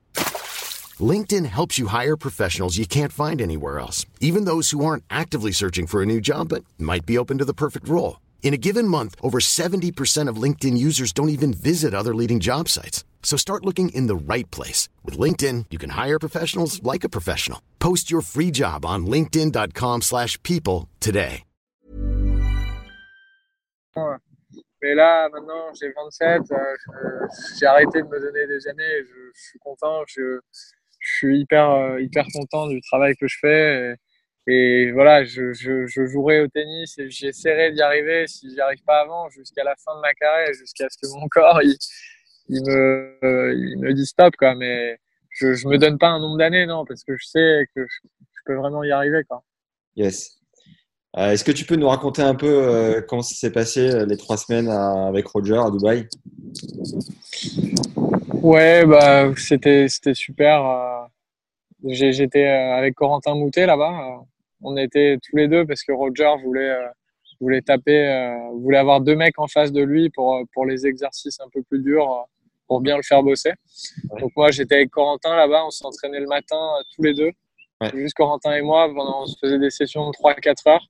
LinkedIn 1.01 1.45
helps 1.45 1.77
you 1.77 1.87
hire 1.87 2.15
professionals 2.15 2.77
you 2.77 2.85
can't 2.85 3.11
find 3.11 3.41
anywhere 3.41 3.79
else, 3.79 4.05
even 4.21 4.45
those 4.45 4.69
who 4.69 4.85
aren't 4.85 5.03
actively 5.09 5.51
searching 5.51 5.87
for 5.87 6.01
a 6.01 6.05
new 6.05 6.21
job 6.21 6.47
but 6.47 6.63
might 6.77 7.05
be 7.05 7.17
open 7.17 7.37
to 7.39 7.45
the 7.45 7.53
perfect 7.53 7.89
role. 7.89 8.21
In 8.43 8.53
a 8.53 8.57
given 8.57 8.87
month, 8.87 9.15
over 9.21 9.39
70% 9.39 10.29
of 10.29 10.41
LinkedIn 10.41 10.77
users 10.77 11.11
don't 11.11 11.29
even 11.29 11.51
visit 11.53 11.93
other 11.93 12.15
leading 12.15 12.39
job 12.39 12.69
sites. 12.69 13.03
So 13.23 13.35
start 13.37 13.65
looking 13.65 13.89
in 13.89 14.07
the 14.07 14.15
right 14.15 14.49
place. 14.51 14.87
With 15.03 15.17
LinkedIn, 15.17 15.65
you 15.71 15.79
can 15.79 15.89
hire 15.89 16.19
professionals 16.19 16.81
like 16.83 17.03
a 17.03 17.09
professional. 17.09 17.59
Post 17.79 18.09
your 18.11 18.21
free 18.21 18.51
job 18.51 18.85
on 18.85 19.05
linkedin.com 19.07 20.03
slash 20.03 20.41
people 20.43 20.87
today. 21.01 21.43
Mais 24.81 24.93
là, 24.93 25.29
maintenant, 25.29 25.73
j'ai 25.73 25.91
27, 25.91 26.41
euh, 26.51 26.57
j'ai 27.57 27.65
arrêté 27.65 28.03
de 28.03 28.07
me 28.07 28.19
donner 28.19 28.45
des 28.45 28.67
années. 28.67 29.03
Je, 29.03 29.31
je 29.33 29.41
suis 29.41 29.59
content, 29.59 30.03
je, 30.05 30.39
je 31.05 31.17
suis 31.17 31.39
hyper, 31.39 31.69
euh, 31.69 32.01
hyper 32.01 32.25
content 32.33 32.67
du 32.67 32.81
travail 32.81 33.15
que 33.15 33.27
je 33.27 33.37
fais. 33.39 33.95
Et, 34.47 34.91
voilà, 34.91 35.23
je, 35.23 35.53
je, 35.53 35.87
jouerai 35.87 36.41
au 36.41 36.47
tennis 36.47 36.97
et 36.97 37.09
j'essaierai 37.09 37.71
d'y 37.71 37.81
arriver 37.81 38.27
si 38.27 38.51
j'y 38.51 38.59
arrive 38.59 38.83
pas 38.85 39.01
avant, 39.01 39.29
jusqu'à 39.29 39.63
la 39.63 39.75
fin 39.75 39.95
de 39.95 40.01
ma 40.01 40.13
carrière, 40.13 40.53
jusqu'à 40.53 40.87
ce 40.89 40.97
que 40.97 41.07
mon 41.19 41.27
corps 41.29 41.61
il, 42.47 42.61
me, 42.61 43.17
euh, 43.23 43.53
il 43.55 43.79
me 43.79 43.93
dit 43.93 44.05
stop, 44.05 44.35
quoi. 44.37 44.55
Mais 44.55 44.97
je, 45.29 45.53
je 45.53 45.67
me 45.67 45.77
donne 45.77 45.97
pas 45.97 46.09
un 46.09 46.19
nombre 46.19 46.37
d'années, 46.37 46.65
non, 46.65 46.85
parce 46.85 47.03
que 47.03 47.15
je 47.15 47.25
sais 47.25 47.67
que 47.75 47.85
je, 47.87 48.07
peux 48.45 48.55
vraiment 48.55 48.83
y 48.83 48.91
arriver, 48.91 49.23
quoi. 49.27 49.43
Yes. 49.95 50.39
Euh, 51.17 51.31
Est-ce 51.31 51.43
que 51.43 51.51
tu 51.51 51.65
peux 51.65 51.75
nous 51.75 51.87
raconter 51.87 52.21
un 52.21 52.35
peu 52.35 53.03
comment 53.07 53.23
ça 53.23 53.35
s'est 53.35 53.51
passé 53.51 54.05
les 54.05 54.17
trois 54.17 54.37
semaines 54.37 54.69
avec 54.69 55.25
Roger 55.27 55.57
à 55.57 55.71
Dubaï? 55.71 56.07
Ouais, 58.41 58.85
bah, 58.85 59.33
c'était, 59.37 59.87
c'était 59.87 60.13
super. 60.13 60.65
euh, 60.65 61.05
j'ai- 61.85 62.13
J'étais 62.13 62.45
euh, 62.47 62.75
avec 62.75 62.95
Corentin 62.95 63.35
Moutet 63.35 63.65
là-bas. 63.65 64.17
euh, 64.19 64.23
On 64.61 64.77
était 64.77 65.17
tous 65.23 65.35
les 65.35 65.47
deux 65.47 65.65
parce 65.65 65.83
que 65.83 65.91
Roger 65.91 66.31
voulait, 66.43 66.75
voulait 67.39 67.61
taper, 67.61 68.35
voulait 68.53 68.77
avoir 68.79 69.01
deux 69.01 69.15
mecs 69.15 69.37
en 69.39 69.47
face 69.47 69.71
de 69.71 69.83
lui 69.83 70.09
pour, 70.09 70.39
pour 70.53 70.65
les 70.65 70.87
exercices 70.87 71.39
un 71.39 71.49
peu 71.53 71.61
plus 71.63 71.79
durs, 71.79 72.25
pour 72.67 72.81
bien 72.81 72.95
le 72.97 73.03
faire 73.03 73.21
bosser. 73.21 73.51
Ouais. 74.09 74.21
Donc 74.21 74.31
moi, 74.35 74.49
j'étais 74.51 74.75
avec 74.75 74.89
Corentin 74.91 75.35
là-bas. 75.35 75.65
On 75.65 75.69
s'entraînait 75.71 76.19
le 76.19 76.27
matin 76.27 76.57
tous 76.95 77.03
les 77.03 77.13
deux. 77.13 77.31
Ouais. 77.81 77.91
Juste 77.93 78.15
Corentin 78.15 78.53
et 78.55 78.61
moi. 78.61 78.89
On 78.95 79.25
se 79.27 79.37
faisait 79.39 79.59
des 79.59 79.69
sessions 79.69 80.07
de 80.07 80.13
3-4 80.13 80.67
heures. 80.67 80.85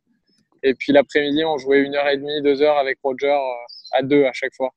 Et 0.63 0.73
puis 0.73 0.93
l'après-midi, 0.93 1.43
on 1.43 1.57
jouait 1.57 1.79
une 1.81 1.95
heure 1.95 2.07
et 2.07 2.17
demie, 2.17 2.41
deux 2.41 2.61
heures 2.61 2.77
avec 2.77 2.97
Roger 3.03 3.37
à 3.91 4.01
deux 4.03 4.25
à 4.25 4.31
chaque 4.33 4.53
fois. 4.55 4.69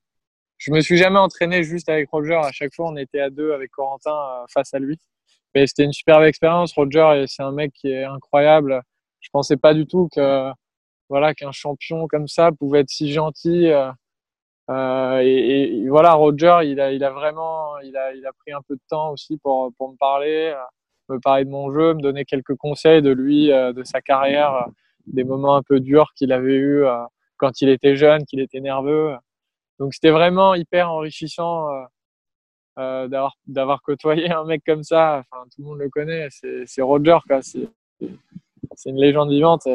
Je 0.59 0.73
me 0.73 0.81
suis 0.81 0.97
jamais 0.99 1.19
entraîné 1.19 1.63
juste 1.63 1.89
avec 1.89 2.11
Roger. 2.11 2.35
À 2.35 2.53
chaque 2.53 2.75
fois, 2.75 2.89
on 2.91 2.97
était 2.97 3.21
à 3.21 3.31
deux 3.31 3.53
avec 3.53 3.71
Corentin 3.71 4.11
euh, 4.13 4.45
face 4.53 4.75
à 4.75 4.79
lui. 4.79 4.99
Mais 5.55 5.67
c'était 5.67 5.85
une 5.85 5.93
superbe 5.93 6.25
expérience. 6.25 6.73
Roger, 6.75 7.23
et 7.23 7.27
c'est 7.27 7.43
un 7.43 7.53
mec 7.53 7.73
qui 7.73 7.89
est 7.91 8.05
incroyable. 8.05 8.83
Je 9.21 9.29
pensais 9.33 9.57
pas 9.57 9.75
du 9.75 9.87
tout 9.87 10.09
que 10.15 10.51
voilà 11.09 11.35
qu'un 11.35 11.53
champion 11.53 12.07
comme 12.09 12.29
ça 12.29 12.51
pouvait 12.53 12.81
être 12.81 12.91
si 12.91 13.13
gentil. 13.13 13.69
euh, 13.69 13.91
euh, 14.71 15.21
et, 15.25 15.89
voilà, 15.89 16.13
Roger, 16.15 16.61
il 16.65 16.81
a, 16.81 16.93
il 16.93 17.03
a 17.05 17.11
vraiment, 17.11 17.79
il 17.81 17.97
a, 17.97 18.13
il 18.15 18.27
a 18.27 18.33
pris 18.35 18.53
un 18.53 18.61
peu 18.69 18.75
de 18.77 18.81
temps 18.89 19.13
aussi 19.13 19.39
pour 19.39 19.73
pour 19.79 19.91
me 19.93 19.97
parler, 19.97 20.53
euh, 20.55 21.15
me 21.15 21.21
parler 21.21 21.45
de 21.45 21.51
mon 21.51 21.73
jeu, 21.73 21.95
me 21.95 22.03
donner 22.03 22.25
quelques 22.25 22.55
conseils 22.57 23.03
de 23.03 23.11
lui, 23.11 23.51
euh, 23.53 23.73
de 23.73 23.83
sa 23.85 24.01
carrière, 24.03 24.55
euh, 24.55 24.71
des 25.07 25.25
moments 25.25 25.57
un 25.57 25.63
peu 25.63 25.81
durs 25.81 26.13
qu'il 26.15 26.33
avait 26.33 26.55
eu 26.55 26.85
euh, 26.85 26.99
quand 27.39 27.61
il 27.63 27.69
était 27.71 27.97
jeune, 27.97 28.25
qu'il 28.27 28.41
était 28.41 28.61
nerveux. 28.61 29.15
Donc 29.79 29.95
c'était 29.95 30.11
vraiment 30.11 30.55
hyper 30.55 30.91
enrichissant 30.91 31.69
euh, 31.69 31.85
euh, 32.79 33.09
d'avoir 33.09 33.35
d'avoir 33.47 33.83
côtoyé 33.83 34.31
un 34.31 34.45
mec 34.45 34.63
comme 34.67 34.83
ça. 34.83 35.23
Enfin, 35.31 35.45
tout 35.47 35.63
le 35.63 35.65
monde 35.65 35.79
le 35.79 35.89
connaît. 35.89 36.29
C'est 36.31 36.83
Roger, 36.83 37.19
quoi. 37.27 37.43
C'est 37.43 37.69
c'est 38.75 38.91
une 38.91 39.01
légende 39.01 39.31
vivante. 39.31 39.67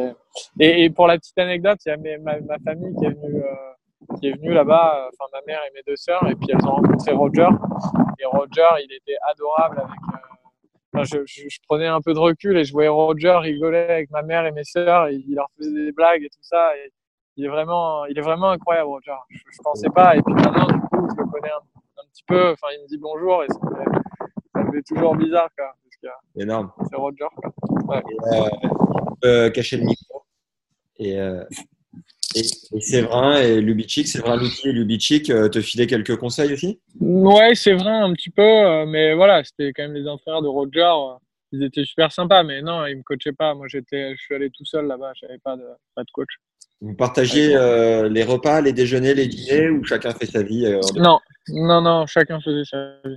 Et, 0.60 0.84
et, 0.84 0.90
pour 0.90 1.08
la 1.08 1.18
petite 1.18 1.38
anecdote, 1.38 1.78
il 1.86 1.90
y 1.90 1.92
a 1.92 1.98
ma, 2.20 2.40
ma 2.42 2.58
famille 2.60 2.94
qui 2.98 3.06
est 3.06 3.10
venue 3.10 3.44
euh, 3.44 4.16
qui 4.20 4.28
est 4.28 4.34
venue 4.34 4.54
là-bas. 4.54 5.10
Enfin, 5.14 5.30
ma 5.34 5.42
mère 5.46 5.62
et 5.68 5.74
mes 5.74 5.82
deux 5.86 5.96
sœurs. 5.96 6.26
Et 6.30 6.36
puis 6.36 6.48
elles 6.50 6.66
ont 6.68 6.76
rencontré 6.76 7.12
Roger. 7.14 7.48
Et 8.20 8.26
Roger, 8.26 8.70
il 8.84 8.94
était 8.94 9.18
adorable 9.30 9.80
avec. 9.80 10.00
euh, 10.96 11.04
je, 11.04 11.26
je, 11.26 11.50
je 11.50 11.58
prenais 11.68 11.88
un 11.88 12.02
peu 12.02 12.14
de 12.14 12.20
recul 12.20 12.58
et 12.58 12.64
je 12.64 12.72
voyais 12.72 12.90
Roger 12.90 13.36
rigoler 13.38 13.80
avec 13.80 14.12
ma 14.12 14.22
mère 14.22 14.46
et 14.46 14.52
mes 14.52 14.64
sœurs. 14.64 15.10
Il 15.10 15.36
leur 15.36 15.48
faisait 15.58 15.74
des 15.74 15.92
blagues 15.92 16.24
et 16.24 16.30
tout 16.30 16.44
ça. 16.44 16.72
Il 17.38 17.46
est 17.46 17.50
vraiment, 17.50 18.06
il 18.06 18.18
est 18.18 18.22
vraiment 18.22 18.50
incroyable, 18.52 18.88
Roger. 18.90 19.12
Je, 19.30 19.38
je 19.52 19.58
pensais 19.64 19.90
pas. 19.90 20.16
Et 20.16 20.22
puis 20.22 20.34
maintenant, 20.34 20.68
du 20.68 20.80
coup, 20.80 21.08
je 21.10 21.22
le 21.24 21.32
connais 21.32 21.52
un, 21.52 22.02
un 22.02 22.06
petit 22.12 22.24
peu. 22.28 22.52
Enfin, 22.52 22.68
il 22.78 22.84
me 22.84 22.88
dit 22.88 22.98
bonjour 22.98 23.44
et 23.44 23.48
ça 23.48 23.60
me 23.64 23.76
fait, 23.76 24.00
ça 24.54 24.64
me 24.64 24.72
fait 24.72 24.84
toujours 24.88 25.16
bizarre, 25.16 25.50
quoi. 25.58 25.74
Parce 25.84 25.98
que 26.16 26.42
Énorme. 26.42 26.72
c'est 26.90 26.96
Roger, 26.96 27.26
quoi. 27.86 28.00
Et, 28.00 28.36
euh, 28.36 28.50
on 29.12 29.16
peut 29.22 29.50
cacher 29.50 29.78
le 29.78 29.84
micro. 29.86 30.24
Et, 31.00 31.20
euh, 31.20 31.44
et, 32.36 32.42
et 32.42 32.82
Séverin 32.82 33.38
et 33.38 33.62
Lubitschik, 33.62 34.08
Séverin 34.08 34.38
Louti 34.38 34.70
et 34.70 34.72
Lubitschik 34.72 35.30
euh, 35.30 35.50
te 35.50 35.62
filaient 35.62 35.88
quelques 35.88 36.16
conseils 36.18 36.54
aussi? 36.54 36.80
Ouais, 37.00 37.54
c'est 37.56 37.74
vrai, 37.74 37.92
un 37.92 38.14
petit 38.14 38.30
peu. 38.32 38.42
euh, 38.44 38.86
Mais 38.86 39.14
voilà, 39.14 39.44
c'était 39.44 39.72
quand 39.74 39.84
même 39.84 39.94
les 39.94 40.08
entraîneurs 40.08 40.42
de 40.42 40.48
Roger. 40.48 40.82
euh, 40.82 41.14
Ils 41.52 41.64
étaient 41.64 41.86
super 41.86 42.12
sympas. 42.12 42.44
Mais 42.44 42.62
non, 42.62 42.86
ils 42.86 42.98
me 42.98 43.04
coachaient 43.04 43.34
pas. 43.34 43.54
Moi, 43.54 43.68
j'étais, 43.70 44.16
je 44.16 44.22
suis 44.22 44.34
allé 44.36 44.50
tout 44.50 44.66
seul 44.66 44.88
là-bas. 44.88 45.12
J'avais 45.16 45.38
pas 45.40 45.56
de, 45.58 45.66
pas 45.96 46.04
de 46.04 46.10
coach. 46.12 46.30
Vous 46.82 46.96
partagiez 46.96 47.56
euh, 47.56 48.10
les 48.10 48.24
repas, 48.24 48.60
les 48.62 48.74
déjeuners, 48.74 49.14
les 49.14 49.28
dîners 49.28 49.70
ou 49.70 49.84
chacun 49.86 50.12
fait 50.12 50.26
sa 50.26 50.44
vie 50.44 50.66
euh, 50.66 50.82
en- 50.98 51.02
Non, 51.02 51.20
non, 51.50 51.82
non. 51.82 52.06
Chacun 52.08 52.40
faisait 52.42 52.66
sa 52.66 52.96
vie. 53.06 53.16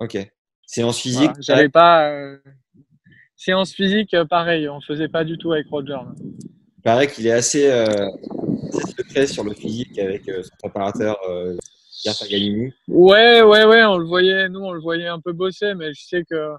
Ok. 0.00 0.16
Séance 0.66 1.00
physique 1.00 1.22
Voilà, 1.30 1.40
J'avais 1.40 1.68
pas. 1.68 2.08
euh, 2.10 2.38
Séance 3.36 3.72
physique, 3.72 4.14
pareil. 4.30 4.68
On 4.68 4.80
faisait 4.80 5.08
pas 5.08 5.24
du 5.24 5.38
tout 5.38 5.52
avec 5.52 5.66
Roger. 5.68 5.92
là. 5.92 6.12
Il 6.20 6.82
paraît 6.82 7.06
qu'il 7.08 7.26
est 7.26 7.32
assez, 7.32 7.68
euh, 7.68 7.84
assez 8.68 8.92
secret 8.96 9.26
sur 9.26 9.42
le 9.44 9.54
physique 9.54 9.98
avec 9.98 10.28
euh, 10.28 10.42
son 10.42 10.50
préparateur 10.58 11.16
euh, 11.28 11.56
Pierre 12.02 12.14
Paganini. 12.20 12.72
Ouais, 12.86 13.42
ouais, 13.42 13.64
ouais, 13.64 13.84
on 13.84 13.98
le 13.98 14.06
voyait, 14.06 14.48
nous, 14.48 14.60
on 14.60 14.72
le 14.72 14.80
voyait 14.80 15.08
un 15.08 15.20
peu 15.20 15.32
bosser, 15.32 15.74
mais 15.74 15.92
je 15.94 16.00
sais 16.04 16.24
que 16.28 16.52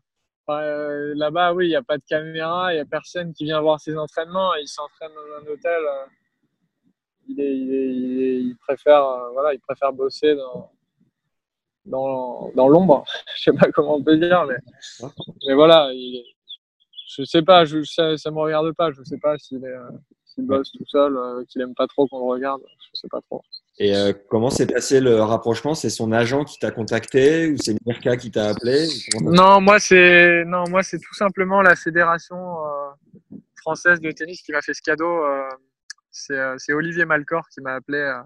euh, 0.50 1.14
là-bas, 1.16 1.54
oui, 1.54 1.68
il 1.68 1.70
n'y 1.70 1.76
a 1.76 1.84
pas 1.84 1.98
de 1.98 2.04
caméra, 2.08 2.74
il 2.74 2.78
n'y 2.78 2.82
a 2.82 2.86
personne 2.86 3.34
qui 3.34 3.46
vient 3.46 3.62
voir 3.62 3.80
ses 3.80 3.98
entraînements, 3.98 4.54
il 4.56 4.68
s'entraîne 4.68 5.12
dans 5.14 5.38
un 5.38 5.52
hôtel. 5.52 5.84
euh, 5.86 6.06
il, 7.30 8.56
préfère, 8.60 9.04
euh, 9.06 9.32
voilà, 9.34 9.54
il 9.54 9.60
préfère 9.60 9.94
bosser 9.94 10.36
dans, 10.36 10.72
dans, 11.86 12.68
l'ombre. 12.68 13.04
je 13.36 13.44
sais 13.44 13.54
pas 13.54 13.72
comment 13.72 13.96
on 13.96 14.04
peut 14.04 14.18
dire, 14.18 14.46
mais, 14.46 15.54
voilà, 15.54 15.92
il, 15.94 16.24
je 17.08 17.24
sais 17.24 17.42
pas, 17.42 17.66
je, 17.66 17.84
ça, 17.84 18.18
ça 18.18 18.32
me 18.32 18.40
regarde 18.40 18.72
pas, 18.74 18.92
je 18.92 19.04
sais 19.04 19.20
pas 19.20 19.38
s'il 19.38 19.62
bosse 20.38 20.72
tout 20.72 20.86
seul, 20.88 21.46
qu'il 21.48 21.62
aime 21.62 21.76
pas 21.76 21.88
trop 21.88 22.08
qu'on 22.08 22.20
le 22.20 22.32
regarde, 22.32 22.62
je 22.94 23.00
sais 23.00 23.10
pas 23.10 23.22
trop. 23.22 23.44
Et 23.82 23.96
euh, 23.96 24.12
comment 24.30 24.50
s'est 24.50 24.68
passé 24.68 25.00
le 25.00 25.22
rapprochement? 25.22 25.74
C'est 25.74 25.90
son 25.90 26.12
agent 26.12 26.44
qui 26.44 26.60
t'a 26.60 26.70
contacté 26.70 27.48
ou 27.48 27.58
c'est 27.58 27.76
Mirka 27.86 28.18
qui 28.18 28.30
t'a 28.30 28.50
appelé? 28.50 28.88
Non, 29.22 29.62
moi 29.62 29.80
c'est 29.80 30.44
non, 30.46 30.66
moi 30.70 30.84
c'est 30.84 31.00
tout 31.00 31.14
simplement 31.14 31.62
la 31.62 31.78
fédération 31.78 32.66
euh, 32.66 33.38
française 33.56 34.02
de 34.02 34.12
tennis 34.12 34.42
qui 34.42 34.52
m'a 34.52 34.62
fait 34.62 34.74
ce 34.74 34.82
cadeau. 34.82 35.24
euh, 35.24 35.48
c'est 36.12 36.74
Olivier 36.74 37.06
Malcor 37.06 37.48
qui 37.50 37.62
m'a 37.62 37.76
appelé 37.76 38.20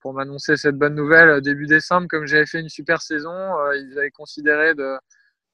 pour 0.00 0.14
m'annoncer 0.14 0.56
cette 0.56 0.76
bonne 0.76 0.94
nouvelle 0.94 1.40
début 1.40 1.66
décembre. 1.66 2.06
Comme 2.08 2.26
j'avais 2.26 2.46
fait 2.46 2.60
une 2.60 2.68
super 2.68 3.02
saison, 3.02 3.34
ils 3.74 3.98
avaient 3.98 4.10
considéré 4.12 4.74
de 4.74 4.96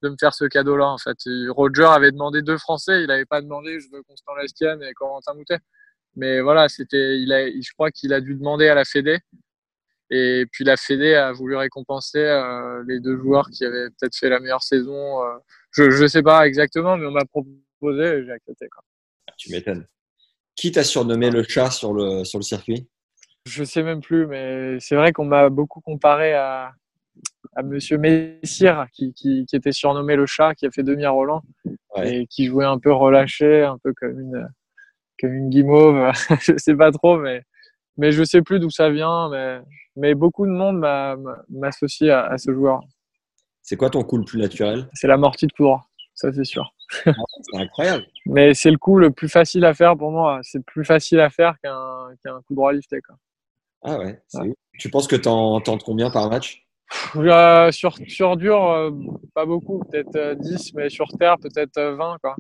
de 0.03 0.11
me 0.11 0.17
faire 0.21 0.35
ce 0.35 0.45
cadeau-là 0.45 0.89
en 0.89 0.99
fait. 0.99 1.17
Et 1.27 1.49
Roger 1.49 1.85
avait 1.87 2.13
demandé 2.13 2.43
deux 2.43 2.59
Français, 2.59 3.01
il 3.01 3.07
n'avait 3.07 3.25
pas 3.25 3.41
demandé 3.41 3.81
je 3.81 3.89
veux 3.91 4.03
Constant 4.03 4.35
Lestienne 4.35 4.83
et 4.83 4.93
Corentin 4.93 5.33
Moutet. 5.33 5.59
Mais 6.17 6.41
voilà, 6.41 6.69
c'était, 6.69 7.19
il 7.19 7.33
a, 7.33 7.47
je 7.47 7.73
crois 7.73 7.91
qu'il 7.91 8.13
a 8.13 8.21
dû 8.21 8.35
demander 8.35 8.69
à 8.69 8.75
la 8.75 8.85
Fédé. 8.85 9.19
Et 10.11 10.45
puis 10.53 10.65
la 10.65 10.77
Fédé 10.77 11.15
a 11.15 11.33
voulu 11.33 11.57
récompenser 11.57 12.19
euh, 12.19 12.83
les 12.87 13.01
deux 13.01 13.17
joueurs 13.17 13.49
qui 13.51 13.65
avaient 13.65 13.89
peut-être 13.91 14.17
fait 14.17 14.29
la 14.29 14.39
meilleure 14.41 14.63
saison. 14.63 15.23
euh, 15.25 15.37
je 15.73 15.91
je 15.91 16.07
sais 16.07 16.23
pas 16.23 16.47
exactement, 16.47 16.97
mais 16.97 17.07
on 17.07 17.11
m'a 17.11 17.25
proposé 17.25 18.03
et 18.05 18.25
j'ai 18.25 18.31
accepté. 18.33 18.69
Quoi. 18.69 18.83
Tu 19.37 19.51
m'étonnes. 19.51 19.87
Qui 20.55 20.73
t'a 20.73 20.85
surnommé 20.85 21.31
le 21.31 21.43
chat 21.43 21.71
sur 21.71 21.93
le, 21.93 22.25
sur 22.25 22.39
le 22.39 22.45
circuit? 22.45 22.89
Je 23.47 23.63
sais 23.65 23.83
même 23.83 24.01
plus, 24.01 24.27
mais 24.27 24.79
c'est 24.81 24.97
vrai 24.97 25.13
qu'on 25.13 25.25
m'a 25.27 25.51
beaucoup 25.51 25.81
comparé 25.81 26.33
à, 26.35 26.73
à 27.55 27.63
Monsieur 27.63 27.99
Messire, 27.99 28.87
qui, 28.93 29.13
qui, 29.13 29.45
qui 29.47 29.57
était 29.57 29.73
surnommé 29.73 30.17
le 30.17 30.27
chat, 30.27 30.55
qui 30.55 30.67
a 30.67 30.71
fait 30.71 30.83
demi 30.83 31.05
à 31.05 31.11
Roland 31.11 31.43
Ouais. 31.97 32.15
et 32.23 32.27
qui 32.27 32.47
jouait 32.47 32.65
un 32.65 32.79
peu 32.79 32.93
relâché, 32.93 33.63
un 33.63 33.79
peu 33.79 33.93
comme 33.95 34.19
une 34.21 34.49
comme 35.21 35.33
une 35.33 35.49
guimauve. 35.49 36.11
je 36.43 36.53
sais 36.59 36.75
pas 36.75 36.91
trop, 36.93 37.19
mais 37.19 37.43
mais 37.97 38.13
je 38.13 38.23
sais 38.25 38.43
plus 38.43 38.59
d'où 38.61 38.69
ça 38.71 38.91
vient, 38.91 39.29
mais 39.31 39.61
mais 39.97 40.15
beaucoup 40.15 40.47
de 40.47 40.51
monde 40.53 40.79
m'a- 40.79 41.17
m'a- 41.17 41.43
m'associe 41.49 42.11
à, 42.11 42.27
à 42.27 42.39
ce 42.39 42.53
joueur. 42.53 42.81
C'est 43.63 43.77
quoi 43.77 43.91
ton 43.91 44.03
coup 44.05 44.17
le 44.19 44.25
plus 44.25 44.39
naturel? 44.39 44.89
C'est 44.95 45.09
l'amorti 45.09 45.47
de 45.47 45.53
coup 45.53 45.65
droit, 45.65 45.87
ça 46.15 46.33
c'est 46.33 46.45
sûr. 46.45 46.73
C'est 47.05 47.13
incroyable. 47.55 48.05
Mais 48.27 48.55
c'est 48.55 48.71
le 48.71 48.79
coup 48.79 48.99
le 48.99 49.11
plus 49.11 49.29
facile 49.29 49.65
à 49.65 49.75
faire 49.75 49.97
pour 49.97 50.11
moi. 50.13 50.39
C'est 50.43 50.65
plus 50.65 50.85
facile 50.85 51.19
à 51.21 51.31
faire 51.31 51.57
qu'un 51.63 52.11
qu'un 52.23 52.41
coup 52.43 52.55
droit 52.55 52.73
lifté. 52.73 53.01
Quoi. 53.01 53.17
Ah 53.83 53.99
ouais, 53.99 54.21
Ouais. 54.35 54.55
Tu 54.79 54.89
penses 54.91 55.07
que 55.09 55.17
t'en 55.17 55.61
tentes 55.61 55.83
combien 55.83 56.11
par 56.11 56.29
match? 56.31 56.65
Euh, 57.17 57.73
sur, 57.73 57.97
sur 58.07 58.37
dur, 58.37 58.63
euh, 58.71 58.91
pas 59.35 59.45
beaucoup, 59.47 59.81
peut-être 59.91 60.15
euh, 60.15 60.35
10, 60.37 60.73
mais 60.75 60.89
sur 60.89 61.09
terre, 61.19 61.37
peut-être 61.39 61.77
euh, 61.79 61.97
20. 61.97 62.19
Quoi. 62.21 62.37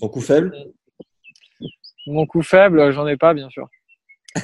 Ton 0.00 0.08
coup 0.08 0.20
faible? 0.22 0.54
Mon 2.06 2.24
coup 2.26 2.42
faible, 2.42 2.80
euh, 2.80 2.92
j'en 2.92 3.06
ai 3.06 3.16
pas, 3.18 3.34
bien 3.34 3.50
sûr. 3.50 3.68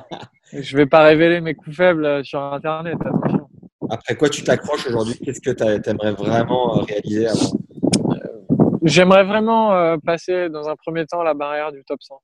Je 0.52 0.76
vais 0.76 0.86
pas 0.86 1.02
révéler 1.02 1.40
mes 1.40 1.54
coups 1.54 1.76
faibles 1.76 2.04
euh, 2.04 2.22
sur 2.22 2.40
Internet, 2.40 2.96
attention. 3.00 3.48
Après 3.90 4.16
quoi 4.16 4.28
tu 4.28 4.42
t'accroches 4.44 4.86
aujourd'hui? 4.86 5.18
Qu'est-ce 5.24 5.40
que 5.40 5.50
t'a- 5.50 5.78
t'aimerais 5.80 6.12
vraiment 6.12 6.78
euh, 6.78 6.82
réaliser 6.82 7.26
avant? 7.26 7.58
J'aimerais 8.82 9.24
vraiment 9.24 9.72
euh, 9.74 9.96
passer 10.04 10.48
dans 10.48 10.68
un 10.68 10.76
premier 10.76 11.06
temps 11.06 11.22
la 11.22 11.34
barrière 11.34 11.72
du 11.72 11.82
top 11.84 12.02
100. 12.02 12.20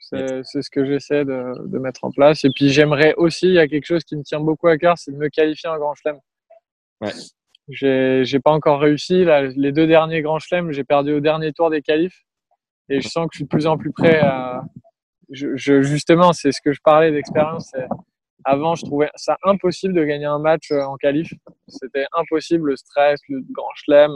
C'est 0.00 0.42
ce 0.62 0.68
que 0.70 0.84
j'essaie 0.84 1.24
de, 1.24 1.54
de 1.66 1.78
mettre 1.78 2.04
en 2.04 2.10
place. 2.10 2.44
Et 2.44 2.50
puis 2.54 2.68
j'aimerais 2.68 3.14
aussi, 3.16 3.46
il 3.46 3.54
y 3.54 3.58
a 3.58 3.66
quelque 3.66 3.86
chose 3.86 4.04
qui 4.04 4.14
me 4.16 4.22
tient 4.22 4.40
beaucoup 4.40 4.68
à 4.68 4.76
cœur, 4.76 4.98
c'est 4.98 5.10
de 5.10 5.16
me 5.16 5.28
qualifier 5.28 5.70
en 5.70 5.78
Grand 5.78 5.94
Chelem. 5.94 6.18
Ouais. 7.00 7.12
J'ai 7.68 8.40
pas 8.40 8.50
encore 8.50 8.80
réussi. 8.80 9.24
Là, 9.24 9.42
les 9.42 9.72
deux 9.72 9.86
derniers 9.86 10.20
Grands 10.20 10.38
Chelem, 10.38 10.70
j'ai 10.72 10.84
perdu 10.84 11.14
au 11.14 11.20
dernier 11.20 11.52
tour 11.52 11.70
des 11.70 11.80
qualifs. 11.80 12.24
Et 12.90 13.00
je 13.00 13.08
sens 13.08 13.24
que 13.26 13.30
je 13.32 13.38
suis 13.38 13.44
de 13.44 13.48
plus 13.48 13.66
en 13.66 13.78
plus 13.78 13.92
prêt 13.92 14.18
à. 14.20 14.64
Justement, 15.30 16.32
c'est 16.32 16.52
ce 16.52 16.60
que 16.62 16.72
je 16.72 16.80
parlais 16.82 17.10
d'expérience. 17.10 17.72
Avant, 18.44 18.74
je 18.74 18.84
trouvais 18.84 19.10
ça 19.14 19.36
impossible 19.44 19.94
de 19.94 20.04
gagner 20.04 20.24
un 20.24 20.38
match 20.38 20.70
euh, 20.72 20.82
en 20.82 20.96
qualif. 20.96 21.32
C'était 21.68 22.06
impossible, 22.12 22.70
le 22.70 22.76
stress, 22.76 23.20
le 23.28 23.40
Grand 23.50 23.70
Chelem. 23.74 24.12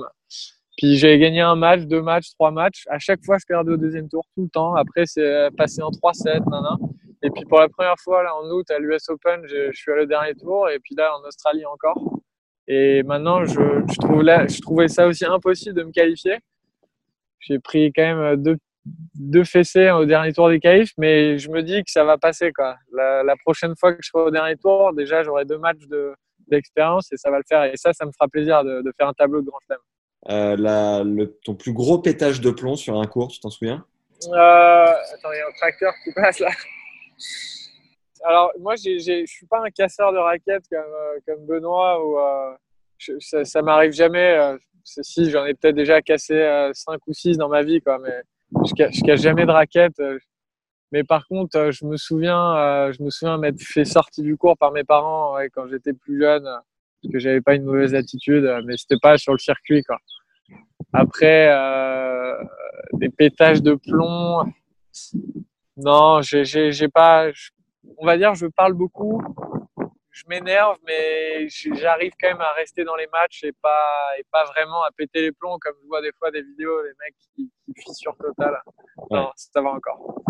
Puis 0.77 0.97
j'ai 0.97 1.19
gagné 1.19 1.41
un 1.41 1.55
match, 1.55 1.83
deux 1.83 2.03
matchs, 2.03 2.31
trois 2.33 2.51
matchs. 2.51 2.85
À 2.89 2.99
chaque 2.99 3.25
fois, 3.25 3.39
je 3.39 3.47
perdais 3.47 3.73
au 3.73 3.77
deuxième 3.77 4.09
tour 4.09 4.25
tout 4.35 4.43
le 4.43 4.49
temps. 4.49 4.75
Après, 4.75 5.07
c'est 5.07 5.49
passé 5.57 5.81
en 5.83 5.91
3-7, 5.91 6.41
nanana. 6.51 6.77
Et 7.23 7.31
puis 7.31 7.45
pour 7.47 7.61
la 7.61 7.69
première 7.69 7.99
fois, 7.99 8.23
là, 8.23 8.35
en 8.37 8.51
août, 8.51 8.71
à 8.71 8.79
l'US 8.79 9.09
Open, 9.09 9.43
je, 9.47 9.73
suis 9.73 9.93
allé 9.93 10.03
au 10.03 10.07
dernier 10.07 10.35
tour. 10.35 10.69
Et 10.69 10.79
puis 10.81 10.95
là, 10.97 11.17
en 11.17 11.27
Australie 11.27 11.65
encore. 11.65 12.19
Et 12.69 13.03
maintenant, 13.05 13.45
je, 13.45 14.61
trouvais 14.61 14.89
ça 14.89 15.07
aussi 15.07 15.25
impossible 15.25 15.75
de 15.75 15.85
me 15.85 15.93
qualifier. 15.93 16.39
J'ai 17.41 17.59
pris 17.61 17.93
quand 17.95 18.03
même 18.03 18.37
deux, 18.43 18.57
deux 19.14 19.45
fessées 19.45 19.91
au 19.91 20.05
dernier 20.05 20.32
tour 20.32 20.49
des 20.49 20.61
qualifs, 20.61 20.93
mais 20.99 21.39
je 21.39 21.51
me 21.51 21.62
dis 21.62 21.82
que 21.84 21.91
ça 21.91 22.05
va 22.05 22.18
passer. 22.18 22.53
Quoi. 22.53 22.76
La, 22.93 23.22
la 23.22 23.37
prochaine 23.37 23.74
fois 23.78 23.93
que 23.93 24.03
je 24.03 24.09
serai 24.09 24.22
au 24.24 24.30
dernier 24.30 24.57
tour, 24.57 24.93
déjà, 24.93 25.22
j'aurai 25.22 25.45
deux 25.45 25.59
matchs 25.59 25.87
de- 25.89 26.14
d'expérience 26.49 27.11
et 27.12 27.16
ça 27.16 27.30
va 27.30 27.39
le 27.39 27.45
faire. 27.49 27.64
Et 27.64 27.76
ça, 27.76 27.93
ça 27.93 28.05
me 28.07 28.12
fera 28.12 28.28
plaisir 28.28 28.62
de, 28.64 28.82
de 28.82 28.93
faire 28.97 29.09
un 29.09 29.12
tableau 29.12 29.41
de 29.41 29.47
grand 29.47 29.59
chelem. 29.66 29.78
Euh, 30.28 30.57
la- 30.57 31.03
le- 31.05 31.37
ton 31.45 31.55
plus 31.55 31.72
gros 31.72 31.99
pétage 31.99 32.41
de 32.41 32.51
plomb 32.51 32.76
sur 32.76 33.01
un 33.01 33.07
cours, 33.07 33.28
tu 33.28 33.41
t'en 33.41 33.51
souviens? 33.51 33.84
Euh, 34.28 34.32
attends, 34.34 35.32
il 35.32 35.39
y 35.39 35.41
a 35.41 35.49
un 35.49 35.53
tracteur 35.59 35.93
qui 36.05 36.12
passe 36.12 36.39
là. 36.39 36.51
Alors, 38.24 38.51
moi, 38.59 38.74
je 38.76 39.24
suis 39.26 39.47
pas 39.47 39.61
un 39.64 39.70
casseur 39.70 40.12
de 40.12 40.18
raquettes 40.18 40.64
comme, 40.70 40.80
euh, 40.80 41.18
comme 41.26 41.45
Benoît 41.47 42.05
ou 42.05 42.16
ça, 43.20 43.45
ça 43.45 43.62
m'arrive 43.62 43.93
jamais. 43.93 44.57
Si, 44.84 45.30
j'en 45.30 45.45
ai 45.45 45.55
peut-être 45.55 45.74
déjà 45.74 46.01
cassé 46.01 46.34
euh, 46.34 46.70
5 46.72 47.01
ou 47.07 47.12
6 47.12 47.37
dans 47.37 47.49
ma 47.49 47.62
vie, 47.62 47.80
quoi, 47.80 47.99
mais 47.99 48.22
je, 48.65 48.73
ca- 48.77 48.91
je 48.91 49.01
casse 49.03 49.21
jamais 49.21 49.47
de 49.47 49.51
raquettes. 49.51 49.99
euh. 50.01 50.19
mais 50.93 51.05
par 51.05 51.27
contre, 51.27 51.57
euh, 51.59 51.71
je 51.73 51.85
me 51.85 51.97
souviens, 51.97 52.57
euh, 52.57 52.93
je 52.93 53.03
me 53.03 53.11
souviens 53.11 53.39
m'être 53.39 53.61
fait 53.61 53.85
sortir 53.85 54.25
du 54.25 54.37
cours 54.37 54.57
par 54.57 54.73
mes 54.73 54.85
parents 54.85 55.35
ouais, 55.35 55.51
quand 55.51 55.67
j'étais 55.69 55.93
plus 55.93 56.21
jeune, 56.21 56.45
parce 56.45 57.13
que 57.13 57.19
j'avais 57.19 57.41
pas 57.41 57.55
une 57.55 57.65
mauvaise 57.65 57.95
attitude, 57.95 58.49
mais 58.65 58.77
c'était 58.77 58.99
pas 59.01 59.19
sur 59.19 59.33
le 59.33 59.39
circuit, 59.39 59.83
quoi. 59.83 59.99
Après, 60.93 61.49
euh, 61.51 62.35
des 62.95 63.09
pétages 63.11 63.63
de 63.63 63.75
plomb. 63.75 64.45
Non, 65.77 66.23
j'ai, 66.23 66.89
pas. 66.89 67.27
on 67.99 68.07
va 68.07 68.17
dire, 68.17 68.35
je 68.35 68.47
parle 68.47 68.73
beaucoup, 68.73 69.21
je 70.17 70.25
m'énerve, 70.29 70.79
mais 70.87 71.47
j'arrive 71.75 72.12
quand 72.19 72.29
même 72.29 72.41
à 72.41 72.53
rester 72.53 72.85
dans 72.85 72.97
les 72.97 73.07
matchs 73.12 73.45
et 73.45 73.53
pas, 73.53 73.85
et 74.19 74.25
pas 74.33 74.45
vraiment 74.47 74.83
à 74.83 74.91
péter 74.97 75.21
les 75.21 75.33
plombs 75.33 75.59
comme 75.61 75.75
je 75.83 75.87
vois 75.87 76.01
des 76.01 76.12
fois 76.19 76.31
des 76.31 76.43
vidéos, 76.43 76.83
les 76.83 76.93
mecs 77.05 77.17
qui, 77.35 77.51
qui 77.67 77.83
fissurent 77.83 78.17
total. 78.17 78.59
Non, 79.11 79.31
ça 79.37 79.61
va 79.61 79.71
encore. 79.71 80.23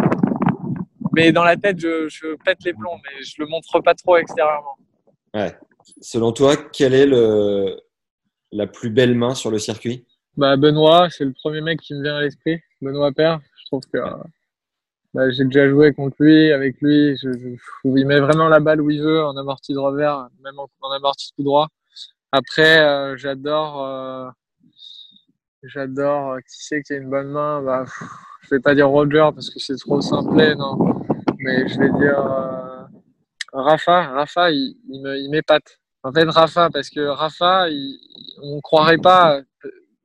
Mais 1.14 1.30
dans 1.30 1.44
la 1.44 1.56
tête, 1.56 1.78
je, 1.78 2.08
je 2.08 2.34
pète 2.44 2.64
les 2.64 2.74
plombs, 2.74 2.98
mais 3.04 3.22
je 3.22 3.36
le 3.38 3.46
montre 3.46 3.78
pas 3.80 3.94
trop 3.94 4.16
extérieurement. 4.16 4.76
Selon 6.00 6.32
toi, 6.32 6.56
quelle 6.56 6.92
est 6.92 7.06
le, 7.06 7.80
la 8.50 8.66
plus 8.66 8.90
belle 8.90 9.14
main 9.14 9.36
sur 9.36 9.52
le 9.52 9.60
circuit? 9.60 10.04
Bah, 10.36 10.56
Benoît, 10.56 11.08
c'est 11.10 11.24
le 11.24 11.32
premier 11.32 11.60
mec 11.60 11.78
qui 11.80 11.94
me 11.94 12.02
vient 12.02 12.16
à 12.16 12.22
l'esprit. 12.22 12.60
Benoît 12.82 13.12
Père, 13.12 13.38
je 13.60 13.64
trouve 13.66 13.82
que 13.92 13.98
euh, 13.98 14.16
bah, 15.16 15.30
j'ai 15.30 15.44
déjà 15.44 15.66
joué 15.68 15.94
contre 15.94 16.16
lui, 16.20 16.52
avec 16.52 16.76
lui. 16.82 17.16
Il 17.84 18.06
met 18.06 18.20
vraiment 18.20 18.48
la 18.48 18.60
balle 18.60 18.82
où 18.82 18.90
il 18.90 19.00
veut, 19.02 19.24
en 19.24 19.34
amorti 19.36 19.72
de 19.72 19.78
revers, 19.78 20.28
même 20.44 20.58
en, 20.58 20.68
en 20.82 20.90
amorti 20.92 21.32
tout 21.34 21.42
droit. 21.42 21.68
Après, 22.32 22.80
euh, 22.80 23.16
j'adore, 23.16 23.82
euh, 23.86 24.28
j'adore. 25.62 26.32
euh, 26.32 26.38
qui 26.40 26.56
c'est 26.66 26.82
qui 26.82 26.92
a 26.92 26.96
une 26.96 27.08
bonne 27.08 27.28
main 27.28 27.62
bah, 27.62 27.84
pff, 27.84 28.02
Je 28.42 28.54
vais 28.56 28.60
pas 28.60 28.74
dire 28.74 28.90
Roger 28.90 29.30
parce 29.34 29.48
que 29.48 29.58
c'est 29.58 29.76
trop 29.76 30.02
simplé, 30.02 30.54
non. 30.54 30.76
Mais 31.38 31.66
je 31.66 31.78
vais 31.78 31.90
dire 31.98 32.20
Rafa. 33.54 34.08
Rafa, 34.08 34.50
il, 34.50 34.76
il 34.90 35.28
m'épate. 35.30 35.78
En 36.02 36.12
fait, 36.12 36.28
Rafa, 36.28 36.68
parce 36.70 36.90
que 36.90 37.00
Rafa, 37.00 37.68
on 38.42 38.60
croirait 38.60 38.98
pas 38.98 39.40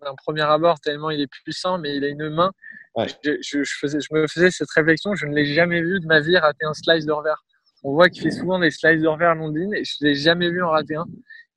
d'un 0.02 0.16
premier 0.16 0.42
abord 0.42 0.80
tellement 0.80 1.10
il 1.12 1.22
est 1.22 1.28
puissant, 1.28 1.78
mais 1.78 1.96
il 1.96 2.04
a 2.04 2.08
une 2.08 2.30
main. 2.30 2.52
Ouais. 2.96 3.08
Je, 3.24 3.32
je, 3.42 3.64
je 3.64 3.74
faisais, 3.80 4.00
je 4.00 4.08
me 4.14 4.28
faisais 4.28 4.52
cette 4.52 4.70
réflexion, 4.72 5.16
je 5.16 5.26
ne 5.26 5.36
l'ai 5.36 5.46
jamais 5.46 5.82
vu 5.82 6.00
de 6.00 6.06
ma 6.06 6.20
vie 6.20 6.38
rater 6.38 6.66
un 6.66 6.74
slice 6.74 7.06
de 7.06 7.12
revers. 7.12 7.44
On 7.84 7.94
voit 7.94 8.10
qu'il 8.10 8.22
fait 8.24 8.32
souvent 8.32 8.60
des 8.60 8.70
slices 8.72 9.02
de 9.02 9.08
revers 9.08 9.36
londines 9.36 9.74
et 9.74 9.84
je 9.84 9.94
l'ai 10.02 10.16
jamais 10.16 10.50
vu 10.50 10.62
en 10.64 10.70
rater 10.70 10.96
un. 10.96 11.06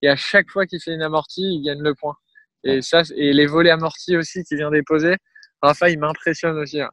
Et 0.02 0.08
à 0.08 0.16
chaque 0.16 0.48
fois 0.50 0.66
qu'il 0.66 0.80
fait 0.80 0.94
une 0.94 1.02
amortie, 1.02 1.42
il 1.42 1.62
gagne 1.62 1.82
le 1.82 1.94
point. 1.94 2.14
Et 2.62 2.80
ça, 2.82 3.02
et 3.16 3.32
les 3.32 3.46
volets 3.46 3.70
amortis 3.70 4.16
aussi 4.16 4.42
qu'il 4.44 4.56
vient 4.56 4.70
déposer, 4.70 5.16
Rafa, 5.60 5.90
il 5.90 5.98
m'impressionne 5.98 6.56
aussi. 6.58 6.80
hein. 6.80 6.90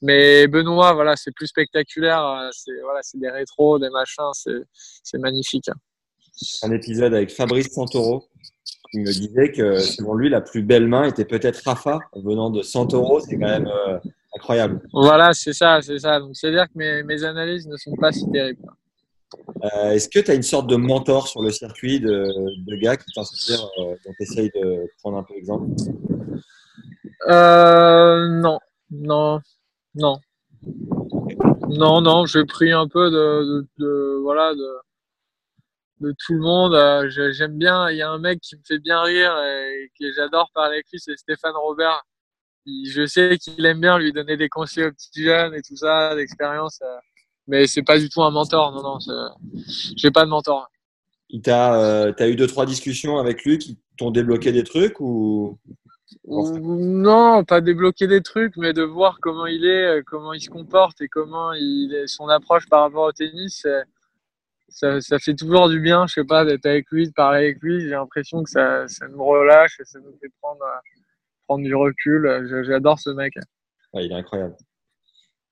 Mais 0.00 0.48
Benoît, 0.48 0.92
voilà, 0.94 1.14
c'est 1.16 1.32
plus 1.32 1.46
spectaculaire. 1.48 2.24
euh, 2.24 2.48
C'est 2.52 2.80
voilà, 2.82 3.00
c'est 3.02 3.18
des 3.18 3.30
rétros, 3.30 3.78
des 3.78 3.90
machins, 3.90 4.30
c'est 4.32 4.62
c'est 4.72 5.18
magnifique. 5.18 5.68
hein. 5.68 5.74
Un 6.62 6.72
épisode 6.72 7.14
avec 7.14 7.30
Fabrice 7.30 7.72
Santoro 7.72 8.28
qui 8.92 9.00
me 9.00 9.06
disait 9.06 9.50
que 9.50 9.78
selon 9.80 10.14
lui, 10.14 10.28
la 10.28 10.40
plus 10.40 10.62
belle 10.62 10.86
main 10.86 11.04
était 11.04 11.24
peut-être 11.24 11.60
Rafa 11.64 11.98
venant 12.14 12.50
de 12.50 12.62
Santoro. 12.62 13.18
C'est 13.20 13.36
quand 13.38 13.46
même 13.48 13.66
euh, 13.66 13.98
incroyable. 14.36 14.80
Voilà, 14.92 15.32
c'est 15.32 15.52
ça, 15.54 15.80
c'est 15.82 15.98
ça. 15.98 16.20
Donc 16.20 16.30
c'est 16.34 16.48
à 16.48 16.50
dire 16.50 16.66
que 16.66 16.76
mes, 16.76 17.02
mes 17.02 17.24
analyses 17.24 17.66
ne 17.66 17.76
sont 17.76 17.94
pas 17.96 18.12
si 18.12 18.30
terribles. 18.30 18.62
Euh, 19.64 19.90
Est-ce 19.92 20.10
que 20.10 20.18
tu 20.20 20.30
as 20.30 20.34
une 20.34 20.42
sorte 20.42 20.68
de 20.68 20.76
mentor 20.76 21.26
sur 21.26 21.42
le 21.42 21.50
circuit 21.50 22.00
de, 22.00 22.28
de 22.66 22.76
gars 22.76 22.96
qui 22.98 23.06
t'inspirent, 23.14 23.66
euh, 23.78 23.94
dont 24.04 24.12
tu 24.16 24.22
essayes 24.24 24.50
de 24.54 24.86
prendre 25.02 25.16
un 25.16 25.22
peu 25.22 25.34
exemple 25.34 25.68
Euh, 27.28 28.28
non, 28.28 28.58
non, 28.90 29.40
non. 29.94 30.16
Non, 31.68 32.00
non, 32.02 32.26
j'ai 32.26 32.44
pris 32.44 32.72
un 32.72 32.86
peu 32.88 33.10
de, 33.10 33.44
de, 33.60 33.66
de- 33.78 34.18
voilà, 34.22 34.52
de, 34.54 34.66
de 36.02 36.14
tout 36.18 36.34
le 36.34 36.40
monde. 36.40 36.74
Euh, 36.74 37.08
j'ai- 37.08 37.32
J'aime 37.32 37.56
bien, 37.56 37.90
il 37.90 37.96
y 37.96 38.02
a 38.02 38.10
un 38.10 38.18
mec 38.18 38.40
qui 38.40 38.56
me 38.56 38.62
fait 38.66 38.78
bien 38.78 39.00
rire 39.02 39.32
et 39.44 39.90
que 39.98 40.12
j'adore 40.12 40.50
parler 40.52 40.74
avec 40.74 40.86
lui, 40.92 41.00
c'est 41.00 41.16
Stéphane 41.16 41.54
Robert. 41.56 42.02
Il- 42.66 42.90
je 42.90 43.06
sais 43.06 43.38
qu'il 43.38 43.64
aime 43.64 43.80
bien 43.80 43.98
lui 43.98 44.12
donner 44.12 44.36
des 44.36 44.48
conseils 44.48 44.84
aux 44.84 44.92
petits 44.92 45.24
jeunes 45.24 45.54
et 45.54 45.62
tout 45.62 45.76
ça, 45.76 46.14
d'expérience. 46.14 46.80
euh, 46.82 46.96
mais 47.48 47.66
c'est 47.66 47.82
pas 47.82 47.98
du 47.98 48.08
tout 48.08 48.22
un 48.22 48.30
mentor, 48.30 48.72
non, 48.72 48.82
non, 48.82 48.98
j'ai 49.96 50.10
pas 50.10 50.24
de 50.24 50.30
mentor. 50.30 50.68
T'a, 51.42 51.74
euh, 51.80 52.12
t'as 52.12 52.28
eu 52.28 52.36
deux 52.36 52.46
trois 52.46 52.66
discussions 52.66 53.16
avec 53.18 53.42
lui 53.44 53.58
qui 53.58 53.78
t'ont 53.96 54.10
débloqué 54.10 54.52
des 54.52 54.64
trucs 54.64 55.00
ou? 55.00 55.58
Non, 56.26 57.42
pas 57.42 57.60
débloquer 57.60 58.06
des 58.06 58.20
trucs, 58.22 58.56
mais 58.56 58.72
de 58.74 58.82
voir 58.82 59.18
comment 59.20 59.46
il 59.46 59.64
est, 59.64 59.98
euh, 59.98 60.02
comment 60.06 60.34
il 60.34 60.40
se 60.42 60.50
comporte 60.50 61.00
et 61.00 61.08
comment 61.08 61.52
il 61.54 61.94
est, 61.94 62.06
son 62.06 62.28
approche 62.28 62.68
par 62.68 62.82
rapport 62.82 63.04
au 63.04 63.12
tennis, 63.12 63.66
ça, 64.72 65.00
ça 65.00 65.18
fait 65.18 65.34
toujours 65.34 65.68
du 65.68 65.80
bien, 65.80 66.06
je 66.06 66.14
sais 66.14 66.24
pas, 66.24 66.44
d'être 66.44 66.66
avec 66.66 66.90
lui, 66.90 67.06
de 67.08 67.12
parler 67.12 67.38
avec 67.38 67.62
lui. 67.62 67.80
J'ai 67.80 67.90
l'impression 67.90 68.42
que 68.42 68.50
ça, 68.50 68.88
ça 68.88 69.06
nous 69.08 69.24
relâche 69.24 69.78
et 69.80 69.84
ça 69.84 69.98
nous 70.00 70.16
fait 70.20 70.30
prendre, 70.40 70.62
euh, 70.62 71.00
prendre 71.46 71.64
du 71.64 71.74
recul. 71.74 72.64
J'adore 72.66 72.98
ce 72.98 73.10
mec. 73.10 73.34
Ouais, 73.92 74.06
il 74.06 74.12
est 74.12 74.14
incroyable. 74.14 74.56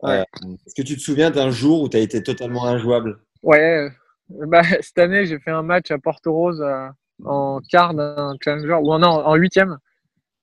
Ouais. 0.03 0.21
Euh, 0.21 0.55
Est-ce 0.67 0.75
que 0.75 0.87
tu 0.87 0.97
te 0.97 1.01
souviens 1.01 1.31
d'un 1.31 1.51
jour 1.51 1.83
où 1.83 1.89
tu 1.89 1.97
as 1.97 2.01
été 2.01 2.23
totalement 2.23 2.67
injouable? 2.67 3.21
Ouais, 3.43 3.91
euh, 4.31 4.47
bah, 4.47 4.63
cette 4.81 4.99
année, 4.99 5.27
j'ai 5.27 5.39
fait 5.39 5.51
un 5.51 5.63
match 5.63 5.91
à 5.91 5.99
Porto 5.99 6.33
Rose 6.33 6.63
euh, 6.63 6.89
en 7.25 7.61
quart 7.69 7.95
d'un 7.95 8.35
challenger, 8.43 8.79
ou 8.83 8.99
non, 8.99 9.09
en 9.09 9.35
huitième, 9.35 9.79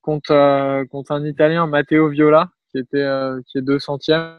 contre, 0.01 0.31
euh, 0.31 0.85
contre 0.85 1.11
un 1.11 1.25
Italien, 1.25 1.67
Matteo 1.67 2.09
Viola, 2.09 2.49
qui 2.71 2.79
était 2.79 3.01
euh, 3.01 3.41
qui 3.47 3.57
est 3.57 3.61
200e, 3.61 4.35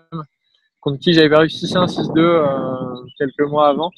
contre 0.81 1.01
qui 1.01 1.13
j'avais 1.13 1.29
perdu 1.29 1.49
6-1, 1.49 1.87
6-2 1.87 2.19
euh, 2.19 3.07
quelques 3.19 3.49
mois 3.51 3.69
avant. 3.69 3.91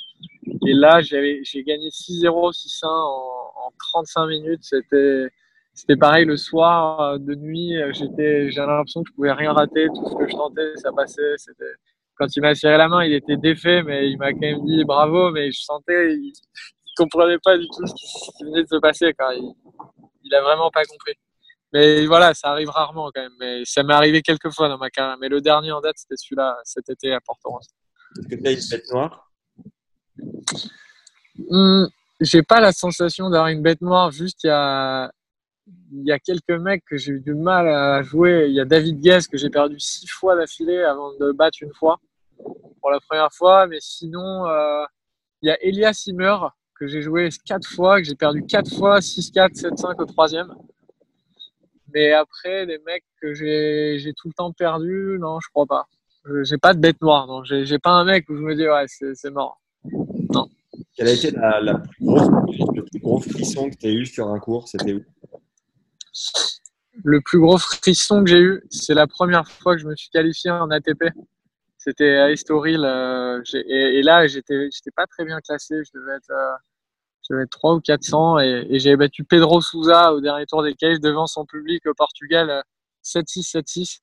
Et 0.66 0.72
là, 0.72 1.00
j'avais 1.00 1.40
j'ai 1.44 1.62
gagné 1.62 1.88
6-0, 1.88 2.52
6-1 2.52 2.86
en, 2.86 3.66
en 3.66 3.72
35 3.92 4.26
minutes. 4.26 4.62
C'était 4.62 5.96
pareil 5.96 6.24
le 6.24 6.36
soir, 6.36 7.00
euh, 7.00 7.18
de 7.18 7.34
nuit. 7.34 7.76
euh, 7.76 7.92
j'ai 7.92 8.06
l'impression 8.60 9.02
que 9.02 9.10
je 9.10 9.14
pouvais 9.14 9.32
rien 9.32 9.52
rater. 9.52 9.86
Tout 9.88 10.08
ce 10.08 10.14
que 10.16 10.28
je 10.28 10.36
tentais, 10.36 10.76
ça 10.76 10.92
passait. 10.92 11.34
Quand 12.16 12.26
il 12.36 12.40
m'a 12.42 12.54
serré 12.54 12.76
la 12.76 12.88
main, 12.88 13.04
il 13.04 13.14
était 13.14 13.36
défait, 13.36 13.82
mais 13.82 14.10
il 14.10 14.18
m'a 14.18 14.32
quand 14.32 14.40
même 14.40 14.64
dit 14.64 14.84
bravo. 14.84 15.30
Mais 15.30 15.50
je 15.52 15.60
sentais, 15.62 16.14
il, 16.14 16.32
il 16.32 16.92
comprenait 16.96 17.38
pas 17.42 17.56
du 17.56 17.66
tout 17.66 17.86
ce 17.86 17.94
qui, 18.36 18.44
venait 18.44 18.62
de 18.62 18.68
se 18.68 18.76
passer. 18.76 19.14
Il, 19.36 19.52
il 20.24 20.34
a 20.34 20.42
vraiment 20.42 20.70
pas 20.70 20.84
compris. 20.84 21.14
Mais 21.72 22.04
voilà, 22.06 22.34
ça 22.34 22.50
arrive 22.50 22.68
rarement 22.68 23.10
quand 23.14 23.22
même. 23.22 23.32
Mais 23.38 23.62
ça 23.64 23.82
m'est 23.82 23.94
arrivé 23.94 24.22
quelques 24.22 24.50
fois 24.50 24.68
dans 24.68 24.78
ma 24.78 24.90
carrière. 24.90 25.16
Mais 25.18 25.28
le 25.28 25.40
dernier 25.40 25.72
en 25.72 25.80
date, 25.80 25.96
c'était 25.98 26.16
celui-là, 26.16 26.58
cet 26.64 26.90
été 26.90 27.12
à 27.12 27.20
Porto. 27.20 27.58
Est-ce 28.18 28.28
que 28.28 28.34
tu 28.34 28.46
as 28.46 28.52
une 28.52 28.68
bête 28.70 28.90
noire? 28.90 29.29
Hum, 31.48 31.88
j'ai 32.20 32.42
pas 32.42 32.60
la 32.60 32.72
sensation 32.72 33.30
d'avoir 33.30 33.48
une 33.48 33.62
bête 33.62 33.80
noire. 33.80 34.10
Juste, 34.10 34.44
il 34.44 34.48
y 34.48 34.50
a, 34.50 35.10
y 35.92 36.12
a 36.12 36.18
quelques 36.18 36.50
mecs 36.50 36.84
que 36.84 36.96
j'ai 36.96 37.12
eu 37.12 37.20
du 37.20 37.34
mal 37.34 37.68
à 37.68 38.02
jouer. 38.02 38.46
Il 38.48 38.54
y 38.54 38.60
a 38.60 38.64
David 38.64 39.00
Guest 39.00 39.30
que 39.30 39.38
j'ai 39.38 39.50
perdu 39.50 39.78
six 39.80 40.06
fois 40.06 40.36
d'affilée 40.36 40.82
avant 40.82 41.12
de 41.18 41.32
battre 41.32 41.58
une 41.62 41.72
fois. 41.72 41.98
pour 42.80 42.90
la 42.90 43.00
première 43.00 43.32
fois. 43.32 43.66
Mais 43.66 43.78
sinon, 43.80 44.46
euh, 44.46 44.84
il 45.42 45.48
y 45.48 45.50
a 45.50 45.62
Elias 45.62 45.94
Simmer 45.94 46.36
que 46.74 46.86
j'ai 46.86 47.02
joué 47.02 47.28
quatre 47.44 47.68
fois, 47.68 47.98
que 47.98 48.04
j'ai 48.04 48.14
perdu 48.14 48.44
quatre 48.46 48.74
fois, 48.74 49.00
6-4, 49.00 49.54
7-5 49.54 50.00
au 50.00 50.06
troisième. 50.06 50.54
Mais 51.92 52.12
après, 52.12 52.64
les 52.66 52.78
mecs 52.78 53.04
que 53.20 53.34
j'ai 53.34 54.12
tout 54.16 54.28
le 54.28 54.34
temps 54.34 54.52
perdu, 54.52 55.18
non, 55.20 55.40
je 55.40 55.48
crois 55.50 55.66
pas. 55.66 55.86
J'ai 56.42 56.58
pas 56.58 56.74
de 56.74 56.80
bête 56.80 57.00
noire, 57.00 57.26
donc 57.26 57.44
j'ai 57.46 57.78
pas 57.78 57.90
un 57.90 58.04
mec 58.04 58.28
où 58.28 58.36
je 58.36 58.42
me 58.42 58.54
dis, 58.54 58.68
ouais, 58.68 58.84
c'est 59.14 59.30
mort. 59.30 59.60
Non. 61.00 61.06
Quel 61.06 61.08
a 61.08 61.12
été 61.12 61.30
la, 61.30 61.74
plus 61.78 62.04
grosse, 62.04 62.28
le 62.74 62.84
plus 62.84 63.00
gros 63.00 63.20
frisson 63.20 63.70
que 63.70 63.76
tu 63.76 63.86
as 63.86 63.90
eu 63.90 64.06
sur 64.06 64.28
un 64.28 64.38
cours 64.38 64.68
C'était 64.68 64.92
où? 64.92 65.04
Le 67.02 67.20
plus 67.20 67.40
gros 67.40 67.58
frisson 67.58 68.22
que 68.22 68.30
j'ai 68.30 68.40
eu, 68.40 68.62
c'est 68.70 68.94
la 68.94 69.06
première 69.06 69.48
fois 69.48 69.74
que 69.74 69.82
je 69.82 69.86
me 69.86 69.96
suis 69.96 70.10
qualifié 70.10 70.50
en 70.50 70.70
ATP. 70.70 71.04
C'était 71.78 72.16
à 72.16 72.30
Estoril. 72.30 72.84
Euh, 72.84 73.42
et, 73.54 74.02
là, 74.02 74.26
j'étais 74.26 74.68
pas 74.94 75.06
très 75.06 75.24
bien 75.24 75.40
classé. 75.40 75.82
Je 75.82 75.98
devais 75.98 76.16
être, 76.16 76.30
euh, 76.30 76.56
je 77.22 77.32
devais 77.32 77.44
être 77.44 77.50
3 77.50 77.76
ou 77.76 77.80
400. 77.80 78.40
Et, 78.40 78.66
et 78.68 78.78
j'avais 78.78 78.98
battu 78.98 79.24
Pedro 79.24 79.62
Souza 79.62 80.12
au 80.12 80.20
dernier 80.20 80.44
tour 80.44 80.62
des 80.62 80.74
cages 80.74 81.00
devant 81.00 81.26
son 81.26 81.46
public 81.46 81.86
au 81.86 81.94
Portugal 81.94 82.62
7-6, 83.02 83.56
euh, 83.56 83.60
7-6. 83.62 84.00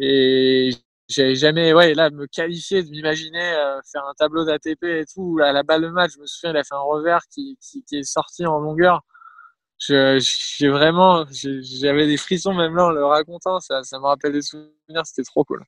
Et 0.00 0.70
j'avais 1.14 1.34
jamais, 1.36 1.72
ouais, 1.72 1.94
là, 1.94 2.10
me 2.10 2.26
qualifier, 2.26 2.82
de 2.82 2.90
m'imaginer 2.90 3.42
euh, 3.42 3.80
faire 3.90 4.04
un 4.06 4.14
tableau 4.14 4.44
d'ATP 4.44 4.84
et 4.84 5.04
tout. 5.12 5.38
À 5.42 5.52
la 5.52 5.62
balle 5.62 5.82
de 5.82 5.88
match, 5.88 6.12
je 6.14 6.20
me 6.20 6.26
souviens, 6.26 6.50
il 6.50 6.56
a 6.56 6.64
fait 6.64 6.74
un 6.74 6.80
revers 6.80 7.22
qui, 7.32 7.58
qui, 7.60 7.84
est 7.92 8.02
sorti 8.02 8.46
en 8.46 8.58
longueur. 8.58 9.02
J'ai 9.78 10.68
vraiment, 10.68 11.26
j'avais 11.30 12.06
des 12.06 12.16
frissons 12.16 12.54
même 12.54 12.74
là 12.76 12.86
en 12.86 12.90
le 12.90 13.04
racontant. 13.04 13.60
Ça, 13.60 13.82
ça 13.84 13.98
me 13.98 14.04
rappelle 14.04 14.32
des 14.32 14.42
souvenirs, 14.42 15.02
c'était 15.04 15.24
trop 15.24 15.44
cool. 15.44 15.64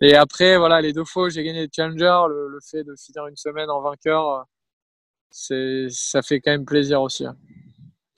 Et 0.00 0.14
après, 0.14 0.56
voilà, 0.56 0.80
les 0.80 0.92
deux 0.92 1.04
fois 1.04 1.28
j'ai 1.28 1.44
gagné 1.44 1.62
le 1.64 1.68
Challenger, 1.74 2.22
le, 2.28 2.48
le, 2.48 2.58
fait 2.60 2.82
de 2.82 2.94
finir 2.96 3.26
une 3.26 3.36
semaine 3.36 3.70
en 3.70 3.82
vainqueur, 3.82 4.46
c'est, 5.30 5.88
ça 5.90 6.22
fait 6.22 6.40
quand 6.40 6.50
même 6.50 6.64
plaisir 6.64 7.02
aussi. 7.02 7.26
Hein. 7.26 7.36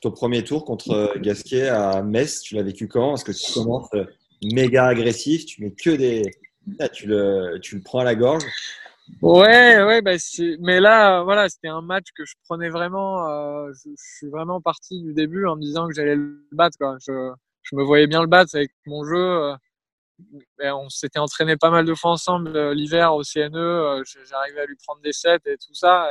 Ton 0.01 0.12
premier 0.12 0.45
tour 0.45 0.64
contre 0.64 1.18
Gasquet 1.18 1.68
à 1.68 2.03
Metz, 2.03 2.41
tu 2.43 2.55
l'as 2.55 2.62
vécu 2.62 2.89
quand 2.89 3.14
Est-ce 3.14 3.24
que 3.24 3.32
tu 3.32 3.53
commences 3.53 3.89
euh, 3.95 4.05
méga 4.53 4.86
agressif, 4.86 5.47
tu 5.47 5.62
mets 5.62 5.72
que 5.72 5.90
des. 5.90 6.30
tu, 6.92 7.07
le, 7.07 7.59
tu 7.61 7.76
le 7.76 7.82
prends 7.82 8.01
à 8.01 8.05
la 8.05 8.14
gorge. 8.14 8.45
Ouais, 9.20 9.82
ouais, 9.82 10.01
bah 10.03 10.12
mais 10.61 10.80
là, 10.80 11.22
voilà, 11.22 11.49
c'était 11.49 11.68
un 11.68 11.82
match 11.82 12.07
que 12.16 12.24
je 12.24 12.34
prenais 12.45 12.70
vraiment. 12.70 13.28
Euh, 13.28 13.70
je, 13.72 13.90
suis 13.97 14.28
vraiment 14.28 14.61
parti 14.61 15.03
du 15.03 15.12
début 15.12 15.47
en 15.47 15.57
me 15.57 15.61
disant 15.61 15.88
que 15.88 15.95
j'allais 15.95 16.16
le 16.16 16.42
battre. 16.53 16.78
Quoi. 16.78 16.97
Je, 17.07 17.32
je, 17.62 17.76
me 17.76 17.82
voyais 17.82 18.07
bien 18.07 18.22
le 18.22 18.28
battre 18.28 18.57
avec 18.57 18.70
mon 18.86 19.05
jeu. 19.05 19.16
Euh, 19.16 19.57
on 20.61 20.88
s'était 20.88 21.18
entraîné 21.18 21.57
pas 21.57 21.70
mal 21.70 21.84
de 21.84 21.95
fois 21.95 22.12
ensemble 22.12 22.57
euh, 22.57 22.74
l'hiver 22.74 23.14
au 23.14 23.22
CNE. 23.22 24.03
J'arrivais 24.28 24.61
à 24.61 24.66
lui 24.66 24.76
prendre 24.76 25.03
des 25.03 25.12
sets 25.12 25.38
et 25.47 25.57
tout 25.59 25.74
ça. 25.74 26.09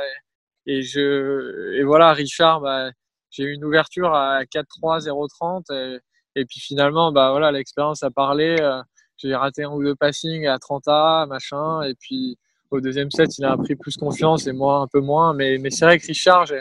Et, 0.66 0.78
et 0.78 0.82
je, 0.82 1.72
et 1.74 1.82
voilà, 1.84 2.12
Richard, 2.12 2.60
bah, 2.60 2.90
j'ai 3.30 3.44
eu 3.44 3.54
une 3.54 3.64
ouverture 3.64 4.14
à 4.14 4.44
4-3, 4.44 5.06
0-30. 5.08 5.72
Et, 5.74 5.98
et 6.36 6.44
puis 6.44 6.60
finalement, 6.60 7.12
bah 7.12 7.30
voilà, 7.30 7.52
l'expérience 7.52 8.02
a 8.02 8.10
parlé. 8.10 8.56
Euh, 8.60 8.82
j'ai 9.16 9.34
raté 9.34 9.64
un 9.64 9.70
ou 9.70 9.82
deux 9.82 9.94
passings 9.94 10.46
à 10.46 10.58
30 10.58 10.88
A, 10.88 11.26
machin. 11.26 11.82
Et 11.82 11.94
puis 11.94 12.38
au 12.70 12.80
deuxième 12.80 13.10
set, 13.10 13.38
il 13.38 13.44
a 13.44 13.56
pris 13.56 13.76
plus 13.76 13.96
confiance 13.96 14.46
et 14.46 14.52
moi 14.52 14.78
un 14.78 14.88
peu 14.88 15.00
moins. 15.00 15.34
Mais, 15.34 15.58
mais 15.58 15.70
c'est 15.70 15.84
vrai 15.84 15.98
que 15.98 16.06
Richard, 16.06 16.46
je, 16.46 16.56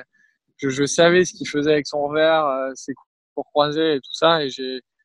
je, 0.70 0.86
savais 0.86 1.26
ce 1.26 1.34
qu'il 1.34 1.48
faisait 1.48 1.74
avec 1.74 1.88
son 1.88 2.04
revers, 2.08 2.46
euh, 2.46 2.72
ses 2.76 2.94
coups 2.94 3.10
pour 3.36 3.46
croiser 3.46 3.96
et 3.96 4.00
tout 4.00 4.14
ça. 4.14 4.44
Et 4.44 4.50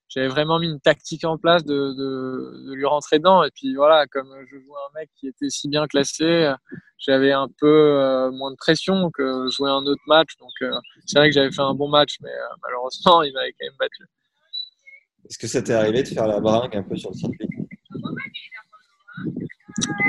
j'avais 0.08 0.28
vraiment 0.28 0.58
mis 0.58 0.68
une 0.68 0.80
tactique 0.80 1.24
en 1.24 1.38
place 1.38 1.64
de, 1.64 1.74
de, 1.74 2.66
de, 2.68 2.74
lui 2.74 2.84
rentrer 2.84 3.18
dedans. 3.18 3.42
Et 3.42 3.50
puis 3.50 3.74
voilà, 3.74 4.06
comme 4.06 4.30
je 4.50 4.58
jouais 4.58 4.76
un 4.90 5.00
mec 5.00 5.10
qui 5.18 5.28
était 5.28 5.48
si 5.48 5.68
bien 5.68 5.86
classé, 5.86 6.52
j'avais 6.98 7.32
un 7.32 7.48
peu 7.58 7.66
euh, 7.66 8.30
moins 8.30 8.50
de 8.50 8.56
pression 8.56 9.10
que 9.10 9.48
jouer 9.48 9.70
un 9.70 9.86
autre 9.86 10.02
match. 10.06 10.36
Donc 10.38 10.50
c'est 11.06 11.18
vrai 11.18 11.30
que 11.30 11.34
j'avais 11.34 11.52
fait 11.52 11.62
un 11.62 11.74
bon 11.74 11.88
match, 11.88 12.16
mais 12.20 12.32
malheureusement, 12.62 13.22
il 13.22 13.32
m'avait 13.32 13.52
quand 13.52 13.66
même 13.66 13.76
battu. 13.78 14.04
Est-ce 15.28 15.38
que 15.38 15.46
ça 15.46 15.60
t'est 15.60 15.74
arrivé 15.74 16.02
de 16.02 16.08
faire 16.08 16.26
la 16.26 16.40
bringue 16.40 16.74
un 16.74 16.82
peu 16.82 16.96
sur 16.96 17.10
le 17.10 17.16
circuit? 17.16 17.48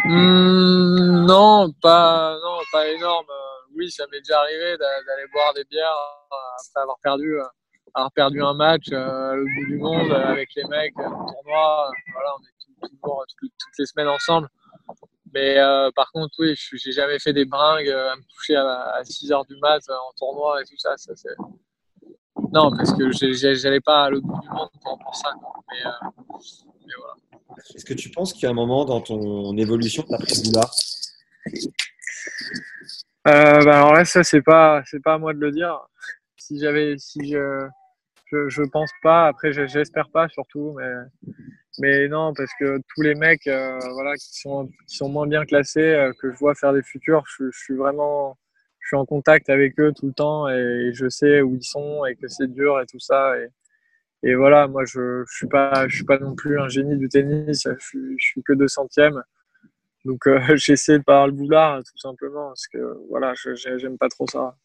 Mmh, 0.05 1.25
Non, 1.25 1.71
pas, 1.81 2.39
non, 2.41 2.59
pas 2.71 2.87
énorme. 2.87 3.27
Oui, 3.75 3.91
ça 3.91 4.05
m'est 4.11 4.19
déjà 4.19 4.39
arrivé 4.39 4.77
d'aller 4.77 5.27
boire 5.33 5.53
des 5.53 5.65
bières 5.65 5.91
après 6.31 6.81
avoir 6.81 6.97
perdu, 7.03 7.37
avoir 7.93 8.11
perdu 8.13 8.41
un 8.41 8.53
match 8.53 8.91
à 8.93 9.35
l'autre 9.35 9.51
bout 9.57 9.65
du 9.67 9.77
monde 9.77 10.11
avec 10.11 10.49
les 10.55 10.63
mecs 10.65 10.97
au 10.97 11.03
tournoi. 11.03 11.91
Voilà, 12.13 12.35
on 12.35 12.85
est 12.85 12.89
toujours 12.89 13.25
toutes, 13.37 13.51
les 13.77 13.85
semaines 13.85 14.07
ensemble. 14.07 14.47
Mais 15.33 15.57
euh, 15.59 15.91
par 15.95 16.11
contre, 16.11 16.33
oui, 16.39 16.55
j'ai 16.55 16.91
jamais 16.91 17.19
fait 17.19 17.33
des 17.33 17.45
bringues 17.45 17.89
à 17.89 18.15
me 18.15 18.21
coucher 18.35 18.55
à, 18.55 19.01
6 19.03 19.31
heures 19.33 19.45
du 19.45 19.57
mat 19.57 19.81
en 19.89 20.13
tournoi 20.17 20.61
et 20.61 20.65
tout 20.65 20.77
ça. 20.77 20.95
ça 20.97 21.13
c'est 21.15 21.35
non, 22.53 22.71
parce 22.75 22.93
que 22.93 23.11
j'allais 23.11 23.79
pas 23.79 24.05
à 24.05 24.09
l'autre 24.09 24.25
bout 24.25 24.39
du 24.41 24.49
monde 24.49 24.69
pour, 24.81 25.15
ça. 25.15 25.29
Mais, 25.71 25.85
euh, 25.85 26.09
mais, 26.87 26.93
voilà. 26.97 27.63
Est-ce 27.75 27.85
que 27.85 27.93
tu 27.93 28.09
penses 28.09 28.33
qu'il 28.33 28.43
y 28.43 28.45
a 28.47 28.49
un 28.49 28.53
moment 28.53 28.85
dans 28.85 29.01
ton 29.01 29.55
évolution 29.57 30.03
que 30.03 30.09
tu 30.09 30.13
as 30.15 30.17
pris 30.17 31.69
euh, 33.27 33.63
bah 33.63 33.77
alors 33.77 33.93
là, 33.93 34.05
ça, 34.05 34.23
c'est 34.23 34.41
pas, 34.41 34.81
c'est 34.85 35.01
pas 35.03 35.15
à 35.15 35.17
moi 35.17 35.33
de 35.33 35.39
le 35.39 35.51
dire. 35.51 35.77
Si 36.37 36.57
j'avais, 36.59 36.97
si 36.97 37.29
je, 37.29 37.67
je, 38.31 38.49
je, 38.49 38.63
pense 38.63 38.89
pas, 39.03 39.27
après, 39.27 39.51
j'espère 39.51 40.09
pas 40.09 40.29
surtout, 40.29 40.75
mais, 40.77 40.93
mais 41.79 42.07
non, 42.07 42.33
parce 42.33 42.51
que 42.59 42.79
tous 42.93 43.01
les 43.01 43.15
mecs, 43.15 43.45
euh, 43.47 43.77
voilà, 43.93 44.15
qui 44.15 44.39
sont, 44.39 44.67
qui 44.87 44.95
sont 44.95 45.09
moins 45.09 45.27
bien 45.27 45.45
classés, 45.45 45.79
euh, 45.79 46.11
que 46.19 46.31
je 46.31 46.37
vois 46.37 46.55
faire 46.55 46.73
des 46.73 46.81
futurs, 46.81 47.23
je, 47.37 47.51
je 47.51 47.59
suis 47.59 47.75
vraiment, 47.75 48.37
suis 48.89 48.97
en 48.97 49.05
contact 49.05 49.49
avec 49.49 49.79
eux 49.79 49.93
tout 49.95 50.07
le 50.07 50.13
temps 50.13 50.49
et 50.49 50.91
je 50.93 51.09
sais 51.09 51.41
où 51.41 51.55
ils 51.55 51.63
sont 51.63 52.05
et 52.05 52.15
que 52.15 52.27
c'est 52.27 52.47
dur 52.47 52.79
et 52.81 52.85
tout 52.85 52.99
ça. 52.99 53.37
Et, 53.37 53.47
et 54.23 54.35
voilà, 54.35 54.67
moi, 54.67 54.83
je 54.85 55.23
je 55.27 55.35
suis 55.35 55.47
pas, 55.47 55.87
je 55.87 55.95
suis 55.95 56.05
pas 56.05 56.19
non 56.19 56.35
plus 56.35 56.59
un 56.59 56.67
génie 56.67 56.97
du 56.97 57.07
tennis. 57.07 57.63
Je 57.65 57.85
suis, 57.85 58.15
je 58.17 58.25
suis 58.25 58.43
que 58.43 58.53
deux 58.53 58.67
centièmes. 58.67 59.21
Donc, 60.05 60.27
euh, 60.27 60.39
j'essaie 60.55 60.99
de 60.99 61.03
pas 61.03 61.25
le 61.27 61.33
boulard, 61.33 61.79
tout 61.83 61.97
simplement, 61.97 62.47
parce 62.47 62.67
que 62.67 62.97
voilà, 63.09 63.33
j'aime 63.55 63.97
pas 63.97 64.09
trop 64.09 64.27
ça. 64.27 64.55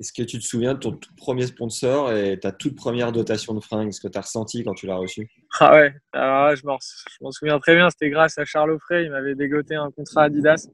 Est-ce 0.00 0.12
que 0.12 0.22
tu 0.22 0.38
te 0.38 0.44
souviens 0.44 0.74
de 0.74 0.80
ton 0.80 0.92
tout 0.92 1.14
premier 1.16 1.46
sponsor 1.46 2.12
et 2.12 2.38
ta 2.40 2.50
toute 2.50 2.74
première 2.74 3.12
dotation 3.12 3.54
de 3.54 3.60
fringues, 3.60 3.92
ce 3.92 4.00
que 4.00 4.08
tu 4.08 4.18
as 4.18 4.22
ressenti 4.22 4.64
quand 4.64 4.74
tu 4.74 4.86
l'as 4.86 4.96
reçu 4.96 5.30
Ah 5.60 5.74
ouais, 5.74 5.94
alors 6.12 6.46
là, 6.46 6.54
je 6.56 6.66
m'en 6.66 7.30
souviens 7.30 7.60
très 7.60 7.76
bien. 7.76 7.88
C'était 7.90 8.10
grâce 8.10 8.36
à 8.38 8.44
Charles 8.44 8.72
Offray. 8.72 9.04
Il 9.04 9.10
m'avait 9.10 9.36
dégoté 9.36 9.76
un 9.76 9.90
contrat 9.92 10.24
Adidas. 10.24 10.68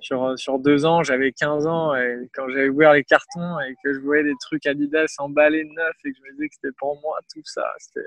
Sur, 0.00 0.24
euh, 0.24 0.36
sur 0.36 0.58
deux 0.58 0.84
ans, 0.84 1.02
j'avais 1.02 1.32
15 1.32 1.66
ans 1.66 1.94
et 1.94 2.28
quand 2.34 2.48
j'avais 2.48 2.68
ouvert 2.68 2.92
les 2.92 3.04
cartons 3.04 3.60
et 3.60 3.74
que 3.84 3.94
je 3.94 4.00
voyais 4.00 4.24
des 4.24 4.34
trucs 4.40 4.66
Adidas 4.66 5.14
emballés 5.18 5.64
neufs 5.64 5.96
et 6.04 6.10
que 6.10 6.18
je 6.18 6.22
me 6.22 6.32
disais 6.32 6.48
que 6.48 6.54
c'était 6.54 6.76
pour 6.76 7.00
moi, 7.00 7.18
tout 7.32 7.42
ça, 7.44 7.64
c'était 7.78 8.06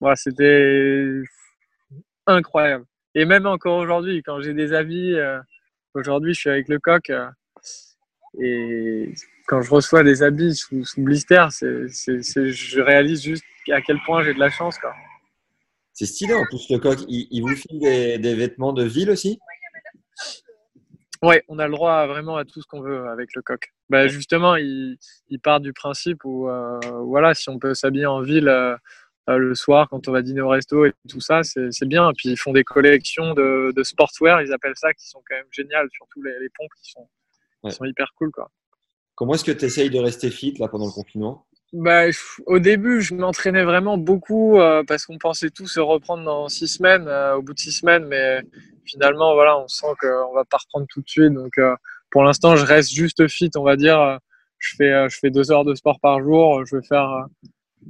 voilà, 0.00 0.16
c'était 0.16 1.22
incroyable. 2.26 2.84
Et 3.14 3.24
même 3.26 3.46
encore 3.46 3.78
aujourd'hui, 3.78 4.22
quand 4.22 4.40
j'ai 4.40 4.54
des 4.54 4.72
avis, 4.72 5.14
euh, 5.14 5.38
aujourd'hui 5.94 6.32
je 6.32 6.40
suis 6.40 6.50
avec 6.50 6.68
le 6.68 6.78
coq 6.78 7.10
euh, 7.10 7.28
et 8.40 9.12
quand 9.46 9.60
je 9.60 9.70
reçois 9.70 10.02
des 10.02 10.22
habits 10.22 10.54
sous, 10.54 10.84
sous 10.84 11.02
blister, 11.02 11.46
c'est, 11.50 11.88
c'est, 11.88 12.50
je 12.50 12.80
réalise 12.80 13.22
juste 13.22 13.44
à 13.70 13.82
quel 13.82 13.98
point 14.06 14.22
j'ai 14.22 14.32
de 14.32 14.38
la 14.38 14.50
chance. 14.50 14.78
Quoi. 14.78 14.94
C'est 15.92 16.06
stylé 16.06 16.34
en 16.34 16.44
plus 16.44 16.70
le 16.70 16.78
coq. 16.78 16.98
Il, 17.08 17.26
il 17.30 17.42
vous 17.42 17.56
file 17.56 17.80
des, 17.80 18.18
des, 18.18 18.34
vêtements 18.34 18.72
de 18.72 18.84
ville 18.84 19.10
aussi? 19.10 19.38
Ouais, 21.22 21.42
on 21.48 21.58
a 21.58 21.66
le 21.66 21.72
droit 21.72 22.06
vraiment 22.06 22.36
à 22.36 22.44
tout 22.44 22.62
ce 22.62 22.66
qu'on 22.66 22.80
veut 22.80 23.08
avec 23.08 23.34
le 23.34 23.42
coq. 23.42 23.72
Bah, 23.90 24.06
justement, 24.06 24.56
il, 24.56 24.98
il 25.28 25.40
part 25.40 25.60
du 25.60 25.72
principe 25.72 26.24
où, 26.24 26.48
euh, 26.48 26.78
voilà, 27.04 27.34
si 27.34 27.48
on 27.48 27.58
peut 27.58 27.74
s'habiller 27.74 28.06
en 28.06 28.20
ville 28.20 28.48
euh, 28.48 28.76
euh, 29.28 29.36
le 29.36 29.54
soir 29.54 29.88
quand 29.88 30.06
on 30.06 30.12
va 30.12 30.22
dîner 30.22 30.40
au 30.40 30.48
resto 30.48 30.86
et 30.86 30.92
tout 31.08 31.20
ça, 31.20 31.42
c'est 31.42 31.88
bien. 31.88 32.10
Et 32.10 32.12
puis 32.16 32.30
ils 32.30 32.36
font 32.36 32.52
des 32.52 32.64
collections 32.64 33.34
de, 33.34 33.72
de, 33.74 33.82
sportswear, 33.82 34.42
ils 34.42 34.52
appellent 34.52 34.76
ça, 34.76 34.94
qui 34.94 35.08
sont 35.08 35.22
quand 35.28 35.34
même 35.34 35.46
géniales, 35.50 35.88
surtout 35.92 36.22
les, 36.22 36.38
les 36.38 36.48
pompes 36.56 36.70
qui 36.82 36.90
sont, 36.92 37.08
ouais. 37.64 37.70
qui 37.70 37.76
sont 37.76 37.84
hyper 37.84 38.12
cool. 38.14 38.30
Quoi. 38.30 38.50
Comment 39.16 39.34
est-ce 39.34 39.44
que 39.44 39.52
tu 39.52 39.64
essayes 39.64 39.90
de 39.90 39.98
rester 39.98 40.30
fit 40.30 40.54
là 40.58 40.68
pendant 40.68 40.86
le 40.86 40.92
confinement? 40.92 41.47
Bah, 41.72 42.04
au 42.46 42.58
début, 42.58 43.02
je 43.02 43.14
m'entraînais 43.14 43.64
vraiment 43.64 43.98
beaucoup 43.98 44.58
euh, 44.58 44.82
parce 44.86 45.04
qu'on 45.04 45.18
pensait 45.18 45.50
tout 45.50 45.66
se 45.66 45.80
reprendre 45.80 46.24
dans 46.24 46.48
six 46.48 46.68
semaines, 46.68 47.06
euh, 47.08 47.36
au 47.36 47.42
bout 47.42 47.52
de 47.52 47.58
six 47.58 47.72
semaines, 47.72 48.06
mais 48.06 48.40
finalement, 48.86 49.34
voilà, 49.34 49.58
on 49.58 49.68
sent 49.68 49.86
qu'on 50.00 50.32
va 50.34 50.44
pas 50.44 50.56
reprendre 50.58 50.86
tout 50.88 51.02
de 51.02 51.08
suite. 51.08 51.32
Donc, 51.32 51.58
euh, 51.58 51.74
pour 52.10 52.22
l'instant, 52.24 52.56
je 52.56 52.64
reste 52.64 52.90
juste 52.90 53.28
fit, 53.28 53.50
on 53.56 53.62
va 53.62 53.76
dire. 53.76 54.18
Je 54.58 54.74
fais, 54.76 55.08
je 55.10 55.18
fais 55.18 55.30
deux 55.30 55.52
heures 55.52 55.64
de 55.64 55.74
sport 55.74 56.00
par 56.00 56.20
jour. 56.22 56.64
Je 56.66 56.76
vais 56.76 56.82
faire, 56.82 57.26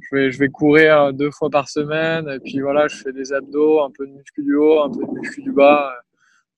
je 0.00 0.16
vais, 0.16 0.32
je 0.32 0.38
vais 0.38 0.48
courir 0.48 1.12
deux 1.12 1.30
fois 1.30 1.48
par 1.50 1.68
semaine. 1.68 2.28
Et 2.28 2.40
puis 2.40 2.60
voilà, 2.60 2.88
je 2.88 2.96
fais 2.96 3.12
des 3.12 3.32
abdos, 3.32 3.80
un 3.80 3.90
peu 3.90 4.06
de 4.06 4.12
muscu 4.12 4.42
du 4.42 4.56
haut, 4.56 4.82
un 4.82 4.90
peu 4.90 5.06
de 5.06 5.20
muscu 5.20 5.40
du 5.42 5.52
bas. 5.52 5.94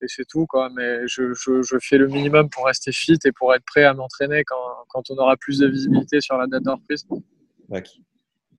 Et 0.01 0.07
c'est 0.07 0.25
tout, 0.25 0.45
quoi. 0.45 0.69
Mais 0.75 1.07
je, 1.07 1.33
je, 1.33 1.61
je, 1.61 1.77
fais 1.79 1.97
le 1.97 2.07
minimum 2.07 2.49
pour 2.49 2.65
rester 2.65 2.91
fit 2.91 3.17
et 3.23 3.31
pour 3.31 3.53
être 3.53 3.63
prêt 3.65 3.83
à 3.83 3.93
m'entraîner 3.93 4.43
quand, 4.43 4.85
quand 4.89 5.09
on 5.11 5.17
aura 5.17 5.37
plus 5.37 5.59
de 5.59 5.67
visibilité 5.67 6.21
sur 6.21 6.37
la 6.37 6.47
date 6.47 6.63
de 6.63 6.71
reprise. 6.71 7.05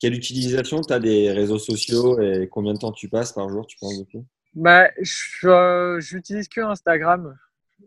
Quelle 0.00 0.14
utilisation 0.14 0.80
tu 0.80 0.92
as 0.92 0.98
des 0.98 1.30
réseaux 1.30 1.58
sociaux 1.58 2.20
et 2.20 2.48
combien 2.48 2.72
de 2.72 2.78
temps 2.78 2.92
tu 2.92 3.08
passes 3.08 3.32
par 3.32 3.48
jour, 3.48 3.66
tu 3.66 3.76
penses, 3.78 3.98
depuis? 3.98 4.24
Bah, 4.54 4.88
j'utilise 5.00 6.48
que 6.48 6.60
Instagram. 6.60 7.36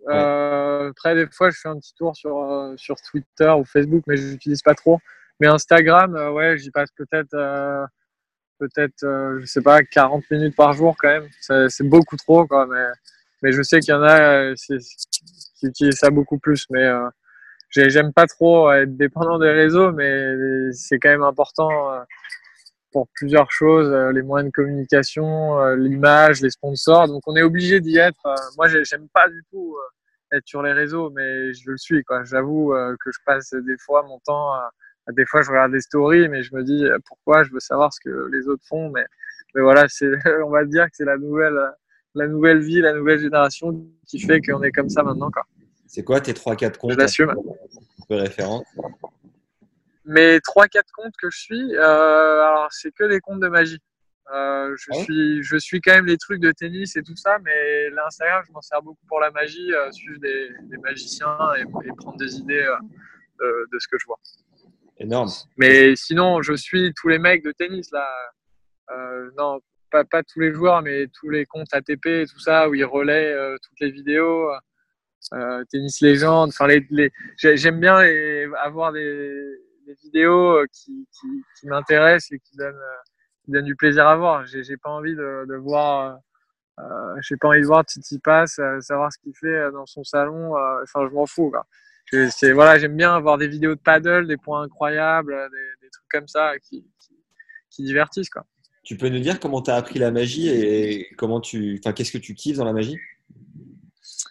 Euh, 0.10 0.90
après, 0.90 1.16
des 1.16 1.28
fois, 1.28 1.50
je 1.50 1.58
fais 1.62 1.70
un 1.70 1.80
petit 1.80 1.94
tour 1.96 2.16
sur, 2.16 2.38
euh, 2.38 2.74
sur 2.78 2.96
Twitter 3.02 3.52
ou 3.58 3.64
Facebook, 3.66 4.04
mais 4.08 4.18
je 4.18 4.28
n'utilise 4.28 4.62
pas 4.62 4.76
trop. 4.76 5.00
Mais 5.40 5.48
Instagram, 5.48 6.16
euh, 6.16 6.32
ouais, 6.32 6.58
j'y 6.58 6.72
passe 6.72 6.90
peut-être, 6.96 7.34
euh, 7.34 7.86
peut-être, 8.60 9.04
euh, 9.04 9.40
je 9.42 9.46
sais 9.46 9.62
pas, 9.62 9.84
40 9.84 10.24
minutes 10.32 10.56
par 10.56 10.74
jour 10.74 10.96
quand 10.98 11.10
même. 11.10 11.28
C'est 11.42 11.70
c'est 11.70 11.84
beaucoup 11.84 12.16
trop, 12.18 12.48
quoi. 12.48 12.66
Mais, 12.68 12.86
mais 13.44 13.52
je 13.52 13.62
sais 13.62 13.80
qu'il 13.80 13.94
y 13.94 13.98
en 13.98 14.04
a 14.04 14.22
euh, 14.52 14.56
qui 15.60 15.68
utilisent 15.68 15.98
ça 16.00 16.10
beaucoup 16.10 16.40
plus. 16.40 16.66
Mais 16.70 16.84
euh, 16.86 17.08
j'ai- 17.70 17.90
j'aime 17.92 18.14
pas 18.14 18.28
trop 18.28 18.72
être 18.74 18.98
dépendant 18.98 19.40
des 19.40 19.52
réseaux, 19.52 19.92
mais 19.94 20.72
c'est 20.74 21.00
quand 21.00 21.10
même 21.10 21.24
important. 21.24 21.94
euh, 21.94 22.02
pour 22.92 23.08
plusieurs 23.16 23.52
choses, 23.52 23.92
les 24.14 24.22
moyens 24.22 24.50
de 24.52 24.54
communication, 24.56 25.66
l'image, 25.76 26.42
les 26.42 26.50
sponsors. 26.50 27.08
Donc 27.08 27.24
on 27.28 27.36
est 27.36 27.42
obligé 27.42 27.82
d'y 27.82 27.98
être. 27.98 28.24
Moi, 28.58 28.68
j'ai- 28.70 28.86
j'aime 28.86 29.08
pas 29.14 29.28
du 29.30 29.44
tout 29.52 29.76
être 30.32 30.48
sur 30.48 30.62
les 30.64 30.72
réseaux, 30.74 31.10
mais 31.12 31.54
je 31.54 31.70
le 31.72 31.78
suis. 31.78 32.04
J'avoue 32.24 32.74
que 33.04 33.12
je 33.12 33.20
passe 33.26 33.52
des 33.54 33.78
fois 33.80 34.04
mon 34.04 34.20
temps. 34.20 34.54
des 35.12 35.26
fois, 35.28 35.42
je 35.44 35.50
regarde 35.52 35.72
des 35.74 35.82
stories, 35.82 36.30
mais 36.30 36.42
je 36.44 36.56
me 36.56 36.64
dis 36.64 36.86
pourquoi? 37.08 37.44
Je 37.44 37.52
veux 37.52 37.60
savoir 37.60 37.94
ce 37.94 38.00
que 38.04 38.30
les 38.32 38.48
autres 38.48 38.64
font. 38.68 38.90
Mais, 38.92 39.06
voilà, 39.56 39.86
on 40.46 40.50
va 40.50 40.66
dire 40.66 40.86
que 40.86 40.92
c'est 40.94 41.06
la 41.06 41.18
nouvelle, 41.18 41.60
la 42.16 42.28
nouvelle 42.28 42.60
vie, 42.60 42.82
la 42.82 42.94
nouvelle 42.94 43.20
génération 43.20 43.86
qui 44.08 44.20
fait 44.20 44.42
qu'on 44.42 44.64
est 44.64 44.72
comme 44.72 44.90
ça 44.90 45.04
maintenant. 45.04 45.30
Quoi. 45.30 45.44
C'est 45.86 46.04
quoi 46.04 46.22
tes 46.22 46.34
3-4 46.34 46.78
comptes 46.78 46.92
Je 46.94 46.98
l'assume. 46.98 47.30
un 47.30 48.06
peu 48.08 48.16
référents 48.16 48.64
Mes 50.06 50.38
3-4 50.38 50.82
comptes 50.96 51.14
que 51.22 51.30
je 51.30 51.38
suis, 51.40 51.76
euh, 51.76 52.42
alors 52.42 52.68
c'est 52.72 52.92
que 52.94 53.04
des 53.04 53.20
comptes 53.20 53.42
de 53.42 53.48
magie. 53.50 53.80
Euh, 54.34 54.76
je, 54.76 54.88
Ah 54.92 54.98
ouais 54.98 55.04
suis, 55.04 55.44
je 55.44 55.58
suis 55.58 55.82
quand 55.82 55.94
même 55.94 56.08
les 56.08 56.18
trucs 56.18 56.40
de 56.40 56.52
tennis 56.52 56.96
et 56.96 57.04
tout 57.04 57.16
ça, 57.16 57.38
mais 57.44 57.90
l'Instagram, 57.92 58.44
je 58.48 58.52
m'en 58.54 58.62
sers 58.62 58.82
beaucoup 58.82 59.06
pour 59.08 59.20
la 59.20 59.30
magie, 59.30 59.72
euh, 59.72 59.92
suivre 59.92 60.20
des, 60.20 60.50
des 60.64 60.78
magiciens 60.78 61.38
et, 61.58 61.62
et 61.62 61.92
prendre 61.96 62.18
des 62.18 62.38
idées 62.38 62.66
de, 63.40 63.68
de 63.72 63.80
ce 63.80 63.88
que 63.88 63.98
je 64.00 64.06
vois. 64.08 64.20
Énorme. 64.98 65.30
Mais 65.58 65.96
sinon, 65.96 66.42
je 66.42 66.54
suis 66.54 66.92
tous 66.96 67.10
les 67.10 67.20
mecs 67.20 67.44
de 67.44 67.52
tennis 67.52 67.92
là. 67.92 68.08
Non, 69.38 69.60
pas, 70.04 70.24
tous 70.24 70.40
les 70.40 70.54
joueurs, 70.54 70.82
mais 70.82 71.08
tous 71.08 71.30
les 71.30 71.46
comptes 71.46 71.74
ATP 71.74 72.06
et 72.08 72.26
tout 72.28 72.40
ça, 72.40 72.68
où 72.70 72.76
ils 72.76 72.86
relaient 72.86 73.34
euh, 73.34 73.58
toutes 73.64 73.80
les 73.80 73.92
vidéos. 73.92 74.50
Euh, 75.34 75.64
tennis 75.72 76.02
légende. 76.02 76.50
Enfin, 76.50 76.68
les, 76.68 76.86
les, 76.92 77.12
j'ai- 77.38 77.58
j'aime 77.58 77.80
bien 77.80 77.98
avoir 78.64 78.92
des, 78.92 79.34
vidéos 80.04 80.58
euh, 80.58 80.66
qui, 80.72 81.08
m'intéressent 81.64 82.32
et 82.32 82.40
qui 82.40 82.58
donnent, 82.58 82.80
donnent 83.48 83.66
du 83.66 83.76
plaisir 83.76 84.08
à 84.08 84.16
voir. 84.16 84.46
J'ai, 84.46 84.78
pas 84.78 84.90
envie 84.90 85.16
de, 85.16 85.56
voir. 85.58 86.20
J'ai 87.22 87.38
pas 87.38 87.48
envie 87.50 87.62
de 87.62 87.66
voir 87.66 87.86
Titi 87.86 88.20
Pass, 88.20 88.60
savoir 88.82 89.12
ce 89.12 89.18
qu'il 89.20 89.34
fait 89.36 89.72
dans 89.72 89.86
son 89.86 90.04
salon. 90.04 90.56
Enfin, 90.84 91.08
je 91.08 91.14
m'en 91.14 91.26
fous. 91.26 91.50
Quoi. 91.50 91.66
Je- 92.06 92.54
voilà, 92.54 92.78
j'aime 92.78 92.96
bien 92.96 93.16
avoir 93.16 93.38
des 93.38 93.48
vidéos 93.48 93.76
de 93.76 93.80
paddle, 93.80 94.28
des 94.28 94.38
points 94.38 94.64
incroyables, 94.64 95.34
des, 95.34 95.86
des 95.86 95.90
trucs 95.90 96.08
comme 96.10 96.28
ça 96.28 96.58
qui, 96.60 96.86
qui, 97.00 97.16
qui 97.70 97.84
divertissent. 97.84 98.30
Quoi. 98.30 98.46
Tu 98.86 98.98
peux 98.98 99.10
nous 99.10 99.20
dire 99.20 99.40
comment 99.40 99.62
tu 99.62 99.72
as 99.72 99.76
appris 99.76 99.98
la 99.98 100.12
magie 100.12 100.48
et 100.48 101.10
comment 101.18 101.42
tu, 101.42 101.80
enfin, 101.80 101.92
qu'est-ce 101.92 102.12
que 102.12 102.20
tu 102.20 102.36
kiffes 102.36 102.58
dans 102.58 102.66
la 102.66 102.74
magie? 102.74 103.00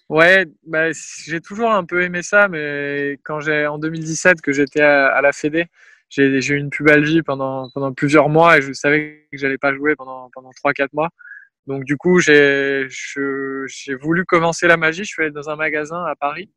Ouais, 0.08 0.46
bah, 0.64 0.90
j'ai 1.26 1.40
toujours 1.40 1.72
un 1.72 1.84
peu 1.84 2.02
aimé 2.02 2.22
ça, 2.22 2.46
mais 2.46 3.18
quand 3.24 3.40
j'ai 3.40 3.66
en 3.66 3.78
2017 3.78 4.40
que 4.40 4.52
j'étais 4.52 4.80
à, 4.80 5.20
la 5.20 5.32
Fédé, 5.32 5.66
j'ai 6.08 6.24
eu 6.24 6.56
une 6.56 6.70
pubalgie 6.70 7.22
pendant 7.22 7.68
pendant 7.70 7.92
plusieurs 7.92 8.28
mois 8.28 8.58
et 8.58 8.62
je 8.62 8.72
savais 8.72 9.26
que 9.32 9.38
j'allais 9.38 9.58
pas 9.58 9.74
jouer 9.74 9.96
pendant 9.96 10.30
pendant 10.32 10.50
trois 10.52 10.72
quatre 10.72 10.92
mois. 10.92 11.10
Donc 11.66 11.84
du 11.84 11.96
coup, 11.96 12.20
j'ai 12.20 12.86
voulu 14.00 14.24
commencer 14.24 14.68
la 14.68 14.76
magie. 14.76 15.02
Je 15.04 15.08
suis 15.08 15.22
allé 15.22 15.32
dans 15.32 15.50
un 15.50 15.56
magasin 15.56 16.04
à 16.04 16.14
Paris 16.14 16.48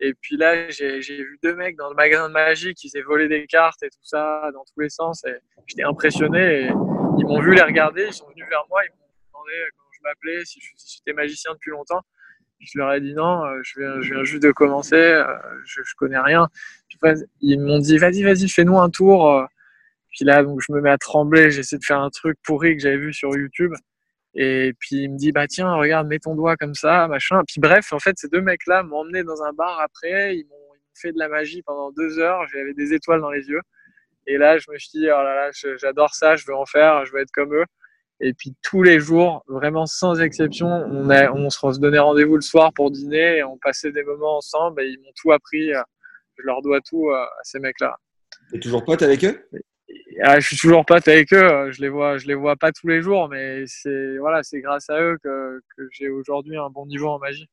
et 0.00 0.14
puis 0.14 0.36
là, 0.36 0.68
j'ai 0.70 0.98
vu 1.00 1.38
deux 1.42 1.54
mecs 1.54 1.76
dans 1.76 1.90
le 1.90 1.94
magasin 1.94 2.28
de 2.28 2.32
magie 2.32 2.74
qui 2.74 2.88
faisaient 2.88 3.02
voler 3.02 3.28
des 3.28 3.46
cartes 3.46 3.82
et 3.82 3.90
tout 3.90 4.02
ça 4.02 4.50
dans 4.54 4.64
tous 4.64 4.80
les 4.80 4.88
sens 4.88 5.24
et 5.26 5.34
j'étais 5.66 5.82
impressionné. 5.82 6.62
Et 6.62 6.66
ils 7.18 7.26
m'ont 7.26 7.40
vu 7.40 7.54
les 7.54 7.62
regarder, 7.62 8.06
ils 8.06 8.12
sont 8.12 8.28
venus 8.28 8.46
vers 8.48 8.64
moi, 8.70 8.80
ils 8.84 8.90
m'ont 8.90 9.06
demandé 9.32 9.52
comment 9.76 9.90
je 9.92 10.00
m'appelais, 10.02 10.44
si 10.44 10.60
j'étais 10.96 11.12
magicien 11.12 11.52
depuis 11.52 11.70
longtemps. 11.70 12.00
Je 12.60 12.78
leur 12.78 12.92
ai 12.92 13.00
dit 13.00 13.14
non, 13.14 13.44
euh, 13.44 13.60
je 13.62 13.80
viens, 13.80 14.00
je 14.00 14.14
viens 14.14 14.24
juste 14.24 14.42
de 14.42 14.52
commencer, 14.52 14.94
euh, 14.96 15.24
je, 15.64 15.82
je 15.82 15.94
connais 15.96 16.18
rien. 16.18 16.48
Ils 17.40 17.58
m'ont 17.60 17.78
dit 17.78 17.96
vas-y, 17.98 18.22
vas-y, 18.22 18.48
fais-nous 18.48 18.78
un 18.78 18.90
tour. 18.90 19.30
euh. 19.30 19.44
Puis 20.10 20.24
là, 20.24 20.42
donc, 20.42 20.60
je 20.66 20.72
me 20.72 20.80
mets 20.80 20.90
à 20.90 20.98
trembler, 20.98 21.50
j'essaie 21.50 21.78
de 21.78 21.84
faire 21.84 22.00
un 22.00 22.10
truc 22.10 22.36
pourri 22.42 22.76
que 22.76 22.82
j'avais 22.82 22.96
vu 22.96 23.12
sur 23.12 23.30
YouTube. 23.36 23.72
Et 24.34 24.72
puis 24.78 24.96
il 24.96 25.12
me 25.12 25.16
dit 25.16 25.32
bah 25.32 25.46
tiens, 25.48 25.74
regarde, 25.74 26.06
mets 26.06 26.18
ton 26.18 26.34
doigt 26.34 26.56
comme 26.56 26.74
ça, 26.74 27.08
machin. 27.08 27.42
Puis 27.46 27.60
bref, 27.60 27.92
en 27.92 27.98
fait, 27.98 28.16
ces 28.16 28.28
deux 28.28 28.40
mecs-là 28.40 28.82
m'ont 28.82 28.98
emmené 28.98 29.24
dans 29.24 29.42
un 29.42 29.52
bar 29.52 29.80
après, 29.80 30.36
ils 30.36 30.46
m'ont 30.46 30.56
fait 30.94 31.12
de 31.12 31.18
la 31.18 31.28
magie 31.28 31.62
pendant 31.62 31.90
deux 31.92 32.18
heures, 32.18 32.46
j'avais 32.52 32.74
des 32.74 32.92
étoiles 32.92 33.20
dans 33.20 33.30
les 33.30 33.48
yeux. 33.48 33.60
Et 34.26 34.38
là, 34.38 34.58
je 34.58 34.70
me 34.70 34.78
suis 34.78 34.90
dit, 35.00 35.06
oh 35.06 35.22
là 35.22 35.34
là, 35.34 35.50
j'adore 35.78 36.14
ça, 36.14 36.36
je 36.36 36.44
veux 36.46 36.54
en 36.54 36.66
faire, 36.66 37.04
je 37.06 37.12
veux 37.12 37.20
être 37.20 37.32
comme 37.32 37.54
eux. 37.54 37.64
Et 38.20 38.34
puis 38.34 38.54
tous 38.62 38.82
les 38.82 39.00
jours, 39.00 39.42
vraiment 39.48 39.86
sans 39.86 40.20
exception, 40.20 40.66
on, 40.66 41.08
a, 41.08 41.32
on 41.32 41.48
se 41.48 41.80
donnait 41.80 41.98
rendez-vous 41.98 42.36
le 42.36 42.42
soir 42.42 42.70
pour 42.74 42.90
dîner 42.90 43.38
et 43.38 43.42
on 43.42 43.56
passait 43.56 43.92
des 43.92 44.04
moments 44.04 44.36
ensemble 44.36 44.82
et 44.82 44.88
ils 44.88 44.98
m'ont 45.00 45.12
tout 45.16 45.32
appris. 45.32 45.72
Je 46.36 46.42
leur 46.44 46.60
dois 46.60 46.80
tout 46.80 47.08
euh, 47.08 47.16
à 47.16 47.40
ces 47.42 47.58
mecs-là. 47.58 47.96
T'es 48.50 48.60
toujours 48.60 48.84
pote 48.84 49.02
avec 49.02 49.24
eux? 49.24 49.48
Et, 49.54 49.60
ah, 50.22 50.40
je 50.40 50.46
suis 50.48 50.56
toujours 50.56 50.84
pote 50.84 51.06
avec 51.08 51.32
eux. 51.32 51.36
euh, 51.42 51.72
Je 51.72 51.80
les 51.80 51.88
vois, 51.88 52.18
je 52.18 52.26
les 52.26 52.34
vois 52.34 52.56
pas 52.56 52.72
tous 52.72 52.86
les 52.88 53.00
jours, 53.02 53.28
mais 53.28 53.64
c'est 53.66 54.16
voilà, 54.18 54.42
c'est 54.42 54.60
grâce 54.60 54.88
à 54.90 55.00
eux 55.00 55.18
que, 55.22 55.60
que 55.76 55.88
j'ai 55.92 56.08
aujourd'hui 56.08 56.56
un 56.56 56.70
bon 56.70 56.86
niveau 56.86 57.08
en 57.08 57.18
magie. 57.18 57.48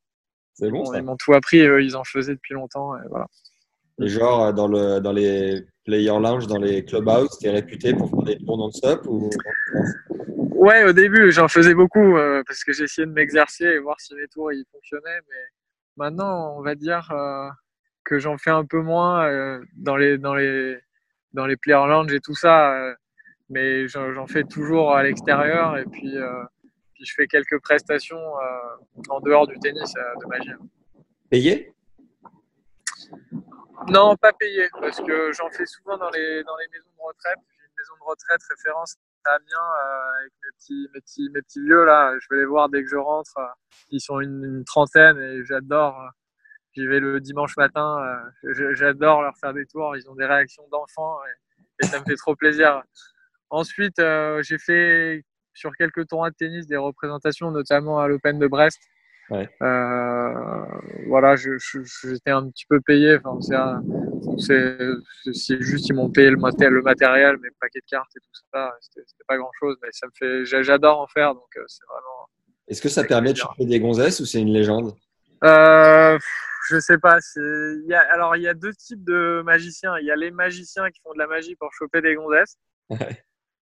C'est 0.54 0.70
bon 0.72 0.80
Bon, 0.80 0.86
ça. 0.86 0.98
ils 0.98 1.04
m'ont 1.04 1.18
tout 1.18 1.34
appris. 1.34 1.60
Eux, 1.62 1.84
ils 1.84 1.96
en 1.96 2.04
faisaient 2.04 2.34
depuis 2.34 2.54
longtemps. 2.56 2.96
Et 2.98 3.08
voilà. 3.10 3.28
Et 4.02 4.08
genre 4.08 4.46
euh, 4.46 4.52
dans 4.52 4.68
le 4.68 5.00
dans 5.00 5.12
les 5.12 5.64
player 5.86 6.08
lounge, 6.20 6.48
dans 6.48 6.58
les 6.60 6.84
clubhouse, 6.86 7.30
t'es 7.40 7.50
réputé 7.50 7.94
pour 7.94 8.10
faire 8.10 8.24
des 8.24 8.38
tours 8.38 8.58
non-stop 8.58 9.06
ou? 9.08 9.30
Ouais, 10.56 10.84
au 10.84 10.92
début, 10.92 11.32
j'en 11.32 11.48
faisais 11.48 11.74
beaucoup 11.76 12.18
euh, 12.18 12.42
parce 12.46 12.64
que 12.64 12.74
j'essayais 12.74 13.06
de 13.06 13.12
m'exercer 13.12 13.66
et 13.66 13.80
voir 13.80 14.00
si 14.00 14.16
mes 14.16 14.28
tours 14.28 14.52
ils 14.52 14.66
fonctionnaient. 14.72 15.22
Mais 15.30 15.44
maintenant, 15.96 16.56
on 16.58 16.62
va 16.62 16.76
dire 16.76 17.10
euh, 17.12 17.48
que 18.04 18.18
j'en 18.20 18.38
fais 18.38 18.50
un 18.50 18.66
peu 18.66 18.82
moins 18.82 19.26
euh, 19.28 19.62
dans 19.76 19.96
les 19.96 20.18
dans 20.18 20.34
les 20.36 20.78
dans 21.34 21.46
les 21.46 21.58
player 21.58 21.88
lounge 21.88 22.14
et 22.14 22.20
tout 22.20 22.36
ça. 22.36 22.74
euh, 22.74 22.94
mais 23.50 23.88
j'en 23.88 24.28
fais 24.28 24.44
toujours 24.44 24.94
à 24.94 25.04
l'extérieur 25.04 25.78
et 25.78 25.86
puis 25.86 26.18
euh, 26.18 26.44
puis 26.94 27.06
je 27.06 27.14
fais 27.16 27.28
quelques 27.28 27.62
prestations 27.62 28.18
euh, 28.18 29.10
en 29.10 29.22
dehors 29.22 29.48
du 29.48 29.58
tennis 29.60 29.94
de 29.94 30.26
magie. 30.28 30.52
payé? 31.30 31.74
Non, 33.90 34.16
pas 34.18 34.34
payé, 34.34 34.68
parce 34.82 35.00
que 35.00 35.32
j'en 35.32 35.50
fais 35.52 35.66
souvent 35.66 35.98
dans 35.98 36.10
les, 36.10 36.44
dans 36.44 36.58
les 36.58 36.68
maisons 36.74 36.90
de 36.98 37.04
retraite. 37.08 37.38
J'ai 37.38 37.66
une 37.66 37.76
maison 37.78 37.94
de 38.02 38.10
retraite 38.10 38.42
référence 38.50 38.96
à 39.26 39.36
Amiens 39.36 39.72
avec 40.20 40.34
mes 40.44 40.52
petits, 40.58 40.90
mes, 40.94 41.02
petits, 41.02 41.30
mes 41.34 41.42
petits 41.42 41.62
vieux 41.62 41.86
là. 41.86 42.14
Je 42.20 42.28
vais 42.32 42.42
les 42.42 42.46
voir 42.46 42.70
dès 42.70 42.82
que 42.84 42.90
je 42.90 42.98
rentre. 42.98 43.38
Ils 43.92 44.02
sont 44.02 44.20
une, 44.20 44.44
une 44.44 44.66
trentaine 44.66 45.18
et 45.20 45.46
j'adore. 45.46 46.02
J'y 46.78 46.86
vais 46.86 47.00
le 47.00 47.20
dimanche 47.20 47.58
matin. 47.58 47.98
euh, 48.46 48.74
J'adore 48.76 49.24
leur 49.24 49.36
faire 49.38 49.52
des 49.52 49.66
tours. 49.66 49.98
Ils 49.98 50.08
ont 50.12 50.16
des 50.16 50.26
réactions 50.26 50.64
d'enfants 50.72 51.18
et, 51.26 51.84
et 51.84 51.88
ça 51.88 52.00
me 52.00 52.06
fait 52.06 52.16
trop 52.16 52.36
plaisir. 52.36 52.84
Ensuite, 53.50 53.98
euh, 53.98 54.44
j'ai 54.44 54.60
fait 54.60 55.24
sur 55.56 55.76
quelques 55.76 56.08
tournois 56.08 56.30
de 56.30 56.36
tennis 56.36 56.68
des 56.68 56.78
représentations, 56.78 57.50
notamment 57.50 58.00
à 58.00 58.08
l'Open 58.08 58.38
de 58.38 58.46
Brest. 58.46 58.80
Ouais. 59.32 59.50
Euh, 59.64 60.66
voilà, 61.08 61.36
j'étais 61.36 62.30
un 62.32 62.48
petit 62.50 62.66
peu 62.70 62.80
payé. 62.80 63.18
Enfin, 63.26 63.82
c'est 64.38 65.62
juste 65.62 65.90
ils 65.90 65.94
m'ont 65.96 66.12
payé 66.12 66.30
le, 66.30 66.38
maté- 66.38 66.70
le 66.70 66.82
matériel, 66.84 67.38
mes 67.42 67.50
paquets 67.60 67.80
de 67.80 67.86
cartes 67.90 68.12
et 68.16 68.20
tout 68.20 68.42
ça. 68.54 68.72
C'était 68.82 69.04
pas 69.28 69.38
grand 69.38 69.52
chose, 69.60 69.78
mais 69.82 69.90
ça 69.94 70.06
me 70.06 70.12
fait. 70.18 70.46
j'a- 70.46 70.62
J'adore 70.62 71.00
en 71.02 71.08
faire, 71.08 71.34
donc 71.34 71.50
c'est 71.68 71.86
vraiment. 71.86 72.30
Est-ce 72.68 72.82
que 72.84 72.90
ça 72.90 73.04
permet 73.04 73.32
de 73.34 73.38
choper 73.38 73.66
des 73.66 73.80
gonzesses 73.80 74.20
ou 74.20 74.26
c'est 74.26 74.42
une 74.42 74.54
légende? 74.54 74.94
Euh, 75.44 76.18
je 76.70 76.80
sais 76.80 76.98
pas. 76.98 77.20
y 77.88 77.94
a, 77.94 78.00
alors 78.14 78.36
il 78.36 78.44
y 78.44 78.48
a 78.48 78.54
deux 78.54 78.74
types 78.74 79.04
de 79.04 79.42
magiciens. 79.46 79.98
Il 80.00 80.06
y 80.06 80.12
a 80.12 80.16
les 80.16 80.32
magiciens 80.32 80.90
qui 80.90 81.02
font 81.02 81.14
de 81.14 81.20
la 81.20 81.28
magie 81.28 81.56
pour 81.56 81.72
choper 81.74 82.02
des 82.02 82.16
gonzesses. 82.16 82.58
Ouais. 82.90 83.24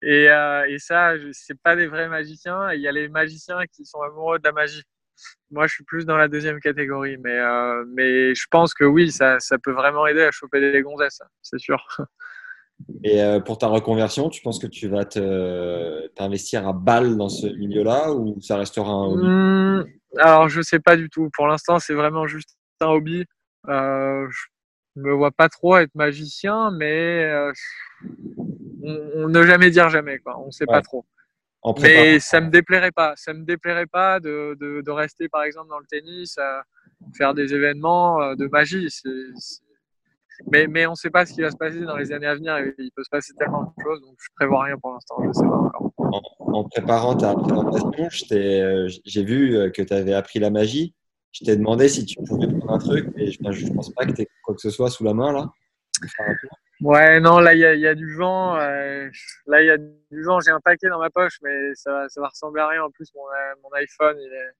Et, 0.02 0.30
euh, 0.30 0.66
et 0.68 0.78
ça, 0.78 1.14
c'est 1.32 1.60
pas 1.60 1.76
des 1.76 1.88
vrais 1.88 2.08
magiciens. 2.08 2.72
Il 2.74 2.82
y 2.82 2.88
a 2.88 2.92
les 2.92 3.10
magiciens 3.10 3.66
qui 3.74 3.86
sont 3.86 4.02
amoureux 4.02 4.38
de 4.38 4.44
la 4.44 4.52
magie. 4.52 4.84
Moi, 5.50 5.68
je 5.68 5.74
suis 5.74 5.84
plus 5.84 6.06
dans 6.06 6.18
la 6.18 6.28
deuxième 6.28 6.60
catégorie, 6.60 7.18
mais 7.18 7.40
euh, 7.40 7.86
mais 7.88 8.36
je 8.36 8.46
pense 8.52 8.74
que 8.74 8.84
oui, 8.84 9.12
ça, 9.12 9.40
ça 9.40 9.58
peut 9.58 9.72
vraiment 9.72 10.06
aider 10.06 10.24
à 10.24 10.32
choper 10.32 10.60
des 10.60 10.82
gonzesses, 10.82 11.22
c'est 11.42 11.60
sûr. 11.60 11.88
Et 13.04 13.24
euh, 13.24 13.40
pour 13.40 13.58
ta 13.58 13.68
reconversion, 13.68 14.30
tu 14.30 14.42
penses 14.42 14.60
que 14.60 14.68
tu 14.68 14.90
vas 14.90 15.06
t'investir 15.06 16.68
à 16.68 16.74
balle 16.74 17.16
dans 17.16 17.30
ce 17.30 17.48
milieu-là 17.48 18.12
ou 18.12 18.40
ça 18.42 18.58
restera 18.58 18.92
un 18.92 19.06
hobby? 19.06 19.26
Hmm, 19.26 19.84
alors, 20.18 20.50
je 20.50 20.62
sais 20.62 20.80
pas 20.80 20.96
du 20.96 21.10
tout. 21.10 21.30
Pour 21.34 21.48
l'instant, 21.48 21.80
c'est 21.80 21.94
vraiment 21.94 22.28
juste 22.28 22.58
un 22.82 22.88
hobby. 22.88 23.26
Euh, 23.68 24.28
je 24.30 25.02
me 25.02 25.12
vois 25.14 25.32
pas 25.32 25.50
trop 25.50 25.78
être 25.78 25.94
magicien, 25.96 26.72
mais 26.72 27.24
euh, 27.24 27.52
on, 28.84 29.10
on 29.16 29.30
ne 29.30 29.44
jamais 29.44 29.70
dire 29.70 29.90
jamais, 29.90 30.20
quoi. 30.20 30.40
On 30.40 30.52
sait 30.52 30.66
Ouais. 30.68 30.74
pas 30.76 30.82
trop. 30.82 31.06
Mais 31.82 32.20
ça 32.20 32.42
me 32.42 32.50
déplairait 32.50 32.92
pas. 32.92 33.14
Ça 33.16 33.34
me 33.34 33.44
déplairait 33.44 33.88
pas 33.88 34.20
de, 34.20 34.56
de, 34.60 34.82
de 34.82 34.92
rester, 34.92 35.28
par 35.30 35.44
exemple, 35.44 35.70
dans 35.70 35.80
le 35.80 35.86
tennis, 35.88 36.38
à 36.38 36.64
faire 37.18 37.34
des 37.34 37.54
événements 37.56 38.22
euh, 38.22 38.36
de 38.36 38.48
magie. 38.48 38.90
C'est- 38.92 39.10
Mais, 40.52 40.68
mais 40.68 40.86
on 40.86 40.92
ne 40.92 40.96
sait 40.96 41.10
pas 41.10 41.26
ce 41.26 41.34
qui 41.34 41.42
va 41.42 41.52
se 41.52 41.58
passer 41.58 41.82
dans 41.82 41.96
les 41.98 42.12
années 42.12 42.28
à 42.28 42.36
venir. 42.36 42.58
Il 42.78 42.92
peut 42.96 43.04
se 43.04 43.10
passer 43.10 43.34
tellement 43.40 43.64
de 43.78 43.84
choses, 43.84 44.02
donc 44.02 44.16
je 44.20 44.28
prévois 44.36 44.64
rien 44.64 44.78
pour 44.78 44.94
l'instant. 44.94 45.16
Je 45.22 45.28
ne 45.28 45.34
sais 45.34 45.44
pas 45.44 45.56
encore. 45.56 45.92
En, 45.98 46.22
en 46.40 46.64
préparant 46.70 47.16
ta 47.16 47.34
présentation, 47.36 48.10
euh, 48.34 48.90
j'ai 49.06 49.24
vu 49.24 49.56
euh, 49.58 49.70
que 49.70 49.82
tu 49.82 49.94
avais 49.94 50.14
appris 50.14 50.40
la 50.40 50.50
magie. 50.50 50.94
Je 51.32 51.44
t'ai 51.46 51.56
demandé 51.58 51.90
si 51.90 52.06
tu 52.06 52.16
pouvais 52.24 52.48
prendre 52.48 52.74
un 52.74 52.78
truc, 52.78 53.10
mais 53.16 53.32
je, 53.32 53.38
je 53.52 53.74
pense 53.74 53.94
pas 53.94 54.06
que 54.06 54.12
tu 54.12 54.22
aies 54.22 54.28
quoi 54.44 54.56
que 54.56 54.62
ce 54.62 54.70
soit 54.70 54.90
sous 54.90 55.04
la 55.04 55.14
main 55.14 55.34
là. 55.34 55.50
Ouais, 56.82 57.20
non, 57.22 57.40
là, 57.40 57.54
il 57.54 57.60
y 57.60 57.66
a, 57.66 57.74
il 57.74 57.80
y 57.82 57.88
a 57.88 57.96
du 57.96 58.16
vent. 58.16 58.58
euh, 58.58 59.10
là, 59.48 59.62
il 59.62 59.66
y 59.68 59.70
a 59.70 59.78
du 59.78 60.24
vent. 60.24 60.40
J'ai 60.42 60.52
un 60.52 60.60
paquet 60.60 60.88
dans 60.90 61.00
ma 61.00 61.10
poche, 61.10 61.38
mais 61.42 61.74
ça, 61.74 61.92
va- 61.92 62.10
ça 62.10 62.20
va 62.22 62.28
ressembler 62.28 62.62
à 62.62 62.68
rien. 62.68 62.84
En 62.84 62.90
plus, 62.92 63.10
mon, 63.16 63.22
mon 63.64 63.70
iPhone, 63.76 64.18
il 64.20 64.32
est... 64.34 64.52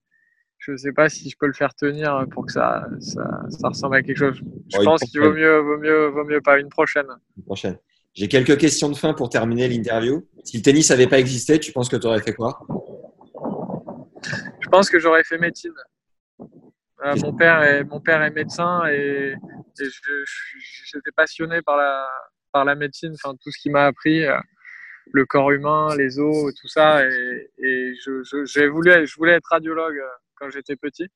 je 0.66 0.72
ne 0.72 0.76
sais 0.76 0.92
pas 0.92 1.08
si 1.08 1.30
je 1.30 1.36
peux 1.38 1.46
le 1.46 1.52
faire 1.52 1.74
tenir 1.74 2.26
pour 2.32 2.46
que 2.46 2.52
ça, 2.52 2.86
ça, 2.98 3.22
ça 3.48 3.68
ressemble 3.68 3.96
à 3.96 4.02
quelque 4.02 4.18
chose. 4.18 4.40
Je 4.68 4.78
Oh, 4.80 4.84
pense 4.84 5.00
qu'il 5.00 5.20
vaut 5.20 5.32
mieux, 5.32 5.58
vaut, 5.58 5.78
mieux, 5.78 6.06
vaut 6.08 6.24
mieux 6.24 6.40
pas 6.40 6.58
une 6.58 6.68
prochaine. 6.68 7.06
Une 7.36 7.44
prochaine. 7.44 7.78
J'ai 8.14 8.28
quelques 8.28 8.56
questions 8.58 8.88
de 8.88 8.96
fin 8.96 9.14
pour 9.14 9.28
terminer 9.28 9.68
l'interview. 9.68 10.26
Si 10.42 10.56
le 10.56 10.62
tennis 10.62 10.90
n'avait 10.90 11.06
pas 11.06 11.20
existé, 11.20 11.60
tu 11.60 11.70
penses 11.70 11.88
que 11.88 11.96
tu 11.96 12.06
aurais 12.06 12.22
fait 12.22 12.32
quoi? 12.32 12.58
Je 14.60 14.68
pense 14.68 14.90
que 14.90 14.98
j'aurais 14.98 15.22
fait 15.22 15.38
médecine. 15.38 15.74
Euh, 16.40 17.14
mon, 17.22 17.32
père 17.32 17.62
est, 17.62 17.84
mon 17.84 18.00
père 18.00 18.22
est 18.22 18.30
médecin 18.30 18.86
et, 18.86 19.34
j'étais 19.78 21.12
passionné 21.14 21.62
par 21.62 21.76
la, 21.76 22.08
par 22.50 22.64
la 22.64 22.74
médecine, 22.74 23.12
enfin, 23.14 23.36
tout 23.40 23.52
ce 23.52 23.58
qui 23.60 23.70
m'a 23.70 23.84
appris, 23.84 24.24
euh, 24.24 24.36
le 25.12 25.24
corps 25.26 25.52
humain, 25.52 25.94
les 25.96 26.18
os, 26.18 26.52
tout 26.54 26.68
ça. 26.68 27.06
Et, 27.06 27.50
et 27.58 27.94
je, 28.02 28.66
voulu, 28.66 29.06
je 29.06 29.14
voulais 29.14 29.34
être 29.34 29.48
radiologue 29.50 29.98
euh, 29.98 30.08
quand 30.36 30.50
j'étais 30.50 30.76
petit. 30.76 31.08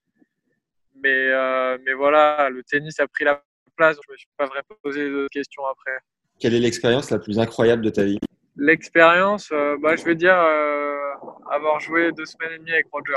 Mais, 1.03 1.29
euh, 1.31 1.79
mais 1.85 1.93
voilà, 1.93 2.51
le 2.51 2.63
tennis 2.63 2.99
a 3.01 3.07
pris 3.07 3.25
la 3.25 3.43
place. 3.77 3.97
Je 4.07 4.13
me 4.13 4.17
suis 4.17 4.29
pas 4.37 4.47
vraiment 4.47 4.77
posé 4.83 5.05
de 5.09 5.29
questions 5.31 5.65
après. 5.67 5.99
Quelle 6.39 6.55
est 6.55 6.61
l'expérience 6.61 7.11
la 7.11 7.19
plus 7.19 7.39
incroyable 7.39 7.83
de 7.83 7.91
ta 7.91 8.05
vie? 8.05 8.19
L'expérience, 8.57 9.51
euh, 9.53 9.77
bah, 9.81 9.97
je 9.97 10.05
vais 10.05 10.15
dire 10.15 10.37
euh, 10.39 11.13
avoir 11.51 11.81
joué 11.81 12.13
deux 12.13 12.27
semaines 12.27 12.53
et 12.53 12.59
demie 12.59 12.73
avec 12.73 12.87
Roger. 12.93 13.15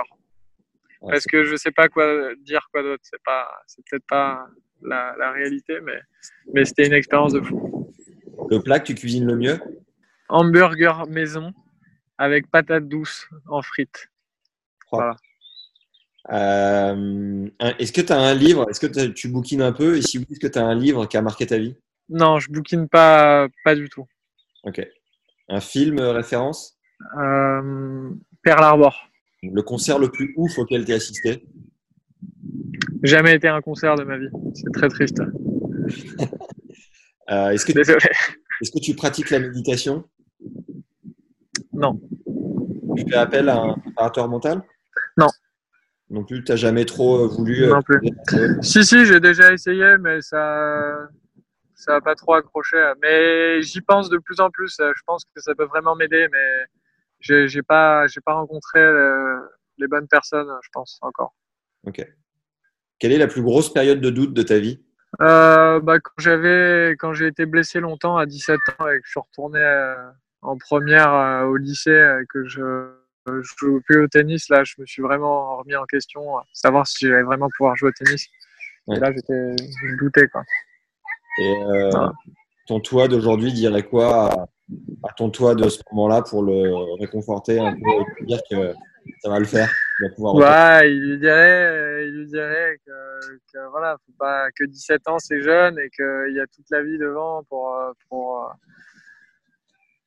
Ouais, 1.01 1.11
Parce 1.11 1.25
que 1.25 1.43
je 1.43 1.55
sais 1.55 1.71
pas 1.71 1.89
quoi 1.89 2.33
dire 2.35 2.67
quoi 2.71 2.83
d'autre. 2.83 3.03
C'est 3.03 3.21
pas, 3.23 3.49
c'est 3.67 3.83
peut-être 3.89 4.05
pas 4.07 4.45
la, 4.81 5.15
la 5.17 5.31
réalité, 5.31 5.79
mais, 5.81 5.99
mais 6.53 6.65
c'était 6.65 6.85
une 6.85 6.93
expérience 6.93 7.33
de 7.33 7.41
fou. 7.41 7.91
Le 8.49 8.59
plat 8.61 8.79
que 8.79 8.85
tu 8.85 8.95
cuisines 8.95 9.25
le 9.25 9.35
mieux? 9.35 9.59
Hamburger 10.29 11.05
maison 11.07 11.53
avec 12.17 12.49
patates 12.49 12.87
douces 12.87 13.27
en 13.47 13.61
frites. 13.61 14.09
Trois. 14.81 15.15
Euh, 16.31 17.47
est-ce 17.79 17.91
que 17.91 18.01
tu 18.01 18.13
as 18.13 18.17
un 18.19 18.33
livre 18.33 18.69
Est-ce 18.69 18.79
que 18.79 19.07
tu 19.07 19.27
bouquines 19.27 19.61
un 19.61 19.73
peu 19.73 19.97
Et 19.97 20.01
si 20.01 20.17
oui, 20.19 20.25
est-ce 20.31 20.39
que 20.39 20.47
tu 20.47 20.57
as 20.59 20.65
un 20.65 20.75
livre 20.75 21.05
qui 21.05 21.17
a 21.17 21.21
marqué 21.21 21.45
ta 21.45 21.57
vie? 21.57 21.75
Non, 22.09 22.39
je 22.39 22.49
bouquine 22.51 22.87
pas, 22.87 23.47
pas 23.63 23.75
du 23.75 23.89
tout. 23.89 24.05
Ok. 24.63 24.85
Un 25.49 25.59
film 25.59 25.99
euh, 25.99 26.11
référence? 26.13 26.77
Euh, 27.19 28.09
Pearl 28.41 28.63
Harbor. 28.63 29.09
Le 29.41 29.61
concert 29.61 29.99
le 29.99 30.09
plus 30.09 30.33
ouf 30.37 30.57
auquel 30.57 30.85
tu 30.85 30.93
as 30.93 30.95
assisté? 30.95 31.45
Jamais 33.03 33.35
été 33.35 33.49
à 33.49 33.55
un 33.55 33.61
concert 33.61 33.95
de 33.95 34.03
ma 34.03 34.17
vie. 34.17 34.29
C'est 34.53 34.71
très 34.73 34.89
triste. 34.89 35.21
Euh, 37.31 37.51
Est-ce 37.51 37.65
que, 37.65 37.71
Désolé. 37.71 37.99
est-ce 38.61 38.69
que 38.69 38.79
tu 38.79 38.95
pratiques 38.95 39.29
la 39.29 39.39
méditation? 39.39 40.03
Non. 41.71 41.97
Tu 42.97 43.05
fais 43.09 43.15
appel 43.15 43.47
à 43.47 43.61
un 43.61 43.73
préparateur 43.75 44.27
mental? 44.27 44.61
Non. 45.17 45.27
Non 46.13 46.23
plus, 46.23 46.43
tu 46.43 46.51
n'as 46.51 46.55
jamais 46.55 46.85
trop 46.85 47.25
euh, 47.25 47.27
voulu. 47.27 47.63
euh, 47.63 47.69
Non 47.69 47.81
plus. 47.81 47.99
Si, 48.61 48.85
si, 48.85 49.03
j'ai 49.05 49.19
déjà 49.19 49.51
essayé, 49.51 49.97
mais 49.99 50.21
ça 50.21 51.09
ça 51.73 51.93
n'a 51.93 52.01
pas 52.01 52.13
trop 52.13 52.35
accroché. 52.35 52.77
Mais 53.01 53.63
j'y 53.63 53.81
pense 53.81 54.09
de 54.09 54.19
plus 54.19 54.39
en 54.39 54.51
plus. 54.51 54.75
Je 54.79 55.01
pense 55.07 55.25
que 55.25 55.41
ça 55.41 55.55
peut 55.55 55.65
vraiment 55.65 55.95
m'aider, 55.95 56.27
mais 56.31 56.65
j'ai 57.19 57.47
j'ai 57.47 57.63
pas, 57.63 58.05
j'ai 58.05 58.21
pas 58.21 58.33
rencontré 58.33 58.79
euh, 58.79 59.39
les 59.79 59.87
bonnes 59.87 60.07
personnes, 60.07 60.51
je 60.61 60.69
pense, 60.71 60.99
encore. 61.01 61.33
Ok. 61.87 62.05
Quelle 62.99 63.11
est 63.11 63.17
la 63.17 63.27
plus 63.27 63.41
grosse 63.41 63.73
période 63.73 63.99
de 63.99 64.11
doute 64.11 64.33
de 64.35 64.43
ta 64.43 64.59
vie? 64.59 64.83
Euh, 65.19 65.79
bah, 65.79 65.99
quand 65.99 66.13
j'avais, 66.19 66.91
quand 66.91 67.13
j'ai 67.13 67.25
été 67.25 67.47
blessé 67.47 67.79
longtemps 67.79 68.17
à 68.17 68.27
17 68.27 68.59
ans 68.79 68.87
et 68.87 68.97
que 68.99 69.05
je 69.05 69.09
suis 69.09 69.19
retourné 69.19 69.59
euh, 69.59 69.95
en 70.43 70.57
première 70.57 71.11
euh, 71.13 71.45
au 71.45 71.57
lycée 71.57 71.91
et 72.21 72.25
que 72.27 72.45
je 72.45 72.93
je 73.27 73.41
joue 73.57 73.81
plus 73.81 74.03
au 74.03 74.07
tennis, 74.07 74.49
là, 74.49 74.63
je 74.63 74.73
me 74.79 74.85
suis 74.85 75.01
vraiment 75.01 75.57
remis 75.57 75.75
en 75.75 75.85
question, 75.85 76.37
euh, 76.37 76.41
savoir 76.53 76.87
si 76.87 77.07
j'allais 77.07 77.23
vraiment 77.23 77.47
pouvoir 77.57 77.75
jouer 77.75 77.89
au 77.89 77.91
tennis. 78.05 78.27
Ouais. 78.87 78.97
Et 78.97 78.99
là, 78.99 79.11
j'étais, 79.13 79.55
je 79.57 79.95
doutais, 79.97 80.27
quoi. 80.27 80.43
Et 81.39 81.49
euh, 81.49 81.89
Voilà. 81.89 82.11
ton 82.67 82.79
toi 82.79 83.07
d'aujourd'hui 83.07 83.53
dirait 83.53 83.83
quoi 83.83 84.31
à, 84.31 84.45
à 85.03 85.13
ton 85.17 85.29
toi 85.29 85.55
de 85.55 85.67
ce 85.69 85.79
moment-là 85.91 86.21
pour 86.21 86.43
le 86.43 86.95
réconforter 86.99 87.59
un 87.59 87.73
peu 87.73 87.89
et 87.89 88.05
lui 88.19 88.27
dire 88.27 88.39
que 88.49 88.73
ça 89.21 89.29
va 89.29 89.39
le 89.39 89.45
faire 89.45 89.69
Il 89.99 90.07
va 90.07 90.13
pouvoir 90.15 90.35
Ouais, 90.35 90.91
il 90.91 90.99
lui 91.11 91.17
dirait, 91.19 92.07
il 92.07 92.19
lui 92.19 92.27
dirait 92.27 92.77
que, 92.85 92.91
que 93.51 93.69
voilà, 93.71 93.97
faut 94.05 94.13
pas 94.19 94.47
que 94.55 94.63
17 94.65 95.07
ans 95.07 95.17
c'est 95.19 95.41
jeune 95.41 95.79
et 95.79 95.89
qu'il 95.89 96.33
y 96.35 96.39
a 96.39 96.45
toute 96.47 96.69
la 96.69 96.83
vie 96.83 96.97
devant 96.99 97.43
pour 97.49 97.73
euh, 97.75 97.91
pour 98.09 98.43
euh, 98.45 98.53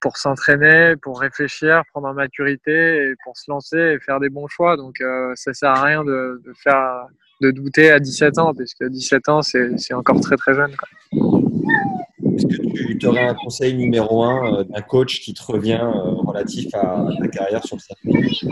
pour 0.01 0.17
s'entraîner, 0.17 0.95
pour 0.97 1.21
réfléchir, 1.21 1.83
prendre 1.93 2.09
en 2.09 2.15
maturité 2.15 3.09
et 3.09 3.15
pour 3.25 3.37
se 3.37 3.51
lancer 3.51 3.79
et 3.79 4.01
faire 4.01 4.21
des 4.21 4.29
bons 4.29 4.49
choix. 4.49 4.77
Donc 4.77 5.01
euh, 5.01 5.33
ça 5.35 5.53
sert 5.53 5.71
à 5.71 5.83
rien 5.83 6.05
de, 6.05 6.41
de 6.45 6.53
faire 6.55 7.07
de 7.41 7.51
douter 7.51 7.91
à 7.91 7.99
17 7.99 8.39
ans 8.39 8.55
parce 8.55 8.75
que 8.75 8.87
17 8.87 9.29
ans 9.29 9.43
c'est 9.43 9.95
encore 9.95 10.21
très 10.21 10.37
très 10.37 10.55
jeune. 10.55 10.73
Est-ce 11.13 12.47
que 12.47 12.93
tu 12.99 13.07
aurais 13.07 13.29
un 13.29 13.35
conseil 13.35 13.75
numéro 13.75 14.23
un 14.25 14.61
euh, 14.61 14.65
d'un 14.65 14.83
coach 14.83 15.21
qui 15.21 15.35
te 15.35 15.43
revient 15.43 15.81
euh, 15.83 16.15
relatif 16.27 16.75
à, 16.75 17.07
ta 17.21 17.29
carrière 17.29 17.65
sur 17.65 17.77
le 17.77 17.81
circuit 17.81 18.49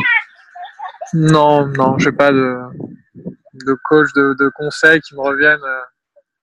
Non, 1.13 1.67
non, 1.67 1.99
j'ai 1.99 2.13
pas 2.13 2.33
de 2.33 2.59
de 3.55 3.77
coach 3.85 4.13
de, 4.15 4.35
de 4.39 4.51
conseils 4.57 5.01
qui 5.01 5.15
me 5.15 5.21
reviennent 5.21 5.63
euh, 5.63 5.83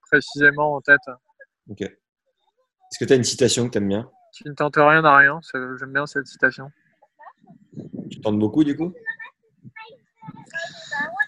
précisément 0.09 0.75
en 0.75 0.81
tête. 0.81 0.99
Ok. 1.69 1.81
Est-ce 1.81 2.99
que 2.99 3.05
tu 3.05 3.13
as 3.13 3.15
une 3.15 3.23
citation 3.23 3.67
que 3.67 3.71
tu 3.71 3.77
aimes 3.77 3.87
bien? 3.87 4.09
Qui 4.31 4.47
ne 4.47 4.53
tente 4.53 4.75
rien 4.77 5.03
à 5.03 5.17
rien, 5.17 5.39
j'aime 5.53 5.91
bien 5.91 6.05
cette 6.05 6.27
citation. 6.27 6.71
Tu 8.09 8.21
tentes 8.21 8.39
beaucoup 8.39 8.63
du 8.63 8.75
coup? 8.75 8.93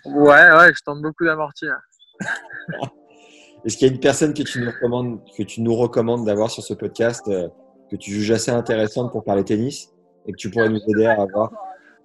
Ouais, 0.06 0.51
ouais, 0.51 0.74
je 0.74 0.82
tente 0.84 1.01
beaucoup 1.01 1.26
d'amortir. 1.26 1.78
Est-ce 3.66 3.78
qu'il 3.78 3.88
y 3.88 3.91
a 3.91 3.93
une 3.93 3.99
personne 3.99 4.34
que 4.34 4.43
tu 4.43 4.60
nous 4.60 4.72
recommandes, 4.72 5.22
que 5.38 5.43
tu 5.43 5.62
nous 5.62 5.76
recommandes 5.76 6.26
d'avoir 6.26 6.49
sur 6.49 6.64
ce 6.64 6.74
podcast 6.74 7.28
euh, 7.28 7.47
que 7.89 7.95
tu 7.95 8.12
juges 8.12 8.32
assez 8.32 8.51
intéressante 8.51 9.12
pour 9.12 9.24
parler 9.24 9.43
tennis 9.45 9.93
et 10.26 10.32
que 10.32 10.38
tu 10.38 10.49
pourrais 10.49 10.70
nous 10.70 10.82
aider 10.88 11.06
à 11.06 11.22
avoir? 11.22 11.51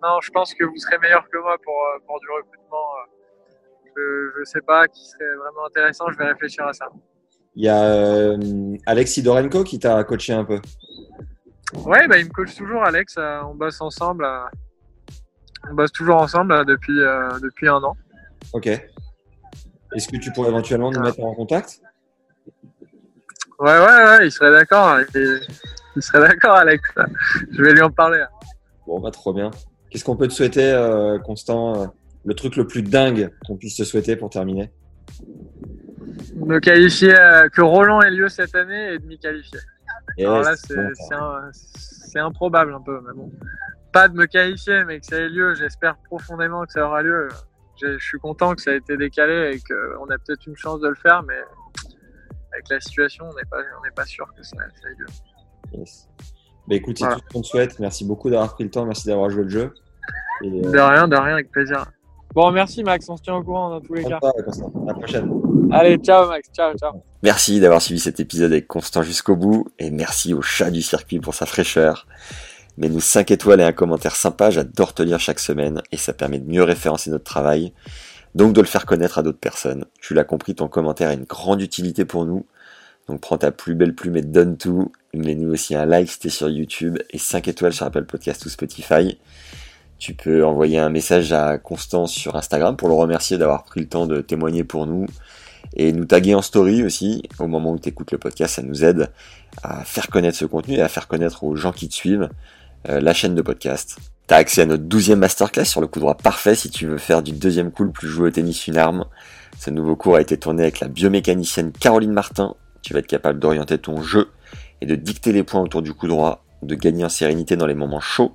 Non, 0.03 0.21
je 0.21 0.31
pense 0.31 0.55
que 0.55 0.65
vous 0.65 0.77
serez 0.77 0.99
meilleur 0.99 1.29
que 1.29 1.39
moi 1.39 1.57
pour, 1.63 1.75
euh, 1.75 1.99
pour 2.07 2.21
du 2.21 2.27
recrutement. 2.31 2.77
euh. 2.77 3.91
Je, 3.97 4.39
je 4.39 4.45
sais 4.45 4.61
pas 4.61 4.87
qui 4.87 5.05
serait 5.05 5.35
vraiment 5.37 5.67
intéressant, 5.67 6.09
je 6.11 6.19
vais 6.19 6.27
réfléchir 6.27 6.65
à 6.67 6.73
ça. 6.73 6.89
Il 7.57 7.65
y 7.65 7.69
a 7.69 7.83
euh, 7.83 8.37
Alex 8.87 9.11
Sidorenko 9.13 9.65
qui 9.65 9.81
t'a 9.81 10.05
coaché 10.05 10.33
un 10.33 10.45
peu. 10.45 10.61
Ouais, 11.75 12.09
bah, 12.09 12.19
il 12.19 12.25
me 12.27 12.31
coach 12.31 12.55
toujours, 12.57 12.83
Alex. 12.85 13.15
euh, 13.19 13.41
on 13.43 13.55
bosse 13.55 13.81
ensemble. 13.81 14.25
euh, 14.25 14.45
on 15.71 15.75
bosse 15.75 15.93
toujours 15.93 16.17
ensemble 16.17 16.53
euh, 16.53 16.65
depuis, 16.65 16.95
depuis 17.43 17.69
un 17.69 17.83
an. 17.83 17.97
Ok. 18.53 18.67
Est-ce 18.67 20.09
que 20.09 20.17
tu 20.17 20.31
pourrais 20.33 20.49
éventuellement 20.49 20.91
nous 20.91 21.01
Ah. 21.01 21.05
mettre 21.05 21.21
en 21.21 21.35
contact? 21.35 21.81
Ouais, 23.59 23.73
ouais, 23.79 23.79
ouais, 23.81 24.27
il 24.27 24.31
serait 24.33 24.53
d'accord. 24.53 24.99
Il, 25.15 25.41
il 25.97 26.03
serait 26.03 26.21
d'accord, 26.29 26.55
Alex. 26.57 26.89
Je 27.51 27.63
vais 27.63 27.73
lui 27.73 27.83
en 27.83 27.91
parler. 27.91 28.25
Bon, 28.87 29.01
bah 29.01 29.11
trop 29.11 29.33
bien. 29.35 29.51
Qu'est-ce 29.91 30.05
qu'on 30.05 30.17
peut 30.17 30.29
te 30.29 30.33
souhaiter, 30.33 30.71
euh, 30.73 31.19
Constant 31.19 31.83
euh, 31.83 31.87
Le 32.25 32.35
truc 32.35 32.57
le 32.57 32.67
plus 32.67 32.83
dingue 32.83 33.31
qu'on 33.47 33.57
puisse 33.57 33.77
te 33.77 33.83
souhaiter 33.83 34.17
pour 34.17 34.31
terminer? 34.31 34.71
Me 36.37 36.61
qualifier, 36.61 37.19
euh, 37.19 37.49
que 37.49 37.61
Roland 37.63 38.01
ait 38.03 38.11
lieu 38.11 38.29
cette 38.29 38.55
année 38.55 38.93
et 38.95 38.99
de 38.99 39.07
m'y 39.07 39.19
qualifier. 39.19 39.59
Alors 40.19 40.41
là, 40.43 40.53
Yes, 40.53 41.73
c'est 42.13 42.19
improbable 42.19 42.75
un 42.75 42.81
peu, 42.81 43.01
mais 43.07 43.13
bon. 43.15 43.31
Pas 43.93 44.09
de 44.09 44.15
me 44.17 44.27
qualifier, 44.27 44.85
mais 44.85 45.01
que 45.01 45.07
ça 45.07 45.17
ait 45.17 45.29
lieu. 45.29 45.55
J'espère 45.55 45.97
profondément 45.99 46.65
que 46.65 46.73
ça 46.73 46.87
aura 46.87 47.03
lieu. 47.03 47.29
Je 47.81 47.99
suis 47.99 48.19
content 48.19 48.55
que 48.55 48.63
ça 48.63 48.71
a 48.73 48.75
été 48.75 48.97
décalé 48.97 49.55
et 49.55 49.61
qu'on 49.61 50.05
a 50.11 50.19
peut-être 50.19 50.47
une 50.47 50.57
chance 50.57 50.81
de 50.81 50.89
le 50.89 50.95
faire, 50.97 51.23
mais 51.23 51.39
avec 52.53 52.69
la 52.71 52.81
situation, 52.81 53.25
on 53.31 53.35
n'est 53.37 53.45
pas, 53.51 53.59
on 53.79 53.85
n'est 53.85 53.91
pas 53.93 54.05
sûr 54.05 54.27
que 54.37 54.43
ça, 54.43 54.57
ça 54.83 54.89
ait 54.91 54.95
lieu. 54.99 55.07
Yes. 55.73 56.09
Bah 56.67 56.75
écoute, 56.75 56.99
c'est 56.99 57.05
Voilà. 57.05 57.21
tout 57.21 57.25
ce 57.29 57.33
qu'on 57.35 57.41
te 57.43 57.47
souhaite. 57.47 57.79
Merci 57.79 58.05
beaucoup 58.05 58.31
d'avoir 58.31 58.55
pris 58.55 58.65
le 58.65 58.71
temps. 58.71 58.85
Merci 58.85 59.07
d'avoir 59.07 59.31
joué 59.31 59.45
le 59.45 59.49
jeu. 59.49 59.75
Et, 60.43 60.49
euh, 60.67 60.71
De 60.71 60.79
rien, 60.79 61.09
de 61.09 61.17
rien, 61.17 61.35
avec 61.35 61.51
plaisir. 61.51 61.87
Bon, 62.35 62.51
merci 62.53 62.85
Max, 62.85 63.09
on 63.09 63.17
se 63.17 63.23
tient 63.23 63.37
au 63.37 63.43
courant 63.43 63.71
dans 63.71 63.81
tous 63.81 63.95
les 63.95 64.05
cas. 64.05 64.19
À 64.23 64.33
la 64.87 64.95
prochaine. 64.95 65.31
Allez, 65.73 65.97
ciao 65.97 66.29
Max, 66.29 66.49
ciao, 66.55 66.75
ciao. 66.77 67.03
Merci 67.23 67.59
d'avoir 67.61 67.83
suivi 67.83 68.01
cet 68.01 68.21
épisode 68.21 68.53
avec 68.53 68.69
Constant 68.69 69.03
jusqu'au 69.03 69.35
bout 69.35 69.67
et 69.79 69.91
merci 69.91 70.35
au 70.35 70.43
chat 70.43 70.71
du 70.71 70.83
circuit 70.83 71.21
pour 71.21 71.35
sa 71.35 71.47
fraîcheur. 71.47 72.07
Mets-nous 72.77 73.01
5 73.01 73.33
étoiles 73.33 73.61
et 73.61 73.65
un 73.65 73.73
commentaire 73.73 74.15
sympa, 74.15 74.51
j'adore 74.51 74.95
te 74.95 75.03
lire 75.03 75.19
chaque 75.19 75.41
semaine 75.41 75.83
et 75.91 75.97
ça 75.97 76.13
permet 76.13 76.39
de 76.39 76.49
mieux 76.49 76.63
référencer 76.63 77.11
notre 77.11 77.25
travail, 77.25 77.73
donc 78.37 78.53
de 78.53 78.61
le 78.61 78.69
faire 78.69 78.87
connaître 78.87 79.19
à 79.19 79.23
d'autres 79.25 79.41
personnes. 79.41 79.85
Tu 80.01 80.15
l'as 80.15 80.23
compris, 80.23 80.55
ton 80.55 80.69
commentaire 80.69 81.09
a 81.09 81.15
une 81.15 81.25
grande 81.25 81.61
utilité 81.61 82.05
pour 82.05 82.25
nous, 82.25 82.47
donc 83.09 83.21
prends 83.21 83.39
ta 83.39 83.51
plus 83.51 83.75
belle 83.75 83.97
plume 83.97 84.17
et 84.17 84.23
donne 84.23 84.57
tout. 84.57 84.93
Mets-nous 85.13 85.51
aussi 85.51 85.75
un 85.75 85.87
like 85.87 86.09
si 86.09 86.21
t'es 86.21 86.29
sur 86.29 86.49
YouTube 86.49 86.99
et 87.11 87.19
5 87.19 87.49
étoiles 87.49 87.73
sur 87.73 87.87
Apple 87.87 88.05
Podcast 88.05 88.47
ou 88.47 88.49
Spotify. 88.49 89.19
Tu 89.99 90.15
peux 90.15 90.45
envoyer 90.45 90.79
un 90.79 90.91
message 90.91 91.33
à 91.33 91.59
Constance 91.59 92.13
sur 92.13 92.37
Instagram 92.37 92.77
pour 92.77 92.89
le 92.89 92.95
remercier 92.95 93.37
d'avoir 93.37 93.65
pris 93.65 93.81
le 93.81 93.89
temps 93.89 94.07
de 94.07 94.21
témoigner 94.21 94.63
pour 94.63 94.87
nous 94.87 95.07
et 95.75 95.93
nous 95.93 96.05
taguer 96.05 96.35
en 96.35 96.43
story 96.43 96.85
aussi 96.85 97.23
au 97.41 97.49
moment 97.49 97.73
où 97.73 97.79
tu 97.79 97.89
écoutes 97.89 98.13
le 98.13 98.19
podcast. 98.19 98.55
Ça 98.55 98.63
nous 98.63 98.85
aide 98.85 99.11
à 99.63 99.85
faire 99.85 100.09
connaître 100.09 100.39
ce 100.39 100.45
contenu 100.45 100.77
et 100.77 100.83
à 100.83 100.89
faire 100.89 101.09
connaître 101.09 101.43
aux 101.43 101.57
gens 101.57 101.73
qui 101.73 101.89
te 101.89 101.95
suivent 101.95 102.29
euh, 102.89 103.01
la 103.01 103.13
chaîne 103.13 103.35
de 103.35 103.43
podcast. 103.43 103.99
T'as 104.29 104.37
accès 104.37 104.63
à 104.63 104.67
notre 104.67 104.85
douzième 104.85 105.19
masterclass 105.19 105.65
sur 105.65 105.81
le 105.81 105.89
coup 105.89 105.99
droit 105.99 106.15
parfait 106.15 106.55
si 106.55 106.71
tu 106.71 106.87
veux 106.87 106.99
faire 106.99 107.23
du 107.23 107.33
deuxième 107.33 107.73
coup 107.73 107.83
le 107.83 107.91
plus 107.91 108.09
joué 108.09 108.29
au 108.29 108.31
tennis 108.31 108.69
une 108.69 108.79
arme. 108.79 109.05
Ce 109.59 109.71
nouveau 109.71 109.97
cours 109.97 110.15
a 110.15 110.21
été 110.21 110.37
tourné 110.37 110.63
avec 110.63 110.79
la 110.79 110.87
biomécanicienne 110.87 111.73
Caroline 111.73 112.13
Martin. 112.13 112.55
Tu 112.83 112.93
vas 112.93 113.01
être 113.01 113.09
capable 113.09 113.41
d'orienter 113.41 113.79
ton 113.79 114.01
jeu 114.01 114.29
et 114.81 114.87
de 114.87 114.95
dicter 114.95 115.33
les 115.33 115.43
points 115.43 115.61
autour 115.61 115.83
du 115.83 115.93
coup 115.93 116.07
droit, 116.07 116.45
de 116.63 116.77
gagner 116.77 117.05
en 117.05 117.09
sérénité 117.09 117.57
dans 117.57 117.67
les 117.67 117.75
moments 117.75 118.01
chauds, 118.01 118.35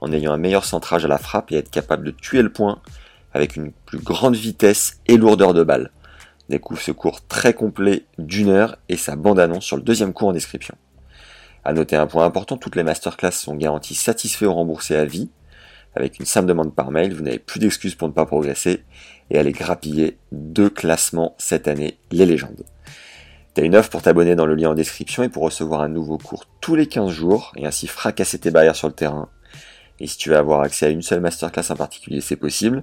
en 0.00 0.12
ayant 0.12 0.32
un 0.32 0.38
meilleur 0.38 0.64
centrage 0.64 1.04
à 1.04 1.08
la 1.08 1.18
frappe 1.18 1.52
et 1.52 1.56
être 1.56 1.70
capable 1.70 2.04
de 2.04 2.10
tuer 2.10 2.42
le 2.42 2.52
point 2.52 2.80
avec 3.32 3.56
une 3.56 3.72
plus 3.72 3.98
grande 3.98 4.36
vitesse 4.36 5.00
et 5.06 5.16
lourdeur 5.16 5.54
de 5.54 5.62
balle. 5.62 5.90
Découvre 6.48 6.80
ce 6.80 6.90
cours 6.90 7.24
très 7.26 7.54
complet 7.54 8.04
d'une 8.18 8.48
heure 8.48 8.76
et 8.88 8.96
sa 8.96 9.14
bande-annonce 9.14 9.64
sur 9.64 9.76
le 9.76 9.82
deuxième 9.82 10.12
cours 10.12 10.28
en 10.28 10.32
description. 10.32 10.74
À 11.64 11.72
noter 11.72 11.96
un 11.96 12.06
point 12.06 12.24
important, 12.24 12.56
toutes 12.56 12.76
les 12.76 12.82
masterclass 12.82 13.32
sont 13.32 13.54
garanties 13.54 13.94
satisfaits 13.94 14.46
ou 14.46 14.54
remboursés 14.54 14.96
à 14.96 15.04
vie. 15.04 15.30
Avec 15.94 16.18
une 16.18 16.26
simple 16.26 16.48
demande 16.48 16.74
par 16.74 16.90
mail, 16.90 17.14
vous 17.14 17.22
n'avez 17.22 17.38
plus 17.38 17.60
d'excuses 17.60 17.94
pour 17.94 18.08
ne 18.08 18.12
pas 18.12 18.26
progresser 18.26 18.84
et 19.30 19.38
allez 19.38 19.52
grappiller 19.52 20.18
deux 20.32 20.70
classements 20.70 21.34
cette 21.38 21.68
année, 21.68 21.98
les 22.10 22.26
légendes. 22.26 22.64
T'as 23.54 23.62
une 23.62 23.76
offre 23.76 23.90
pour 23.90 24.02
t'abonner 24.02 24.36
dans 24.36 24.46
le 24.46 24.54
lien 24.54 24.70
en 24.70 24.74
description 24.74 25.22
et 25.22 25.28
pour 25.28 25.42
recevoir 25.42 25.80
un 25.82 25.88
nouveau 25.88 26.18
cours 26.18 26.46
tous 26.60 26.76
les 26.76 26.86
15 26.86 27.10
jours 27.10 27.52
et 27.56 27.66
ainsi 27.66 27.88
fracasser 27.88 28.38
tes 28.38 28.50
barrières 28.50 28.76
sur 28.76 28.88
le 28.88 28.94
terrain. 28.94 29.28
Et 30.00 30.06
si 30.06 30.16
tu 30.16 30.30
veux 30.30 30.36
avoir 30.36 30.62
accès 30.62 30.86
à 30.86 30.88
une 30.88 31.02
seule 31.02 31.20
masterclass 31.20 31.70
en 31.70 31.76
particulier, 31.76 32.20
c'est 32.20 32.36
possible. 32.36 32.82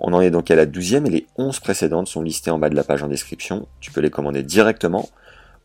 On 0.00 0.12
en 0.12 0.20
est 0.20 0.30
donc 0.30 0.50
à 0.50 0.56
la 0.56 0.66
douzième 0.66 1.06
et 1.06 1.10
les 1.10 1.26
11 1.36 1.60
précédentes 1.60 2.08
sont 2.08 2.22
listées 2.22 2.50
en 2.50 2.58
bas 2.58 2.68
de 2.68 2.74
la 2.74 2.84
page 2.84 3.02
en 3.02 3.08
description. 3.08 3.68
Tu 3.80 3.90
peux 3.90 4.00
les 4.00 4.10
commander 4.10 4.42
directement 4.42 5.08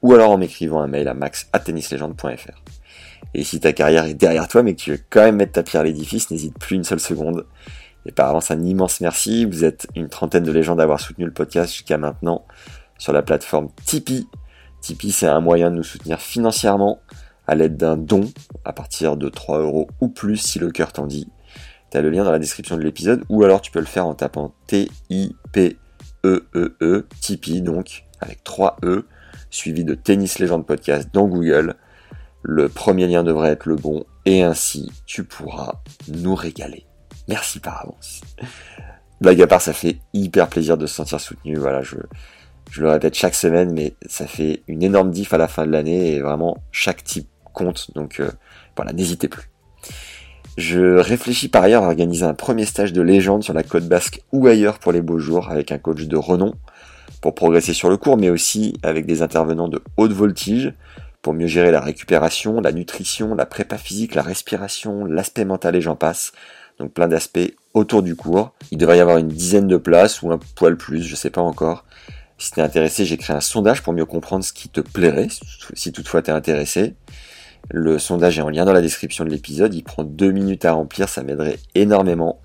ou 0.01 0.13
alors 0.13 0.31
en 0.31 0.37
m'écrivant 0.37 0.81
un 0.81 0.87
mail 0.87 1.07
à 1.07 1.13
max.tennislegende.fr. 1.13 2.61
Et 3.33 3.43
si 3.43 3.59
ta 3.59 3.71
carrière 3.71 4.05
est 4.05 4.13
derrière 4.13 4.47
toi 4.47 4.63
mais 4.63 4.73
que 4.73 4.81
tu 4.81 4.91
veux 4.91 4.99
quand 5.09 5.21
même 5.21 5.37
mettre 5.37 5.53
ta 5.53 5.63
pierre 5.63 5.81
à 5.81 5.85
l'édifice, 5.85 6.31
n'hésite 6.31 6.57
plus 6.57 6.75
une 6.75 6.83
seule 6.83 6.99
seconde. 6.99 7.45
Et 8.05 8.11
par 8.11 8.29
avance 8.29 8.51
un 8.51 8.61
immense 8.63 8.99
merci, 8.99 9.45
vous 9.45 9.63
êtes 9.63 9.87
une 9.95 10.09
trentaine 10.09 10.43
de 10.43 10.51
légendes 10.51 10.79
à 10.79 10.83
avoir 10.83 10.99
soutenu 10.99 11.25
le 11.25 11.31
podcast 11.31 11.71
jusqu'à 11.71 11.97
maintenant 11.97 12.45
sur 12.97 13.13
la 13.13 13.21
plateforme 13.21 13.69
Tipeee. 13.85 14.27
Tipeee 14.81 15.11
c'est 15.11 15.27
un 15.27 15.39
moyen 15.39 15.69
de 15.71 15.75
nous 15.75 15.83
soutenir 15.83 16.19
financièrement 16.19 16.99
à 17.51 17.55
l'aide 17.55 17.75
d'un 17.75 17.97
don 17.97 18.31
à 18.63 18.71
partir 18.71 19.17
de 19.17 19.27
3 19.27 19.59
euros 19.59 19.89
ou 19.99 20.07
plus 20.07 20.37
si 20.37 20.57
le 20.57 20.71
cœur 20.71 20.93
t'en 20.93 21.05
dit. 21.05 21.27
T'as 21.89 21.99
le 21.99 22.09
lien 22.09 22.23
dans 22.23 22.31
la 22.31 22.39
description 22.39 22.77
de 22.77 22.81
l'épisode 22.81 23.25
ou 23.27 23.43
alors 23.43 23.59
tu 23.59 23.71
peux 23.71 23.81
le 23.81 23.85
faire 23.85 24.07
en 24.07 24.13
tapant 24.13 24.53
T-I-P-E-E-E, 24.67 25.77
-E, 26.81 27.03
Tipeee 27.19 27.61
donc, 27.61 28.05
avec 28.21 28.41
3 28.45 28.77
E, 28.85 29.05
suivi 29.49 29.83
de 29.83 29.95
Tennis 29.95 30.39
Legend 30.39 30.65
Podcast 30.65 31.09
dans 31.11 31.27
Google. 31.27 31.75
Le 32.41 32.69
premier 32.69 33.05
lien 33.07 33.21
devrait 33.21 33.49
être 33.49 33.65
le 33.65 33.75
bon 33.75 34.05
et 34.23 34.43
ainsi 34.43 34.89
tu 35.05 35.25
pourras 35.25 35.81
nous 36.07 36.35
régaler. 36.35 36.85
Merci 37.27 37.59
par 37.59 37.81
avance. 37.81 38.21
Blague 39.19 39.41
à 39.41 39.47
part, 39.47 39.61
ça 39.61 39.73
fait 39.73 39.97
hyper 40.13 40.47
plaisir 40.47 40.77
de 40.77 40.85
se 40.85 40.95
sentir 40.95 41.19
soutenu. 41.19 41.57
Voilà, 41.57 41.81
je, 41.81 41.97
je 42.69 42.81
le 42.81 42.89
répète 42.89 43.15
chaque 43.15 43.35
semaine, 43.35 43.73
mais 43.73 43.93
ça 44.07 44.25
fait 44.25 44.63
une 44.69 44.83
énorme 44.83 45.11
diff 45.11 45.33
à 45.33 45.37
la 45.37 45.49
fin 45.49 45.65
de 45.65 45.71
l'année 45.71 46.13
et 46.13 46.21
vraiment 46.21 46.55
chaque 46.71 47.03
type 47.03 47.27
compte. 47.53 47.91
Donc 47.95 48.19
euh, 48.19 48.29
voilà, 48.75 48.93
n'hésitez 48.93 49.27
plus. 49.27 49.49
Je 50.57 50.97
réfléchis 50.97 51.47
par 51.47 51.63
ailleurs 51.63 51.83
à 51.83 51.87
organiser 51.87 52.25
un 52.25 52.33
premier 52.33 52.65
stage 52.65 52.93
de 52.93 53.01
légende 53.01 53.43
sur 53.43 53.53
la 53.53 53.63
côte 53.63 53.87
basque 53.87 54.21
ou 54.31 54.47
ailleurs 54.47 54.79
pour 54.79 54.91
les 54.91 55.01
beaux 55.01 55.19
jours 55.19 55.49
avec 55.49 55.71
un 55.71 55.77
coach 55.77 56.03
de 56.03 56.17
renom 56.17 56.53
pour 57.21 57.35
progresser 57.35 57.73
sur 57.73 57.89
le 57.89 57.97
cours, 57.97 58.17
mais 58.17 58.29
aussi 58.29 58.73
avec 58.83 59.05
des 59.05 59.21
intervenants 59.21 59.69
de 59.69 59.81
haute 59.97 60.11
voltige 60.11 60.73
pour 61.21 61.33
mieux 61.33 61.47
gérer 61.47 61.71
la 61.71 61.79
récupération, 61.79 62.59
la 62.61 62.71
nutrition, 62.71 63.35
la 63.35 63.45
prépa 63.45 63.77
physique, 63.77 64.15
la 64.15 64.23
respiration, 64.23 65.05
l'aspect 65.05 65.45
mental 65.45 65.75
et 65.75 65.81
j'en 65.81 65.95
passe. 65.95 66.31
Donc 66.79 66.93
plein 66.93 67.07
d'aspects 67.07 67.53
autour 67.73 68.01
du 68.01 68.15
cours. 68.15 68.53
Il 68.71 68.77
devrait 68.77 68.97
y 68.97 69.01
avoir 69.01 69.17
une 69.17 69.27
dizaine 69.27 69.67
de 69.67 69.77
places 69.77 70.21
ou 70.21 70.31
un 70.31 70.39
poil 70.55 70.77
plus, 70.77 71.03
je 71.03 71.15
sais 71.15 71.29
pas 71.29 71.41
encore. 71.41 71.85
Si 72.37 72.51
t'es 72.51 72.61
intéressé, 72.61 73.05
j'ai 73.05 73.17
créé 73.17 73.35
un 73.35 73.41
sondage 73.41 73.83
pour 73.83 73.93
mieux 73.93 74.05
comprendre 74.05 74.43
ce 74.43 74.51
qui 74.51 74.67
te 74.67 74.81
plairait, 74.81 75.27
si 75.75 75.91
toutefois 75.91 76.23
t'es 76.23 76.31
intéressé. 76.31 76.95
Le 77.69 77.99
sondage 77.99 78.39
est 78.39 78.41
en 78.41 78.49
lien 78.49 78.65
dans 78.65 78.73
la 78.73 78.81
description 78.81 79.23
de 79.23 79.29
l'épisode, 79.29 79.73
il 79.73 79.83
prend 79.83 80.03
deux 80.03 80.31
minutes 80.31 80.65
à 80.65 80.73
remplir, 80.73 81.07
ça 81.07 81.23
m'aiderait 81.23 81.59
énormément 81.75 82.41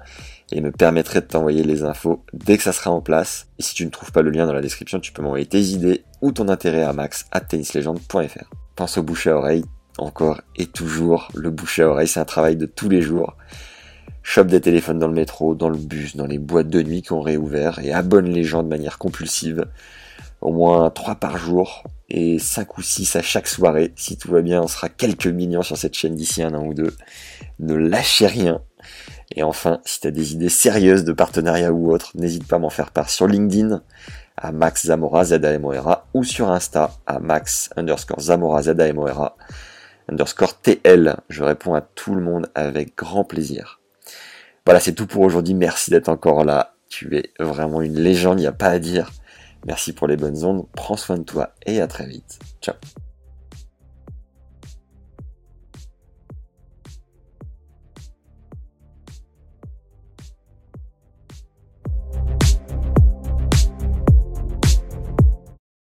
et 0.52 0.60
me 0.60 0.70
permettrait 0.70 1.20
de 1.20 1.26
t'envoyer 1.26 1.64
les 1.64 1.82
infos 1.82 2.24
dès 2.32 2.56
que 2.56 2.62
ça 2.62 2.72
sera 2.72 2.90
en 2.90 3.00
place. 3.00 3.48
Et 3.58 3.62
si 3.62 3.74
tu 3.74 3.84
ne 3.84 3.90
trouves 3.90 4.12
pas 4.12 4.22
le 4.22 4.30
lien 4.30 4.46
dans 4.46 4.52
la 4.52 4.60
description, 4.60 5.00
tu 5.00 5.12
peux 5.12 5.22
m'envoyer 5.22 5.46
tes 5.46 5.60
idées 5.60 6.04
ou 6.20 6.32
ton 6.32 6.48
intérêt 6.48 6.82
à 6.82 6.92
max 6.92 7.26
at 7.32 7.40
tennislegend.fr. 7.40 8.50
Pense 8.76 8.98
au 8.98 9.02
bouche 9.02 9.26
à 9.26 9.36
oreille, 9.36 9.64
encore 9.98 10.42
et 10.54 10.66
toujours. 10.66 11.28
Le 11.34 11.50
bouche 11.50 11.80
à 11.80 11.88
oreille, 11.88 12.08
c'est 12.08 12.20
un 12.20 12.24
travail 12.24 12.56
de 12.56 12.66
tous 12.66 12.88
les 12.88 13.02
jours. 13.02 13.36
Chope 14.22 14.48
des 14.48 14.60
téléphones 14.60 14.98
dans 14.98 15.08
le 15.08 15.14
métro, 15.14 15.54
dans 15.54 15.68
le 15.68 15.78
bus, 15.78 16.16
dans 16.16 16.26
les 16.26 16.38
boîtes 16.38 16.68
de 16.68 16.82
nuit 16.82 17.02
qui 17.02 17.12
ont 17.12 17.20
réouvert 17.20 17.78
et 17.78 17.92
abonne 17.92 18.28
les 18.28 18.44
gens 18.44 18.62
de 18.62 18.68
manière 18.68 18.98
compulsive. 18.98 19.66
Au 20.40 20.52
moins 20.52 20.90
3 20.90 21.16
par 21.16 21.38
jour 21.38 21.84
et 22.08 22.38
5 22.38 22.78
ou 22.78 22.82
6 22.82 23.16
à 23.16 23.22
chaque 23.22 23.48
soirée. 23.48 23.92
Si 23.96 24.16
tout 24.16 24.30
va 24.30 24.42
bien, 24.42 24.62
on 24.62 24.68
sera 24.68 24.88
quelques 24.88 25.26
millions 25.26 25.62
sur 25.62 25.76
cette 25.76 25.94
chaîne 25.94 26.14
d'ici 26.14 26.42
un 26.42 26.54
an 26.54 26.64
ou 26.64 26.74
deux. 26.74 26.94
Ne 27.58 27.74
lâchez 27.74 28.26
rien. 28.26 28.62
Et 29.34 29.42
enfin, 29.42 29.80
si 29.84 30.00
tu 30.00 30.06
as 30.06 30.12
des 30.12 30.32
idées 30.32 30.48
sérieuses 30.48 31.04
de 31.04 31.12
partenariat 31.12 31.72
ou 31.72 31.92
autre, 31.92 32.12
n'hésite 32.14 32.46
pas 32.46 32.56
à 32.56 32.58
m'en 32.60 32.70
faire 32.70 32.92
part 32.92 33.10
sur 33.10 33.26
LinkedIn 33.26 33.82
à 34.36 34.52
Max 34.52 34.86
Zamora 34.86 35.24
ZAMORA 35.24 36.06
ou 36.14 36.22
sur 36.22 36.50
Insta 36.50 36.92
à 37.06 37.18
Max 37.18 37.70
underscore 37.76 38.20
Zamora 38.20 38.62
ZAMORA 38.62 39.36
underscore 40.08 40.60
TL. 40.60 41.16
Je 41.28 41.42
réponds 41.42 41.74
à 41.74 41.80
tout 41.80 42.14
le 42.14 42.22
monde 42.22 42.48
avec 42.54 42.96
grand 42.96 43.24
plaisir. 43.24 43.80
Voilà, 44.64 44.80
c'est 44.80 44.92
tout 44.92 45.06
pour 45.06 45.22
aujourd'hui. 45.22 45.54
Merci 45.54 45.90
d'être 45.90 46.08
encore 46.08 46.44
là. 46.44 46.74
Tu 46.88 47.16
es 47.16 47.32
vraiment 47.40 47.82
une 47.82 47.98
légende, 47.98 48.38
il 48.38 48.42
n'y 48.42 48.48
a 48.48 48.52
pas 48.52 48.68
à 48.68 48.78
dire. 48.78 49.10
Merci 49.66 49.92
pour 49.92 50.06
les 50.06 50.16
bonnes 50.16 50.44
ondes. 50.44 50.66
Prends 50.74 50.96
soin 50.96 51.18
de 51.18 51.24
toi 51.24 51.52
et 51.66 51.80
à 51.80 51.86
très 51.86 52.06
vite. 52.06 52.38
Ciao. 52.62 52.76